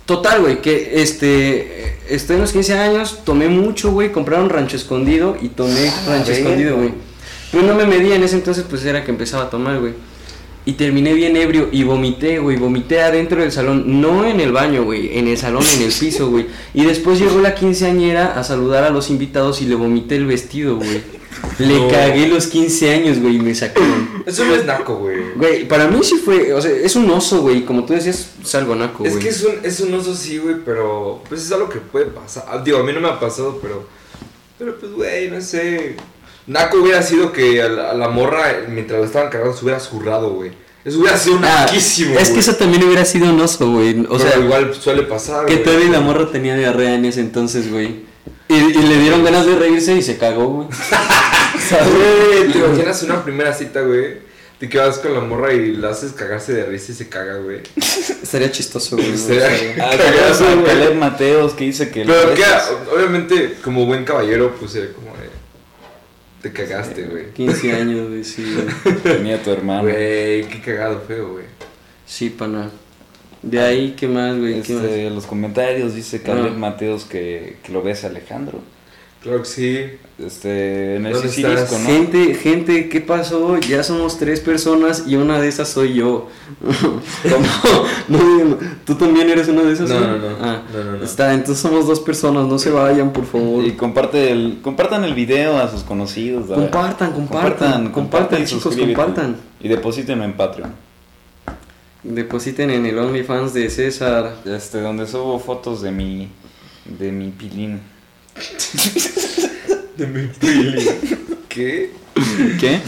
Total, 0.06 0.40
güey, 0.40 0.62
que 0.62 1.02
este. 1.02 1.96
Estoy 2.08 2.36
en 2.36 2.42
los 2.42 2.52
15 2.52 2.78
años, 2.78 3.20
tomé 3.24 3.48
mucho, 3.48 3.90
güey. 3.90 4.12
Compraron 4.12 4.48
rancho 4.48 4.76
escondido 4.76 5.36
y 5.42 5.48
tomé 5.48 5.88
Ah, 5.88 6.04
rancho 6.08 6.30
escondido, 6.30 6.76
güey. 6.76 6.90
Pero 7.50 7.64
no 7.64 7.74
me 7.74 7.84
medía 7.84 8.14
en 8.14 8.22
ese 8.22 8.36
entonces, 8.36 8.64
pues 8.68 8.84
era 8.84 9.04
que 9.04 9.10
empezaba 9.10 9.44
a 9.44 9.50
tomar, 9.50 9.80
güey. 9.80 9.92
Y 10.64 10.72
terminé 10.72 11.12
bien 11.14 11.36
ebrio 11.36 11.68
y 11.72 11.82
vomité, 11.82 12.38
güey. 12.38 12.56
Vomité 12.56 13.00
adentro 13.02 13.40
del 13.40 13.50
salón. 13.52 14.00
No 14.00 14.24
en 14.24 14.40
el 14.40 14.52
baño, 14.52 14.84
güey. 14.84 15.16
En 15.18 15.26
el 15.28 15.36
salón, 15.38 15.64
en 15.76 15.82
el 15.82 15.92
piso, 15.92 16.30
güey. 16.30 16.46
Y 16.74 16.84
después 16.84 17.18
llegó 17.18 17.40
la 17.40 17.54
quinceañera 17.54 18.38
a 18.38 18.44
saludar 18.44 18.84
a 18.84 18.90
los 18.90 19.10
invitados 19.10 19.60
y 19.62 19.66
le 19.66 19.74
vomité 19.74 20.16
el 20.16 20.26
vestido, 20.26 20.76
güey. 20.76 21.02
Le 21.58 21.78
No. 21.80 21.88
cagué 21.88 22.28
los 22.28 22.46
15 22.46 22.90
años, 22.94 23.18
güey, 23.18 23.36
y 23.36 23.40
me 23.40 23.54
sacaron. 23.54 24.22
Eso 24.26 24.44
no 24.44 24.54
es 24.54 24.64
naco, 24.64 24.96
güey. 24.96 25.18
Güey, 25.36 25.68
para 25.68 25.86
mí 25.88 25.98
sí 26.02 26.16
fue, 26.16 26.52
o 26.52 26.60
sea, 26.60 26.70
es 26.70 26.96
un 26.96 27.10
oso, 27.10 27.40
güey. 27.42 27.64
Como 27.64 27.84
tú 27.84 27.92
decías, 27.92 28.30
es 28.42 28.54
algo 28.54 28.74
naco, 28.74 28.98
güey. 29.00 29.12
Es 29.12 29.18
que 29.18 29.28
es 29.28 29.42
un, 29.44 29.54
es 29.62 29.80
un 29.80 29.94
oso 29.94 30.14
sí, 30.14 30.38
güey, 30.38 30.56
pero 30.64 31.22
pues 31.28 31.42
es 31.42 31.52
algo 31.52 31.68
que 31.68 31.78
puede 31.78 32.06
pasar. 32.06 32.44
Ah, 32.48 32.58
Digo, 32.64 32.78
a 32.78 32.82
mí 32.82 32.92
no 32.92 33.00
me 33.00 33.08
ha 33.08 33.18
pasado, 33.20 33.58
pero 33.62 33.86
pero 34.58 34.78
pues 34.78 34.92
güey, 34.92 35.30
no 35.30 35.40
sé. 35.40 35.96
Naco 36.46 36.78
hubiera 36.78 37.02
sido 37.02 37.32
que 37.32 37.60
a 37.60 37.68
la, 37.68 37.90
a 37.90 37.94
la 37.94 38.08
morra 38.08 38.64
mientras 38.68 39.00
la 39.00 39.06
estaban 39.06 39.30
cargando 39.30 39.56
se 39.56 39.64
hubiera 39.64 39.80
zurrado, 39.80 40.30
güey. 40.30 40.52
Eso 40.84 41.00
hubiera 41.00 41.18
sido 41.18 41.36
Ah, 41.42 41.64
naquísimo. 41.66 42.16
Es 42.18 42.30
que 42.30 42.38
eso 42.38 42.54
también 42.54 42.84
hubiera 42.84 43.04
sido 43.04 43.28
un 43.28 43.40
oso, 43.40 43.68
güey. 43.72 44.00
O 44.08 44.16
Pero 44.16 44.18
sea, 44.20 44.38
igual 44.38 44.72
suele 44.72 45.02
pasar, 45.02 45.44
que 45.46 45.54
güey. 45.54 45.64
todavía 45.64 45.90
la 45.90 46.00
morra 46.00 46.30
tenía 46.30 46.54
diarrea 46.56 46.94
en 46.94 47.04
ese 47.04 47.20
entonces, 47.20 47.70
güey. 47.72 48.05
Y, 48.56 48.78
y 48.78 48.82
le 48.82 48.98
dieron 49.00 49.24
ganas 49.24 49.46
de 49.46 49.56
reírse 49.56 49.94
y 49.96 50.02
se 50.02 50.16
cagó, 50.18 50.46
güey. 50.46 50.68
Güey, 51.68 52.52
¿te 52.52 52.58
imaginas 52.58 53.02
una 53.02 53.24
primera 53.24 53.52
cita, 53.52 53.80
güey? 53.80 54.18
De 54.60 54.68
que 54.68 54.78
vas 54.78 54.98
con 54.98 55.12
la 55.14 55.20
morra 55.20 55.52
y 55.52 55.72
la 55.76 55.90
haces 55.90 56.12
cagarse 56.12 56.52
de 56.52 56.64
risa 56.64 56.92
y 56.92 56.94
se 56.94 57.08
caga, 57.08 57.38
güey. 57.38 57.60
Estaría 57.76 58.50
chistoso, 58.52 58.96
güey. 58.96 59.10
Estaría- 59.12 59.74
Ah, 59.84 59.90
Cagazo, 59.96 60.44
¿te 60.44 60.54
güey. 60.54 60.66
Caleb 60.66 60.94
Mateos 60.94 61.54
que 61.54 61.64
dice 61.64 61.90
que 61.90 62.04
Pero 62.04 62.34
que, 62.34 62.44
obviamente, 62.94 63.54
como 63.64 63.84
buen 63.84 64.04
caballero, 64.04 64.54
pues 64.58 64.74
era 64.76 64.92
como 64.92 65.08
de. 65.16 65.28
Te 66.42 66.52
cagaste, 66.52 67.02
güey. 67.02 67.32
15 67.32 67.72
años, 67.72 68.08
güey, 68.10 68.22
sí, 68.24 68.54
güey. 68.54 68.96
Tenía 69.02 69.36
a 69.36 69.42
tu 69.42 69.50
hermano. 69.50 69.82
Güey, 69.82 70.44
qué 70.48 70.62
cagado 70.64 71.02
feo, 71.06 71.32
güey. 71.32 71.44
Sí, 72.06 72.30
pana. 72.30 72.70
De 73.46 73.60
ahí, 73.60 73.94
¿qué 73.96 74.08
más, 74.08 74.36
güey? 74.36 74.60
¿Qué 74.62 74.74
más? 74.74 74.84
Este, 74.84 75.06
en 75.06 75.14
los 75.14 75.26
comentarios 75.26 75.94
dice 75.94 76.20
Caleb 76.20 76.52
Ah. 76.54 76.58
Mateos 76.58 77.04
que, 77.04 77.58
que 77.62 77.72
lo 77.72 77.80
ves 77.82 78.02
a 78.04 78.08
Alejandro. 78.08 78.58
Claro 79.22 79.40
que 79.40 79.44
sí. 79.48 79.78
Este, 80.24 80.96
en 80.96 81.06
el 81.06 81.12
¿Dónde 81.12 81.28
Sicilisco, 81.28 81.58
estás? 81.62 81.80
¿no? 81.80 81.86
Gente, 81.88 82.34
gente, 82.34 82.88
¿qué 82.88 83.00
pasó? 83.00 83.58
Ya 83.58 83.82
somos 83.82 84.18
tres 84.18 84.40
personas 84.40 85.04
y 85.06 85.16
una 85.16 85.40
de 85.40 85.48
esas 85.48 85.68
soy 85.68 85.94
yo. 85.94 86.28
¿Cómo? 87.22 87.46
No, 88.08 88.44
no, 88.44 88.56
¿Tú 88.84 88.94
también 88.94 89.28
eres 89.30 89.48
una 89.48 89.62
de 89.62 89.72
esas? 89.72 89.90
No, 89.90 89.98
no, 90.00 90.16
no. 90.18 90.36
Ah, 90.40 90.62
No, 90.72 90.84
no, 90.84 90.92
no. 90.98 91.04
Está, 91.04 91.34
entonces 91.34 91.60
somos 91.60 91.86
dos 91.88 91.98
personas, 92.00 92.46
no 92.46 92.56
se 92.58 92.70
vayan, 92.70 93.12
por 93.12 93.26
favor. 93.26 93.64
Y 93.64 93.72
comparte 93.72 94.30
el, 94.30 94.58
compartan 94.62 95.02
el 95.04 95.14
video 95.14 95.58
a 95.58 95.68
sus 95.70 95.82
conocidos. 95.82 96.48
¿verdad? 96.48 96.62
Compartan, 96.64 97.12
compartan, 97.12 97.90
compartan, 97.90 98.42
y 98.42 98.44
chicos, 98.46 98.76
compartan. 98.76 99.36
Y 99.60 99.68
deposítenlo 99.68 100.24
en 100.24 100.34
Patreon. 100.34 100.85
Depositen 102.14 102.70
en 102.70 102.86
el 102.86 102.98
OnlyFans 102.98 103.52
de 103.54 103.68
César. 103.70 104.36
Este, 104.44 104.80
donde 104.80 105.06
subo 105.06 105.38
fotos 105.38 105.82
de 105.82 105.90
mi, 105.90 106.30
de 106.84 107.12
mi 107.12 107.30
pilín. 107.30 107.80
De 109.96 110.06
mi 110.06 110.26
pili. 110.26 110.86
¿Qué? 111.48 111.90
¿Qué? 112.60 112.80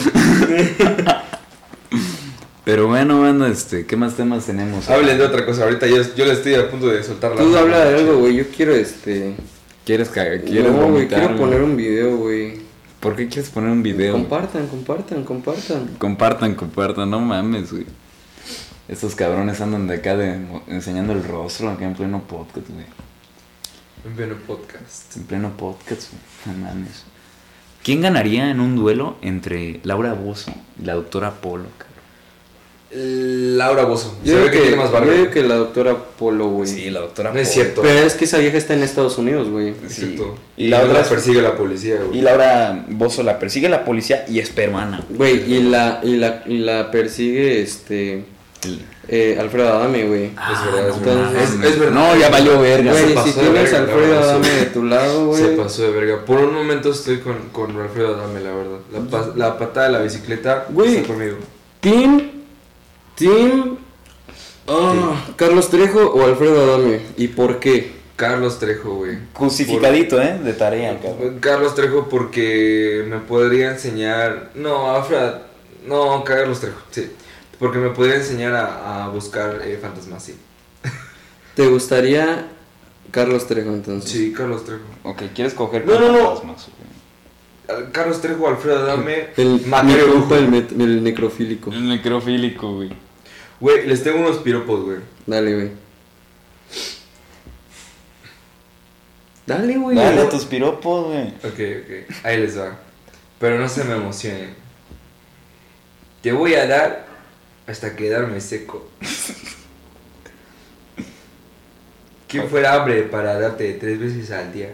Pero 2.65 2.87
bueno, 2.87 3.21
bueno, 3.21 3.47
este, 3.47 3.87
¿qué 3.87 3.97
más 3.97 4.15
temas 4.15 4.45
tenemos? 4.45 4.91
Hablen 4.91 5.17
de 5.17 5.25
otra 5.25 5.47
cosa. 5.47 5.65
Ahorita 5.65 5.87
yo, 5.87 6.03
yo 6.15 6.27
le 6.27 6.35
estoy 6.35 6.55
a 6.57 6.71
punto 6.71 6.89
de 6.89 7.03
soltar 7.03 7.31
la. 7.31 7.39
Tú 7.39 7.57
habla 7.57 7.83
de 7.87 7.99
algo, 7.99 8.19
güey. 8.19 8.37
Yo 8.37 8.45
quiero 8.55 8.75
este. 8.75 9.37
¿Quieres 9.87 10.11
cagar? 10.11 10.43
¿Quieres 10.43 10.71
No, 10.71 10.91
güey, 10.91 11.09
quiero 11.09 11.35
poner 11.35 11.63
un 11.63 11.79
video, 11.79 12.19
güey. 12.19 12.61
¿Por 13.01 13.17
qué 13.17 13.27
quieres 13.27 13.49
poner 13.49 13.71
un 13.71 13.83
video? 13.83 14.13
Compartan, 14.13 14.67
compartan, 14.67 15.25
compartan. 15.25 15.87
Compartan, 15.97 16.55
compartan, 16.55 17.11
no 17.11 17.21
mames, 17.21 17.73
güey. 17.73 17.87
Estos 18.89 19.15
cabrones 19.15 19.61
andan 19.61 19.87
de 19.87 19.97
acá 19.97 20.17
de, 20.17 20.39
enseñando 20.69 21.13
el 21.13 21.23
rostro 21.25 21.69
acá 21.71 21.85
en 21.85 21.95
pleno 21.95 22.23
podcast, 22.23 22.69
güey. 22.71 22.87
En 24.07 24.15
pleno 24.17 24.35
podcast. 24.47 25.17
En 25.17 25.25
pleno 25.25 25.57
podcast, 25.57 26.11
güey. 26.13 26.57
No 26.57 26.65
mames. 26.67 27.05
¿Quién 27.83 28.01
ganaría 28.01 28.51
en 28.51 28.61
un 28.61 28.77
duelo 28.77 29.17
entre 29.23 29.81
Laura 29.85 30.15
Bozo 30.15 30.53
y 30.81 30.85
la 30.87 30.95
doctora 30.95 31.33
Polo, 31.41 31.65
cabrón? 31.77 31.89
Laura 33.59 33.85
Bozo. 33.85 34.17
Yo 34.25 34.33
Se 34.33 34.33
creo 34.33 34.45
ve 34.45 34.51
que, 34.51 34.57
que, 34.57 34.63
tiene 34.69 34.77
más 34.83 34.91
yo 34.91 35.01
creo 35.01 35.31
que 35.31 35.43
la 35.43 35.55
doctora 35.57 35.95
Polo, 36.19 36.49
güey. 36.49 36.67
Sí, 36.69 36.89
la 36.89 37.01
doctora 37.01 37.33
No 37.35 37.39
es 37.39 37.51
cierto. 37.53 37.83
Pero 37.83 37.99
es 38.07 38.15
que 38.15 38.25
esa 38.25 38.39
vieja 38.39 38.57
está 38.57 38.73
en 38.73 38.83
Estados 38.83 39.19
Unidos, 39.19 39.51
güey. 39.51 39.75
Es 39.85 39.93
Sí. 39.93 40.07
cierto. 40.07 40.39
Y 40.57 40.65
Y 40.65 40.69
la 40.69 40.79
la 40.83 40.89
otra 40.89 41.01
es- 41.03 41.09
persigue 41.09 41.43
la 41.43 41.55
policía, 41.57 41.97
güey. 42.03 42.19
Y 42.19 42.23
Laura 42.23 42.87
Bozo 42.89 43.23
la 43.23 43.39
persigue 43.39 43.69
la 43.69 43.85
policía 43.85 44.25
y 44.27 44.39
es 44.39 44.49
peruana. 44.49 45.05
Güey, 45.11 45.53
y 45.53 45.63
la, 45.65 46.01
y 46.03 46.17
la, 46.17 46.43
y 46.47 46.57
la 46.59 46.91
persigue 46.91 47.61
este. 47.61 48.25
Eh, 49.11 49.39
Alfredo 49.41 49.69
Adame, 49.69 50.05
güey. 50.07 50.25
Es 50.27 50.65
verdad, 50.73 50.89
es 50.91 50.97
no 50.99 51.05
verdad. 51.07 51.37
Es, 51.37 51.51
es 51.53 51.79
verdad. 51.79 51.93
No, 51.95 52.17
ya 52.17 52.29
valió 52.29 52.61
verga. 52.61 52.93
se 52.93 53.03
Güey, 53.15 53.25
si 53.25 53.33
tienes 53.33 53.53
verga, 53.73 53.79
a 53.79 53.81
Alfredo. 53.83 54.21
Adame 54.21 54.49
de 54.49 54.67
tu 54.67 54.85
lado, 54.85 55.35
Se 55.35 55.43
güey. 55.45 55.57
pasó 55.57 55.83
de 55.83 55.91
verga. 55.91 56.25
Por 56.25 56.39
un 56.41 56.55
momento 56.55 56.91
estoy 56.91 57.19
con, 57.21 57.37
con 57.53 57.81
Alfredo 57.81 58.17
Adame, 58.17 58.41
la 58.41 58.51
verdad. 58.55 58.79
La, 58.93 59.01
pa- 59.01 59.33
la 59.37 59.59
patada 59.59 59.87
de 59.87 59.93
la 59.95 60.01
bicicleta 60.01 60.67
Güey. 60.71 60.97
está 60.97 61.09
conmigo. 61.09 61.37
Team. 61.81 62.31
Team. 63.15 63.79
ah, 64.67 65.27
Carlos 65.37 65.69
Trejo 65.71 66.01
o 66.07 66.25
Alfredo 66.25 66.63
Adame. 66.75 67.01
¿Y 67.17 67.29
por 67.29 67.59
qué? 67.61 67.97
Carlos 68.17 68.59
Trejo, 68.59 68.97
güey. 68.97 69.17
Justificadito, 69.33 70.21
¿eh? 70.21 70.39
De 70.43 70.53
tarea, 70.53 70.99
cabrón. 71.01 71.39
Carlos 71.41 71.75
Trejo 71.77 72.09
porque 72.09 73.05
me 73.09 73.19
podría 73.19 73.71
enseñar... 73.71 74.51
No, 74.57 74.95
Alfred... 74.95 75.35
No, 75.87 76.23
Carlos 76.25 76.61
Trejo, 76.61 76.79
sí. 76.91 77.11
Porque 77.59 77.79
me 77.79 77.91
podría 77.91 78.17
enseñar 78.17 78.55
a, 78.55 79.05
a 79.05 79.09
buscar 79.09 79.61
eh, 79.65 79.79
fantasmas, 79.81 80.23
sí. 80.23 80.37
¿Te 81.57 81.67
gustaría 81.67 82.47
Carlos 83.11 83.47
Trejo 83.47 83.71
entonces? 83.71 84.11
Sí, 84.11 84.33
Carlos 84.33 84.65
Trejo. 84.65 84.85
Ok, 85.03 85.23
¿quieres 85.35 85.55
coger 85.55 85.85
No, 85.87 85.99
no, 85.99 86.13
no. 86.13 86.19
fantasmas? 86.37 86.69
Al- 87.69 87.91
Carlos 87.93 88.21
Trejo, 88.21 88.49
Alfredo 88.49 88.79
Adame, 88.81 89.29
El, 89.37 89.61
compa, 89.63 90.39
el, 90.39 90.49
met- 90.51 90.81
el 90.81 91.03
necrofílico. 91.03 91.71
El 91.73 91.89
necrofílico, 91.89 92.75
güey. 92.77 92.91
Güey, 93.61 93.87
les 93.89 94.03
tengo 94.05 94.21
unos 94.21 94.39
piropos, 94.39 94.85
güey. 94.85 94.99
Dale, 95.27 95.55
güey. 95.55 95.71
Dale, 99.47 99.77
güey. 99.79 99.97
Dale 99.97 100.25
tus 100.27 100.45
piropos, 100.45 101.07
güey. 101.07 101.29
Ok, 101.39 101.45
ok. 101.83 102.15
Ahí 102.25 102.39
les 102.39 102.59
va. 102.59 102.79
Pero 103.41 103.59
no 103.59 103.69
se 103.69 103.85
me 103.85 103.95
emocionen. 103.95 104.55
Te 106.23 106.33
voy 106.33 106.55
a 106.55 106.67
dar 106.67 107.08
hasta 107.69 107.95
quedarme 107.95 108.41
seco. 108.41 108.89
¿Quién 112.27 112.49
fuera 112.49 112.75
hambre 112.75 113.05
para 113.05 113.39
darte 113.39 113.75
tres 113.75 114.01
veces 114.01 114.31
al 114.31 114.51
día? 114.53 114.73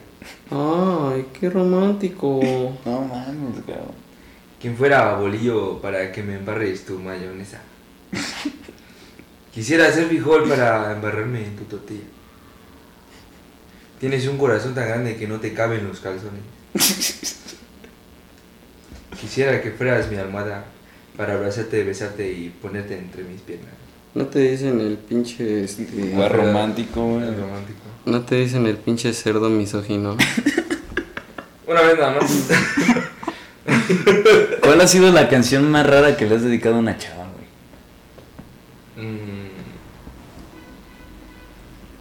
Ay, 0.50 1.26
qué 1.38 1.50
romántico. 1.50 2.40
No 2.84 3.00
mames, 3.02 3.62
cabrón. 3.66 4.04
¿Quién 4.60 4.76
fuera 4.76 5.14
bolillo 5.16 5.80
para 5.80 6.10
que 6.10 6.22
me 6.22 6.36
embarres 6.36 6.86
tu 6.86 6.98
mayonesa? 6.98 7.60
Quisiera 9.52 9.92
ser 9.92 10.06
frijol 10.06 10.48
para 10.48 10.92
embarrarme 10.92 11.44
en 11.44 11.56
tu 11.56 11.64
tortilla. 11.64 12.04
Tienes 14.00 14.26
un 14.26 14.38
corazón 14.38 14.74
tan 14.74 14.88
grande 14.88 15.16
que 15.16 15.28
no 15.28 15.40
te 15.40 15.52
caben 15.52 15.86
los 15.86 16.00
calzones. 16.00 16.40
Quisiera 19.20 19.60
que 19.62 19.70
fueras 19.70 20.10
mi 20.10 20.16
almohada 20.16 20.64
para 21.16 21.34
abrazarte, 21.34 21.84
besarte 21.84 22.32
y 22.32 22.50
ponerte 22.50 22.98
entre 22.98 23.24
mis 23.24 23.40
piernas. 23.40 23.74
No 24.14 24.26
te 24.26 24.38
dicen 24.50 24.80
el 24.80 24.96
pinche. 24.96 25.64
Este, 25.64 25.84
romántico, 26.28 27.04
güey. 27.04 27.24
Romántico. 27.34 27.80
no 28.06 28.22
te 28.22 28.36
dicen 28.36 28.66
el 28.66 28.76
pinche 28.76 29.12
cerdo 29.12 29.50
misógino. 29.50 30.16
Una 31.66 31.80
vez 31.82 31.98
nada 31.98 32.20
más. 32.20 32.30
¿Cuál 34.62 34.80
ha 34.80 34.86
sido 34.86 35.10
la 35.12 35.28
canción 35.28 35.70
más 35.70 35.86
rara 35.86 36.16
que 36.16 36.26
le 36.26 36.36
has 36.36 36.42
dedicado 36.42 36.76
a 36.76 36.78
una 36.78 36.96
chava, 36.96 37.26
güey? 38.96 39.06
Mm. 39.06 39.48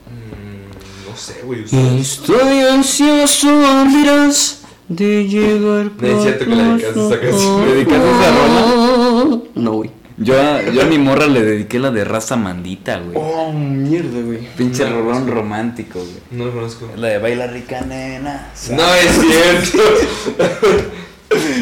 Mm, 0.09 1.09
no 1.09 1.17
sé, 1.17 1.41
güey. 1.43 1.63
Estoy 1.99 2.59
ansioso, 2.59 3.85
miras, 3.85 4.62
de 4.87 5.27
llegar 5.27 5.91
No 5.99 6.07
es 6.07 6.23
cierto 6.23 6.45
que 6.45 6.55
le 6.55 6.63
dedicaste 6.63 7.07
esa 7.07 7.19
canción. 7.19 7.65
¿Le 7.65 7.73
dedicaste 7.73 8.09
esa 8.09 9.39
No, 9.55 9.71
güey. 9.73 9.91
Yo 10.17 10.39
a, 10.39 10.61
yo 10.61 10.81
a 10.83 10.85
mi 10.85 10.99
morra 10.99 11.25
le 11.25 11.41
dediqué 11.41 11.79
la 11.79 11.89
de 11.89 12.03
raza 12.03 12.35
mandita, 12.35 12.99
güey. 12.99 13.17
Oh, 13.19 13.51
mierda, 13.51 14.21
güey. 14.21 14.47
Pinche 14.55 14.87
no, 14.87 15.01
rolón 15.01 15.25
no. 15.25 15.33
romántico, 15.33 15.99
güey. 15.99 16.21
No 16.31 16.45
lo 16.45 16.53
conozco. 16.53 16.87
La 16.97 17.07
de 17.07 17.17
baila 17.17 17.47
rica 17.47 17.81
nena. 17.81 18.51
No 18.69 18.95
es 18.95 19.11
cierto. 19.11 19.77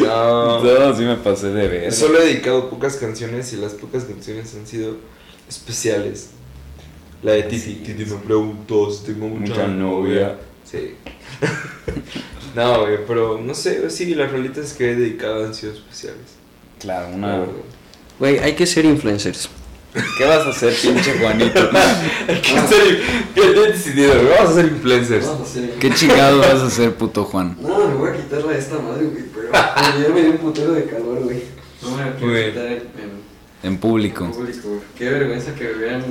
no. 0.00 0.62
No, 0.62 0.96
sí 0.96 1.02
me 1.04 1.16
pasé 1.16 1.48
de 1.48 1.66
ver. 1.66 1.92
Solo 1.92 2.20
he 2.20 2.26
dedicado 2.26 2.68
pocas 2.68 2.96
canciones 2.96 3.52
y 3.54 3.56
las 3.56 3.72
pocas 3.72 4.04
canciones 4.04 4.54
han 4.54 4.66
sido 4.66 4.96
especiales. 5.48 6.30
La 7.22 7.32
de 7.32 7.44
Titi, 7.44 7.76
Titi 7.76 8.04
me 8.04 8.16
preguntó 8.16 8.90
si 8.90 9.06
tengo 9.06 9.28
mucha, 9.28 9.52
Mucha 9.52 9.66
novia. 9.68 10.36
Sí. 10.72 10.94
no, 12.56 12.80
güey, 12.82 12.98
pero 13.06 13.38
no 13.40 13.54
sé, 13.54 13.88
sí, 13.90 14.14
las 14.14 14.32
rolitas 14.32 14.72
que 14.72 14.90
he 14.90 14.94
dedicado 14.96 15.44
han 15.44 15.54
sido 15.54 15.72
especiales. 15.74 16.20
Claro, 16.80 17.10
la 17.10 17.14
una. 17.16 17.38
verdad. 17.40 17.52
Güey, 18.18 18.38
hay 18.38 18.54
que 18.54 18.66
ser 18.66 18.84
influencers. 18.86 19.48
¿Qué 20.16 20.24
vas 20.24 20.46
a 20.46 20.50
hacer, 20.50 20.74
pinche 20.74 21.18
Juanito? 21.18 21.68
Hay 22.26 22.40
que 22.40 22.60
ser, 22.66 23.02
ya 23.36 23.42
he 23.44 23.72
decidido, 23.72 24.14
güey, 24.14 24.26
vamos 24.38 24.50
a 24.52 24.54
ser 24.54 24.64
influencers. 24.66 25.26
¿Qué 25.80 25.90
chingado 25.92 26.38
vas 26.38 26.60
a 26.62 26.66
hacer, 26.68 26.94
puto 26.94 27.24
Juan? 27.24 27.58
No, 27.60 27.88
me 27.88 27.94
voy 27.96 28.10
a 28.10 28.16
quitar 28.16 28.42
la 28.42 28.52
de 28.52 28.58
esta 28.58 28.78
madre, 28.78 29.04
güey, 29.04 29.24
pero 29.34 29.52
ya 29.52 30.08
me 30.14 30.22
dio 30.22 30.30
un 30.30 30.38
putero 30.38 30.72
de 30.72 30.86
calor, 30.86 31.20
güey. 31.24 31.42
No 31.82 31.90
me 31.96 32.10
quiero 32.12 32.30
Güey. 32.32 32.50
quitar 32.52 32.66
en, 32.68 32.82
En 33.64 33.76
público. 33.78 34.24
en 34.24 34.32
público, 34.32 34.68
güey. 34.68 34.80
Qué 34.96 35.10
vergüenza 35.10 35.54
que 35.54 35.64
me 35.64 35.72
vean. 35.74 36.04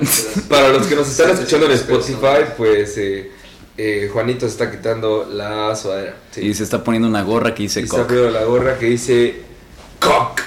Para 0.48 0.70
los 0.70 0.86
que 0.86 0.96
nos 0.96 1.10
están 1.10 1.32
escuchando 1.32 1.66
en 1.66 1.72
Spotify, 1.72 2.52
pues 2.56 2.96
eh, 3.00 3.32
eh, 3.78 4.10
Juanito 4.12 4.42
se 4.42 4.52
está 4.54 4.70
quitando 4.72 5.28
la 5.32 5.76
sudadera. 5.76 6.16
Sí. 6.32 6.42
Y 6.42 6.54
se 6.54 6.64
está 6.64 6.84
poniendo 6.84 7.08
una 7.08 7.24
gorra 7.24 7.56
que 7.56 7.64
Y 7.64 7.68
dice 7.68 7.82
está 7.82 8.06
poniendo 8.06 8.32
la 8.32 8.44
gorra 8.44 8.78
que 8.78 8.86
dice 8.88 9.42
Cock. 10.00 10.42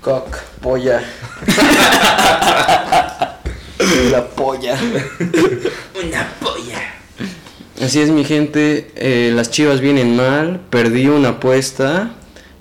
Cock, 0.00 0.36
polla. 0.62 1.02
la 4.10 4.26
polla. 4.34 4.78
Una 6.02 6.32
polla. 6.40 6.94
Así 7.82 8.00
es, 8.00 8.10
mi 8.10 8.24
gente. 8.24 8.90
eh, 8.96 9.30
las 9.34 9.50
chivas 9.50 9.80
vienen 9.80 10.16
mal. 10.16 10.60
Perdí 10.70 11.08
una 11.08 11.30
apuesta. 11.30 12.12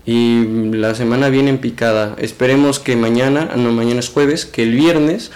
Y 0.05 0.71
la 0.73 0.95
semana 0.95 1.29
viene 1.29 1.51
en 1.51 1.59
picada. 1.59 2.15
Esperemos 2.17 2.79
que 2.79 2.95
mañana, 2.95 3.51
no, 3.55 3.71
mañana 3.71 3.99
es 3.99 4.09
jueves, 4.09 4.45
que 4.45 4.63
el 4.63 4.73
viernes 4.73 5.31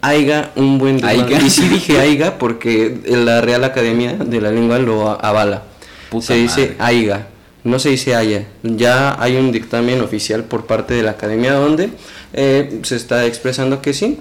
haya 0.00 0.52
un 0.56 0.78
buen 0.78 0.98
desmadre. 0.98 1.44
Y 1.44 1.50
sí 1.50 1.68
dije 1.68 1.98
haiga 1.98 2.38
porque 2.38 3.00
la 3.06 3.40
Real 3.40 3.64
Academia 3.64 4.14
de 4.14 4.40
la 4.40 4.50
Lengua 4.50 4.78
lo 4.78 5.08
avala. 5.24 5.64
Puta 6.10 6.26
se 6.26 6.34
dice 6.34 6.60
madre. 6.60 6.76
aiga, 6.78 7.26
no 7.64 7.78
se 7.78 7.90
dice 7.90 8.14
haya. 8.14 8.46
Ya 8.62 9.20
hay 9.20 9.36
un 9.36 9.52
dictamen 9.52 10.00
oficial 10.00 10.44
por 10.44 10.66
parte 10.66 10.94
de 10.94 11.02
la 11.02 11.12
Academia 11.12 11.52
donde 11.54 11.90
eh, 12.32 12.80
se 12.82 12.96
está 12.96 13.26
expresando 13.26 13.82
que 13.82 13.92
sí, 13.92 14.18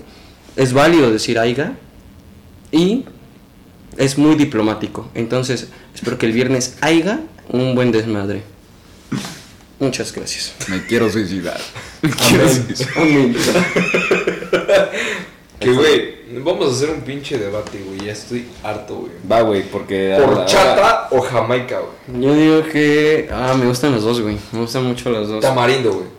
es 0.56 0.74
válido 0.74 1.12
decir 1.12 1.40
aiga 1.40 1.74
y 2.72 3.06
es 3.98 4.18
muy 4.18 4.36
diplomático. 4.36 5.10
Entonces, 5.14 5.68
espero 5.94 6.18
que 6.18 6.26
el 6.26 6.34
viernes 6.34 6.78
haya 6.82 7.20
un 7.50 7.76
buen 7.76 7.92
desmadre. 7.92 8.44
Muchas 9.80 10.12
gracias. 10.12 10.54
Me 10.68 10.84
quiero 10.86 11.10
suicidar. 11.10 11.60
Amén. 12.02 12.76
Amén. 12.96 13.36
Que 15.60 15.72
güey, 15.72 16.16
vamos 16.43 16.68
a 16.68 16.72
hacer 16.72 16.89
un 16.91 17.01
pinche 17.01 17.38
debate, 17.38 17.82
güey. 17.84 18.05
Ya 18.05 18.12
estoy 18.12 18.45
harto, 18.64 18.95
güey. 18.97 19.12
Va, 19.30 19.41
güey, 19.41 19.64
porque. 19.64 20.14
¿Horchata 20.16 21.08
o 21.12 21.22
Jamaica, 21.22 21.80
güey? 21.80 22.22
Yo 22.22 22.34
digo 22.36 22.64
que. 22.72 23.28
Ah, 23.32 23.55
me 23.58 23.66
gustan 23.66 23.93
los 23.93 24.03
dos, 24.03 24.22
güey. 24.22 24.38
Me 24.51 24.60
gustan 24.60 24.86
mucho 24.86 25.10
los 25.10 25.28
dos. 25.28 25.41
Tamarindo, 25.41 25.93
güey. 25.93 26.18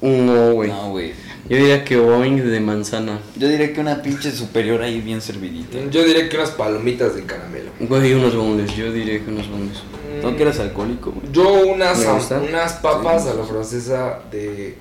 No, 0.00 0.52
güey. 0.52 0.70
No, 0.70 0.90
güey. 0.90 1.12
Yo 1.48 1.56
diría 1.56 1.84
que 1.84 1.96
Boeing 1.96 2.36
de 2.50 2.60
manzana. 2.60 3.20
Yo 3.36 3.48
diría 3.48 3.72
que 3.72 3.80
una 3.80 4.02
pinche 4.02 4.30
superior 4.30 4.82
ahí 4.82 5.00
bien 5.00 5.20
servidita. 5.20 5.78
Yo 5.90 6.04
diría 6.04 6.28
que 6.28 6.36
unas 6.36 6.50
palomitas 6.50 7.14
de 7.16 7.24
caramelo. 7.24 7.70
Güey, 7.80 8.14
unos 8.14 8.36
bondes. 8.36 8.74
Yo 8.76 8.92
diría 8.92 9.24
que 9.24 9.30
unos 9.30 9.48
bondes. 9.48 9.78
¿No 10.22 10.36
que 10.36 10.42
eres 10.42 10.58
alcohólico, 10.58 11.10
güey? 11.12 11.32
Yo 11.32 11.66
unas, 11.66 12.04
unas 12.30 12.72
papas 12.74 13.26
a 13.26 13.34
la 13.34 13.44
francesa 13.44 14.20
de, 14.30 14.76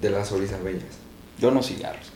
de 0.00 0.10
las 0.10 0.32
orizabeñas. 0.32 0.84
Yo 1.38 1.50
no 1.50 1.62
cigarros. 1.62 2.12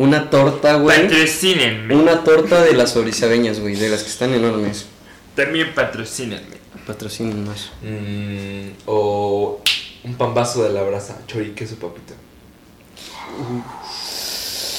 Una 0.00 0.30
torta, 0.30 0.76
güey. 0.76 1.02
Patrocínenme. 1.02 1.94
Una 1.94 2.24
torta 2.24 2.62
de 2.62 2.72
las 2.72 2.96
orizabeñas, 2.96 3.60
güey. 3.60 3.74
De 3.74 3.90
las 3.90 4.02
que 4.02 4.08
están 4.08 4.32
enormes. 4.32 4.86
También 5.34 5.74
patrocínenme. 5.74 6.56
Patrocinen 6.86 7.46
más. 7.46 7.68
Mm, 7.82 8.70
o 8.86 9.60
un 10.04 10.14
pambazo 10.14 10.64
de 10.64 10.70
la 10.70 10.82
brasa, 10.84 11.18
chori, 11.26 11.50
queso, 11.50 11.74
papita. 11.76 12.14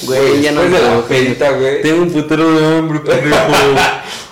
Güey, 0.02 0.42
ya 0.42 0.50
no 0.50 0.62
después 0.62 0.82
de 0.82 0.88
la 0.90 1.02
pedita, 1.06 1.50
güey. 1.52 1.82
Tengo 1.82 2.02
un 2.02 2.10
putero 2.10 2.52
de 2.58 2.78
hambre, 2.78 2.98
pendejo. 3.06 3.52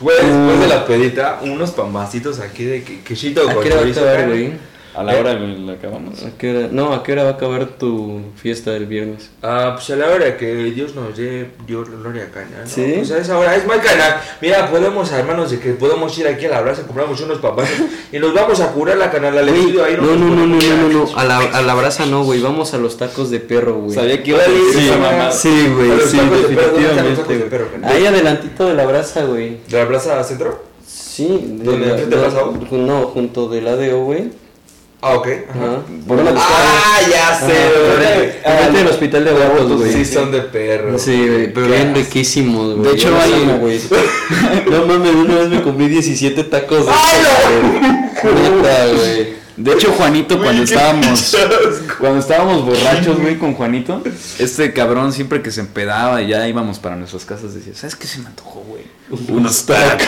Güey, 0.00 0.16
después 0.16 0.60
de 0.60 0.66
la 0.66 0.86
pedita, 0.86 1.38
unos 1.42 1.70
pambacitos 1.70 2.40
aquí 2.40 2.64
de 2.64 2.82
que- 2.82 3.02
quechito 3.02 3.48
¿A 3.48 3.54
con 3.54 3.68
chorizo, 3.68 4.00
güey? 4.26 4.54
A 4.92 5.04
la 5.04 5.16
hora 5.18 5.34
güey, 5.34 5.56
la 5.64 5.74
acabamos. 5.74 6.24
¿A 6.24 6.30
qué 6.36 6.50
hora? 6.56 6.68
No, 6.72 6.92
¿a 6.92 7.02
qué 7.04 7.12
hora 7.12 7.22
va 7.22 7.28
a 7.30 7.32
acabar 7.34 7.64
tu 7.66 8.20
fiesta 8.36 8.72
del 8.72 8.86
viernes? 8.86 9.30
Ah, 9.40 9.72
pues 9.76 9.88
a 9.90 9.96
la 9.96 10.08
hora 10.10 10.36
que 10.36 10.52
Dios 10.72 10.94
nos 10.96 11.16
dé 11.16 11.48
Dios 11.66 11.88
gloria 11.88 12.24
acá, 12.24 12.44
¿no? 12.50 12.68
¿Sí? 12.68 12.94
Pues 12.96 13.10
a 13.12 13.18
esa 13.18 13.38
hora 13.38 13.54
es 13.54 13.64
más 13.66 13.78
canal. 13.78 14.20
Mira, 14.40 14.68
podemos, 14.68 15.12
hermanos, 15.12 15.52
de 15.52 15.60
que 15.60 15.70
podemos 15.74 16.18
ir 16.18 16.26
aquí 16.26 16.46
a 16.46 16.50
la 16.50 16.60
brasa, 16.60 16.82
compramos 16.86 17.20
unos 17.20 17.38
papás 17.38 17.68
y 18.12 18.18
nos 18.18 18.34
vamos 18.34 18.60
a 18.60 18.72
curar 18.72 18.96
la 18.96 19.10
canal 19.12 19.38
al 19.38 19.48
estudio. 19.48 19.84
Ahí 19.84 19.96
no, 19.96 20.02
no, 20.02 20.16
no, 20.16 20.46
no, 20.46 20.46
no, 20.46 20.58
no, 20.58 20.88
no. 21.06 21.16
A 21.18 21.24
la, 21.24 21.38
a 21.38 21.62
la 21.62 21.74
brasa 21.74 22.06
no, 22.06 22.24
güey. 22.24 22.40
Vamos 22.40 22.74
a 22.74 22.78
los 22.78 22.96
tacos 22.96 23.30
de 23.30 23.38
perro, 23.38 23.76
güey. 23.76 23.94
Sabía 23.94 24.20
que 24.22 24.30
iba 24.30 24.40
a 24.40 24.42
decir 24.48 24.62
sí, 24.72 24.86
esa 24.88 24.96
mamá. 24.98 25.30
Sí, 25.30 25.68
güey, 25.76 25.90
A 25.92 25.94
los 25.94 26.10
sí, 26.10 26.16
tacos 26.16 26.42
de 26.48 26.56
perro, 26.56 26.72
¿dónde 26.72 26.88
están 26.88 27.04
los 27.08 27.18
tacos 27.18 27.28
definitivamente. 27.28 27.44
de 27.44 27.50
perro, 27.50 27.66
pendejo? 27.70 27.94
Ahí 27.94 28.06
adelantito 28.06 28.66
de 28.66 28.74
la 28.74 28.86
brasa, 28.86 29.24
güey. 29.24 29.58
¿De 29.68 29.78
la 29.78 29.86
plaza 29.88 30.24
centro? 30.24 30.64
Sí. 30.86 31.26
de 31.58 31.64
¿Dónde? 31.64 31.86
la- 31.86 31.92
¿Enfrente 31.92 32.16
de 32.16 32.22
de- 32.22 32.36
O? 32.38 32.76
No, 32.78 33.02
junto 33.08 33.48
del 33.48 33.68
ADO, 33.68 34.04
güey. 34.04 34.49
Ah, 35.02 35.14
ok. 35.14 35.28
Ajá. 35.48 35.82
Bueno, 36.06 36.30
Ah, 36.36 36.98
ya 37.10 37.34
sé, 37.40 37.46
güey. 37.46 38.32
Enfrente 38.44 38.78
del 38.78 38.86
hospital 38.88 39.24
de 39.24 39.30
abortos, 39.30 39.78
güey. 39.78 39.92
Sí, 39.92 40.04
son 40.04 40.30
de 40.30 40.40
perro. 40.42 40.98
Sí, 40.98 41.26
güey, 41.26 41.52
pero 41.54 41.68
bien 41.68 41.94
riquísimos, 41.94 42.76
güey. 42.76 42.90
De 42.90 42.96
hecho, 42.96 43.08
hay- 43.18 43.58
güey. 43.60 43.80
No 44.70 44.84
mames, 44.86 45.14
una 45.14 45.34
vez 45.36 45.48
me 45.48 45.62
comí 45.62 45.88
17 45.88 46.44
tacos 46.44 46.84
de 46.86 46.92
güey. 46.92 48.34
Neta, 48.34 48.86
güey. 48.94 49.39
De 49.62 49.72
hecho, 49.74 49.92
Juanito, 49.92 50.38
cuando 50.38 50.62
estábamos. 50.62 51.36
Cuando 51.98 52.18
estábamos 52.20 52.64
borrachos, 52.64 53.20
güey, 53.20 53.36
con 53.38 53.54
Juanito, 53.54 54.02
este 54.38 54.72
cabrón 54.72 55.12
siempre 55.12 55.42
que 55.42 55.50
se 55.50 55.60
empedaba 55.60 56.22
y 56.22 56.28
ya 56.28 56.48
íbamos 56.48 56.78
para 56.78 56.96
nuestras 56.96 57.26
casas 57.26 57.52
decía, 57.54 57.74
¿sabes 57.74 57.94
qué 57.94 58.06
se 58.06 58.20
me 58.20 58.26
antojó, 58.28 58.60
güey? 58.60 58.84
Unos 59.28 59.66
tacos. 59.66 60.06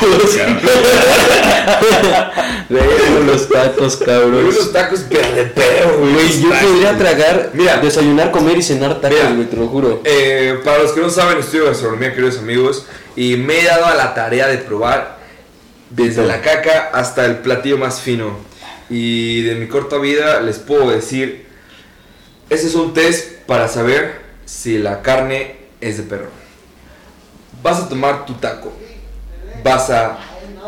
Güey, 2.71 3.27
los 3.27 3.49
tacos, 3.49 3.97
cabrón. 3.97 4.35
Unos 4.47 4.73
tacos 4.73 5.05
pero 5.09 5.29
de 5.35 5.53
güey. 5.99 6.13
Güey, 6.15 6.41
yo 6.41 6.49
Tacos. 6.49 6.69
podría 6.69 6.97
tragar, 6.97 7.51
Mira. 7.53 7.77
desayunar, 7.79 8.31
comer 8.31 8.57
y 8.57 8.63
cenar 8.63 9.01
tacos, 9.03 9.19
Mira. 9.19 9.33
güey, 9.35 9.47
te 9.51 9.57
lo 9.57 9.67
juro. 9.69 10.01
Eh, 10.05 10.61
para 10.65 10.79
los 10.79 10.93
que 10.93 11.01
no 11.01 11.11
saben, 11.11 11.39
estudio 11.39 11.67
gastronomía, 11.67 12.15
queridos 12.15 12.39
amigos, 12.39 12.87
y 13.17 13.37
me 13.37 13.61
he 13.61 13.65
dado 13.65 13.85
a 13.85 13.95
la 13.95 14.15
tarea 14.15 14.47
de 14.47 14.59
probar 14.59 15.19
desde 15.91 16.25
la 16.27 16.41
caca 16.41 16.89
hasta 16.95 17.27
el 17.27 17.37
platillo 17.39 17.77
más 17.77 18.01
fino. 18.01 18.51
Y 18.95 19.41
de 19.45 19.55
mi 19.55 19.69
corta 19.69 19.97
vida 19.97 20.43
les 20.43 20.59
puedo 20.59 20.91
decir, 20.91 21.47
ese 22.51 22.67
es 22.67 22.75
un 22.75 22.93
test 22.93 23.39
para 23.47 23.67
saber 23.67 24.21
si 24.45 24.77
la 24.77 25.01
carne 25.01 25.57
es 25.81 25.97
de 25.97 26.03
perro. 26.03 26.29
Vas 27.63 27.81
a 27.81 27.89
tomar 27.89 28.27
tu 28.27 28.35
taco, 28.35 28.71
vas 29.65 29.89
a 29.89 30.19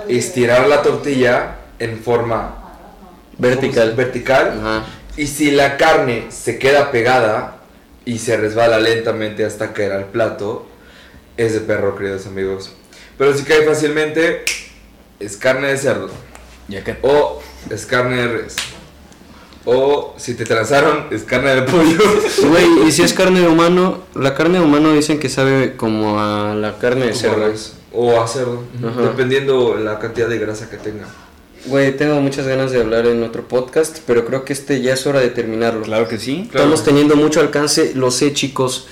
estirar 0.08 0.66
la 0.68 0.80
tortilla 0.80 1.56
en 1.78 1.98
forma 1.98 2.62
Vertical. 3.36 3.92
vertical 3.94 4.58
Ajá. 4.58 4.84
y 5.18 5.26
si 5.26 5.50
la 5.50 5.76
carne 5.76 6.26
se 6.30 6.58
queda 6.58 6.90
pegada 6.90 7.58
y 8.06 8.20
se 8.20 8.38
resbala 8.38 8.78
lentamente 8.78 9.44
hasta 9.44 9.74
caer 9.74 9.92
al 9.92 10.06
plato, 10.06 10.66
es 11.36 11.52
de 11.52 11.60
perro, 11.60 11.94
queridos 11.94 12.26
amigos. 12.26 12.72
Pero 13.18 13.36
si 13.36 13.44
cae 13.44 13.66
fácilmente, 13.66 14.44
es 15.20 15.36
carne 15.36 15.68
de 15.68 15.76
cerdo 15.76 16.10
Ya 16.68 16.82
que 16.82 16.96
o 17.02 17.42
es 17.70 17.86
carne 17.86 18.16
de 18.16 18.28
res. 18.28 18.56
O 19.66 20.14
si 20.18 20.34
te 20.34 20.44
transaron, 20.44 21.06
es 21.10 21.22
carne 21.22 21.54
de 21.54 21.62
pollo. 21.62 21.98
Güey, 22.48 22.88
y 22.88 22.92
si 22.92 23.02
es 23.02 23.14
carne 23.14 23.40
de 23.40 23.48
humano, 23.48 24.04
la 24.14 24.34
carne 24.34 24.58
de 24.58 24.64
humano 24.64 24.92
dicen 24.92 25.18
que 25.18 25.28
sabe 25.30 25.76
como 25.76 26.20
a 26.20 26.54
la 26.54 26.78
carne 26.78 27.06
de 27.06 27.14
cerdo. 27.14 27.50
O 27.92 28.20
a 28.20 28.26
cerdo, 28.28 28.64
Ajá. 28.86 29.02
dependiendo 29.02 29.76
la 29.76 29.98
cantidad 29.98 30.28
de 30.28 30.38
grasa 30.38 30.68
que 30.68 30.76
tenga. 30.76 31.06
Güey, 31.66 31.96
tengo 31.96 32.20
muchas 32.20 32.46
ganas 32.46 32.72
de 32.72 32.80
hablar 32.80 33.06
en 33.06 33.22
otro 33.22 33.48
podcast, 33.48 33.98
pero 34.06 34.26
creo 34.26 34.44
que 34.44 34.52
este 34.52 34.82
ya 34.82 34.92
es 34.92 35.06
hora 35.06 35.20
de 35.20 35.30
terminarlo. 35.30 35.82
Claro 35.82 36.08
que 36.08 36.18
sí. 36.18 36.48
Claro. 36.50 36.66
Estamos 36.66 36.84
teniendo 36.84 37.16
mucho 37.16 37.40
alcance, 37.40 37.92
lo 37.94 38.10
sé 38.10 38.34
chicos. 38.34 38.86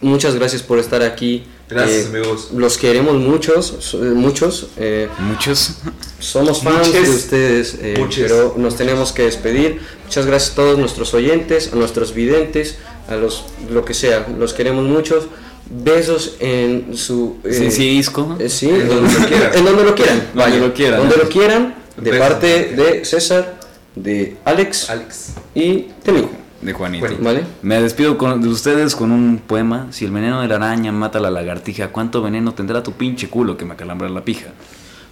Muchas 0.00 0.34
gracias 0.36 0.62
por 0.62 0.78
estar 0.78 1.02
aquí. 1.02 1.44
Gracias, 1.68 2.06
Eh, 2.06 2.08
amigos. 2.08 2.50
Los 2.54 2.78
queremos 2.78 3.16
muchos, 3.16 3.94
eh, 3.94 3.96
muchos. 4.14 4.68
eh, 4.78 5.08
Muchos. 5.18 5.78
somos 6.18 6.62
fans 6.62 6.92
de 6.92 7.00
ustedes, 7.02 7.76
eh, 7.82 8.06
pero 8.16 8.54
nos 8.56 8.76
tenemos 8.76 9.12
que 9.12 9.22
despedir. 9.24 9.80
Muchas 10.04 10.24
gracias 10.26 10.52
a 10.52 10.54
todos 10.56 10.78
nuestros 10.78 11.12
oyentes, 11.14 11.70
a 11.72 11.76
nuestros 11.76 12.14
videntes, 12.14 12.76
a 13.08 13.16
los 13.16 13.44
lo 13.70 13.84
que 13.84 13.92
sea. 13.94 14.26
Los 14.38 14.54
queremos 14.54 14.84
muchos. 14.84 15.26
Besos 15.70 16.36
en 16.40 16.96
su 16.96 17.36
eh, 17.44 17.52
Sin 17.52 17.70
cisco. 17.70 18.36
eh, 18.38 18.48
sí, 18.48 18.70
En 18.70 18.88
donde 18.88 19.12
lo 19.12 19.26
quieran. 19.26 19.50
en 19.54 19.64
donde 19.66 19.84
lo 19.84 19.94
quieran. 19.94 20.18
Donde 20.34 20.42
vaya, 20.50 20.56
lo 20.66 20.72
quieran. 20.72 21.00
Donde 21.00 21.16
lo 21.18 21.28
quieran. 21.28 21.74
De 21.98 22.10
Besos. 22.10 22.26
parte 22.28 22.46
de 22.74 23.04
César, 23.04 23.60
de 23.94 24.36
Alex 24.46 24.88
Alex. 24.88 25.32
y 25.54 25.88
de 26.04 26.12
mí. 26.12 26.28
De 26.60 26.72
Juanito. 26.72 27.06
Juanito. 27.06 27.22
¿Vale? 27.24 27.46
Me 27.62 27.80
despido 27.80 28.18
con- 28.18 28.42
de 28.42 28.48
ustedes 28.48 28.96
con 28.96 29.12
un 29.12 29.38
poema. 29.38 29.86
Si 29.90 30.04
el 30.04 30.10
veneno 30.10 30.40
de 30.40 30.48
la 30.48 30.56
araña 30.56 30.90
mata 30.92 31.18
a 31.18 31.22
la 31.22 31.30
lagartija, 31.30 31.88
¿cuánto 31.88 32.20
veneno 32.22 32.52
tendrá 32.52 32.82
tu 32.82 32.92
pinche 32.92 33.28
culo 33.28 33.56
que 33.56 33.64
me 33.64 33.74
acalambra 33.74 34.08
la 34.08 34.22
pija? 34.24 34.48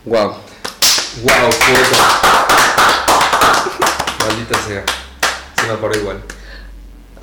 Wow. 0.04 0.32
Wow, 1.22 1.50
puta. 1.50 1.96
Maldita 4.26 4.58
sea. 4.66 4.84
Se 5.60 5.66
me 5.68 5.74
paró 5.74 5.96
igual. 5.98 6.20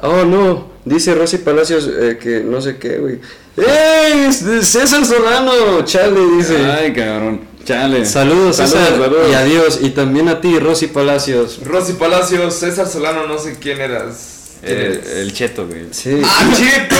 Oh 0.05 0.25
no, 0.25 0.67
dice 0.85 1.15
Rosy 1.15 1.37
Palacios 1.37 1.87
eh, 1.87 2.17
que 2.21 2.41
no 2.41 2.61
sé 2.61 2.77
qué, 2.77 2.97
güey. 2.97 3.19
De 3.55 4.61
César 4.63 5.05
Solano, 5.05 5.83
chale, 5.85 6.19
dice. 6.37 6.57
Ay, 6.65 6.91
cabrón. 6.93 7.41
Chale. 7.63 8.05
Saludos, 8.05 8.57
César, 8.57 8.89
saludos. 8.89 9.29
y 9.31 9.33
adiós. 9.33 9.79
Y 9.81 9.91
también 9.91 10.27
a 10.27 10.41
ti, 10.41 10.59
Rosy 10.59 10.87
Palacios. 10.87 11.59
Rosy 11.63 11.93
Palacios, 11.93 12.53
César 12.55 12.87
Solano, 12.87 13.25
no 13.27 13.37
sé 13.39 13.55
quién 13.59 13.79
eras. 13.79 14.57
¿Quién 14.61 14.77
Eh, 14.77 14.85
eres? 14.85 15.07
el 15.17 15.33
cheto, 15.33 15.67
güey. 15.67 15.85
Sí. 15.91 16.21
¡Ah, 16.25 16.51
Cheto! 16.57 16.95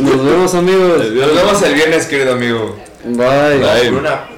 Nos 0.00 0.24
vemos, 0.24 0.54
amigos. 0.54 0.98
Nos 1.10 1.34
vemos 1.34 1.62
el 1.62 1.74
viernes, 1.74 2.06
querido 2.06 2.32
amigo. 2.34 2.76
Bye. 3.04 3.58
Bye. 3.58 3.90
Una 3.90 4.28